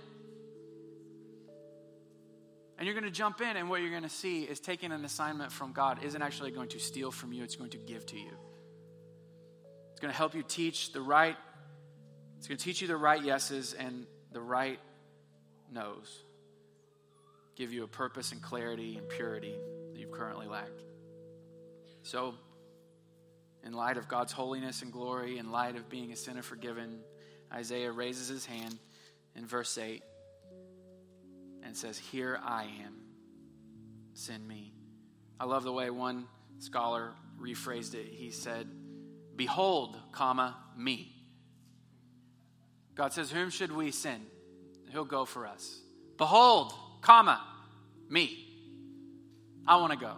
And 2.78 2.86
you're 2.86 2.94
going 2.94 3.04
to 3.04 3.10
jump 3.10 3.42
in, 3.42 3.56
and 3.58 3.68
what 3.68 3.82
you're 3.82 3.90
going 3.90 4.04
to 4.04 4.08
see 4.08 4.42
is 4.44 4.58
taking 4.58 4.90
an 4.90 5.04
assignment 5.04 5.52
from 5.52 5.72
God 5.72 6.02
isn't 6.02 6.22
actually 6.22 6.50
going 6.50 6.70
to 6.70 6.78
steal 6.78 7.10
from 7.10 7.32
you, 7.32 7.44
it's 7.44 7.56
going 7.56 7.70
to 7.70 7.76
give 7.76 8.06
to 8.06 8.16
you. 8.16 8.32
It's 9.90 10.00
going 10.00 10.10
to 10.10 10.16
help 10.16 10.34
you 10.34 10.42
teach 10.42 10.92
the 10.92 11.02
right 11.02 11.36
It's 12.38 12.48
going 12.48 12.56
to 12.56 12.64
teach 12.64 12.80
you 12.80 12.88
the 12.88 12.96
right 12.96 13.22
yeses 13.22 13.74
and 13.74 14.06
the 14.32 14.40
right 14.40 14.78
nos. 15.70 16.24
Give 17.54 17.70
you 17.70 17.84
a 17.84 17.88
purpose 17.88 18.32
and 18.32 18.40
clarity 18.40 18.96
and 18.96 19.06
purity 19.10 19.54
that 19.92 20.00
you've 20.00 20.12
currently 20.12 20.46
lacked. 20.46 20.80
So, 22.02 22.34
in 23.64 23.72
light 23.72 23.96
of 23.96 24.08
God's 24.08 24.32
holiness 24.32 24.82
and 24.82 24.92
glory, 24.92 25.38
in 25.38 25.50
light 25.50 25.76
of 25.76 25.88
being 25.88 26.12
a 26.12 26.16
sinner 26.16 26.42
forgiven, 26.42 27.00
Isaiah 27.52 27.92
raises 27.92 28.28
his 28.28 28.46
hand 28.46 28.78
in 29.36 29.46
verse 29.46 29.76
8 29.76 30.02
and 31.62 31.76
says, 31.76 31.98
Here 31.98 32.40
I 32.42 32.64
am, 32.84 32.94
send 34.14 34.46
me. 34.46 34.72
I 35.38 35.44
love 35.44 35.64
the 35.64 35.72
way 35.72 35.90
one 35.90 36.26
scholar 36.58 37.12
rephrased 37.40 37.94
it. 37.94 38.06
He 38.06 38.30
said, 38.30 38.66
Behold, 39.36 39.96
comma, 40.12 40.56
me. 40.76 41.12
God 42.94 43.12
says, 43.12 43.30
Whom 43.30 43.50
should 43.50 43.72
we 43.72 43.90
send? 43.90 44.22
He'll 44.90 45.04
go 45.04 45.24
for 45.24 45.46
us. 45.46 45.80
Behold, 46.18 46.74
comma, 47.00 47.40
me. 48.08 48.46
I 49.66 49.76
want 49.76 49.92
to 49.92 49.98
go. 49.98 50.14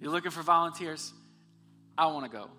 You're 0.00 0.10
looking 0.10 0.30
for 0.30 0.42
volunteers? 0.42 1.12
I 1.96 2.06
want 2.06 2.24
to 2.24 2.30
go. 2.30 2.50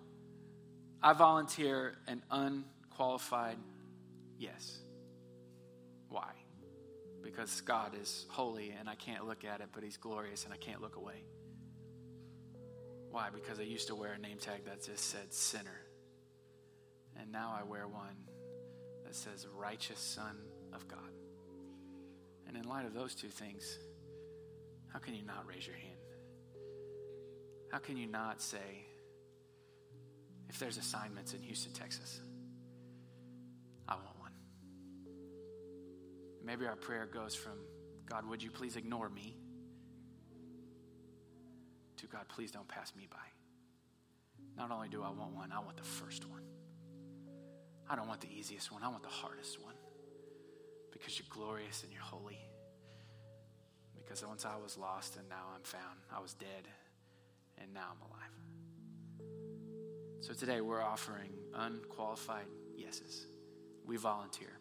I 1.02 1.14
volunteer 1.14 1.96
an 2.08 2.24
unqualified 2.32 3.58
yes. 4.38 4.80
Why? 6.10 6.32
Because 7.22 7.62
God 7.62 7.94
is 8.02 8.26
holy 8.30 8.74
and 8.80 8.88
I 8.88 8.96
can't 8.96 9.28
look 9.28 9.44
at 9.44 9.60
it, 9.62 9.68
but 9.74 9.84
He's 9.84 9.98
glorious 9.98 10.46
and 10.46 10.54
I 10.54 10.58
can't 10.58 10.82
look 10.82 10.96
away. 10.96 11.24
Why? 13.12 13.30
Because 13.34 13.60
I 13.60 13.64
used 13.64 13.88
to 13.88 13.96
wear 13.96 14.14
a 14.14 14.18
name 14.18 14.38
tag 14.38 14.66
that 14.66 14.84
just 14.84 15.10
said 15.10 15.34
sinner. 15.34 15.82
And 17.20 17.32
now 17.32 17.56
I 17.58 17.64
wear 17.64 17.88
one 17.88 18.16
that 19.06 19.16
says 19.16 19.48
righteous 19.56 20.00
son 20.00 20.38
of 20.74 20.88
God. 20.88 21.00
And 22.48 22.58
in 22.58 22.64
light 22.64 22.86
of 22.86 22.94
those 22.94 23.16
two 23.16 23.30
things, 23.30 23.80
how 24.92 25.00
can 25.00 25.16
you 25.16 25.24
not 25.24 25.46
raise 25.48 25.66
your 25.66 25.76
hand? 25.76 25.96
How 27.72 27.80
can 27.80 27.98
you 27.98 28.08
not 28.08 28.42
say, 28.42 28.86
if 30.50 30.60
there's 30.60 30.78
assignments 30.78 31.34
in 31.34 31.42
Houston, 31.42 31.74
Texas, 31.74 32.22
I 33.88 33.96
want 33.96 34.20
one? 34.20 34.32
Maybe 36.44 36.66
our 36.66 36.76
prayer 36.76 37.06
goes 37.06 37.36
from, 37.36 37.58
God, 38.06 38.28
would 38.30 38.42
you 38.42 38.52
please 38.52 38.76
ignore 38.76 39.10
me? 39.10 39.38
To 41.98 42.08
God, 42.08 42.28
please 42.28 42.52
don't 42.52 42.68
pass 42.68 42.94
me 42.96 43.08
by. 43.10 43.18
Not 44.58 44.72
only 44.72 44.88
do 44.88 45.04
I 45.04 45.10
want 45.10 45.34
one, 45.34 45.52
I 45.52 45.60
want 45.60 45.78
the 45.78 45.84
first 45.84 46.26
one. 46.30 46.44
I 47.90 47.96
don't 47.96 48.08
want 48.08 48.22
the 48.22 48.32
easiest 48.32 48.72
one, 48.72 48.84
I 48.84 48.88
want 48.88 49.04
the 49.04 49.10
hardest 49.10 49.62
one. 49.62 49.76
Because 50.92 51.20
you're 51.20 51.28
glorious 51.30 51.84
and 51.84 51.92
you're 51.92 52.02
holy. 52.02 52.40
Because 53.96 54.26
once 54.26 54.46
I 54.46 54.56
was 54.56 54.78
lost 54.78 55.18
and 55.18 55.28
now 55.28 55.48
I'm 55.54 55.64
found, 55.64 56.00
I 56.16 56.22
was 56.22 56.34
dead 56.34 56.68
and 57.62 57.74
now 57.74 57.88
I'm 57.92 58.02
alive. 58.10 58.15
So 60.22 60.34
today 60.34 60.62
we're 60.62 60.82
offering 60.82 61.30
unqualified 61.54 62.48
yeses. 62.76 63.28
We 63.86 63.98
volunteer. 63.98 64.60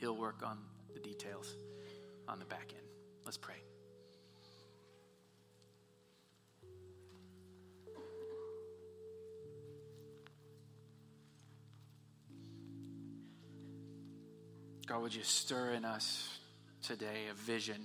He'll 0.00 0.16
work 0.16 0.42
on 0.44 0.58
the 0.94 1.00
details 1.00 1.54
on 2.26 2.38
the 2.38 2.46
back 2.46 2.72
end. 2.74 2.86
Let's 3.24 3.36
pray. 3.36 3.56
God, 14.86 15.02
would 15.02 15.14
you 15.14 15.22
stir 15.22 15.74
in 15.74 15.84
us 15.84 16.28
today 16.82 17.26
a 17.30 17.34
vision, 17.34 17.80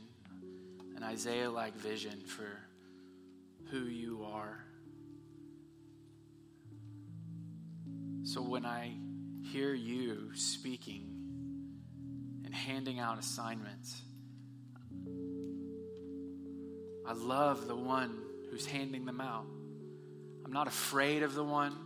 an 0.95 1.03
Isaiah 1.03 1.51
like 1.51 1.75
vision 1.75 2.21
for 2.25 2.47
who 3.69 3.81
you 3.81 4.25
are? 4.25 4.63
So 8.35 8.41
when 8.41 8.65
I 8.65 8.91
hear 9.53 9.73
you 9.73 10.31
speaking 10.35 11.09
and 12.43 12.53
handing 12.53 12.99
out 12.99 13.17
assignments, 13.17 14.01
I 17.07 17.13
love 17.13 17.65
the 17.65 17.77
one 17.77 18.13
who's 18.51 18.65
handing 18.65 19.05
them 19.05 19.21
out. 19.21 19.45
I'm 20.43 20.51
not 20.51 20.67
afraid 20.67 21.23
of 21.23 21.33
the 21.33 21.45
one 21.45 21.77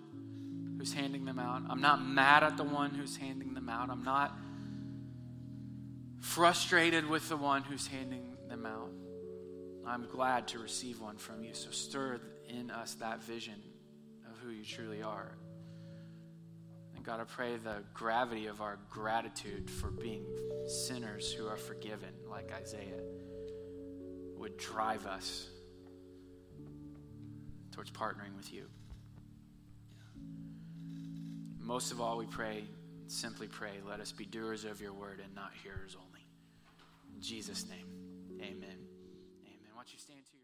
who's 0.79 0.91
handing 0.91 1.23
them 1.23 1.37
out. 1.37 1.61
I'm 1.69 1.81
not 1.81 2.03
mad 2.03 2.41
at 2.41 2.57
the 2.57 2.63
one 2.63 2.95
who's 2.95 3.15
handing 3.15 3.53
them 3.53 3.69
out. 3.69 3.91
I'm 3.91 4.03
not 4.03 4.35
frustrated 6.19 7.07
with 7.07 7.29
the 7.29 7.37
one 7.37 7.61
who's 7.61 7.85
handing 7.85 8.25
them 8.47 8.65
out. 8.65 8.89
I'm 9.85 10.07
glad 10.07 10.47
to 10.47 10.57
receive 10.57 10.99
one 10.99 11.17
from 11.17 11.43
you. 11.43 11.53
So 11.53 11.69
stir 11.69 12.19
in 12.47 12.71
us 12.71 12.95
that 12.95 13.23
vision 13.23 13.61
of 14.27 14.39
who 14.39 14.49
you 14.49 14.65
truly 14.65 15.03
are. 15.03 15.37
God, 17.09 17.21
I 17.21 17.23
pray 17.23 17.57
the 17.57 17.77
gravity 17.91 18.45
of 18.45 18.61
our 18.61 18.77
gratitude 18.87 19.67
for 19.67 19.89
being 19.89 20.27
sinners 20.67 21.33
who 21.33 21.47
are 21.47 21.57
forgiven, 21.57 22.09
like 22.29 22.51
Isaiah, 22.53 23.01
would 24.37 24.55
drive 24.57 25.07
us 25.07 25.47
towards 27.71 27.89
partnering 27.89 28.37
with 28.37 28.53
you. 28.53 28.67
Most 31.57 31.91
of 31.91 31.99
all, 31.99 32.15
we 32.15 32.27
pray, 32.27 32.65
simply 33.07 33.47
pray, 33.47 33.73
let 33.89 34.01
us 34.01 34.11
be 34.11 34.25
doers 34.25 34.63
of 34.63 34.79
your 34.79 34.93
word 34.93 35.19
and 35.25 35.33
not 35.33 35.49
hearers 35.63 35.97
only. 35.99 36.27
In 37.15 37.23
Jesus' 37.23 37.65
name, 37.67 37.87
amen. 38.39 38.53
Amen. 38.53 39.69
Why 39.73 39.77
don't 39.77 39.91
you 39.91 39.97
stand 39.97 40.27
to 40.27 40.38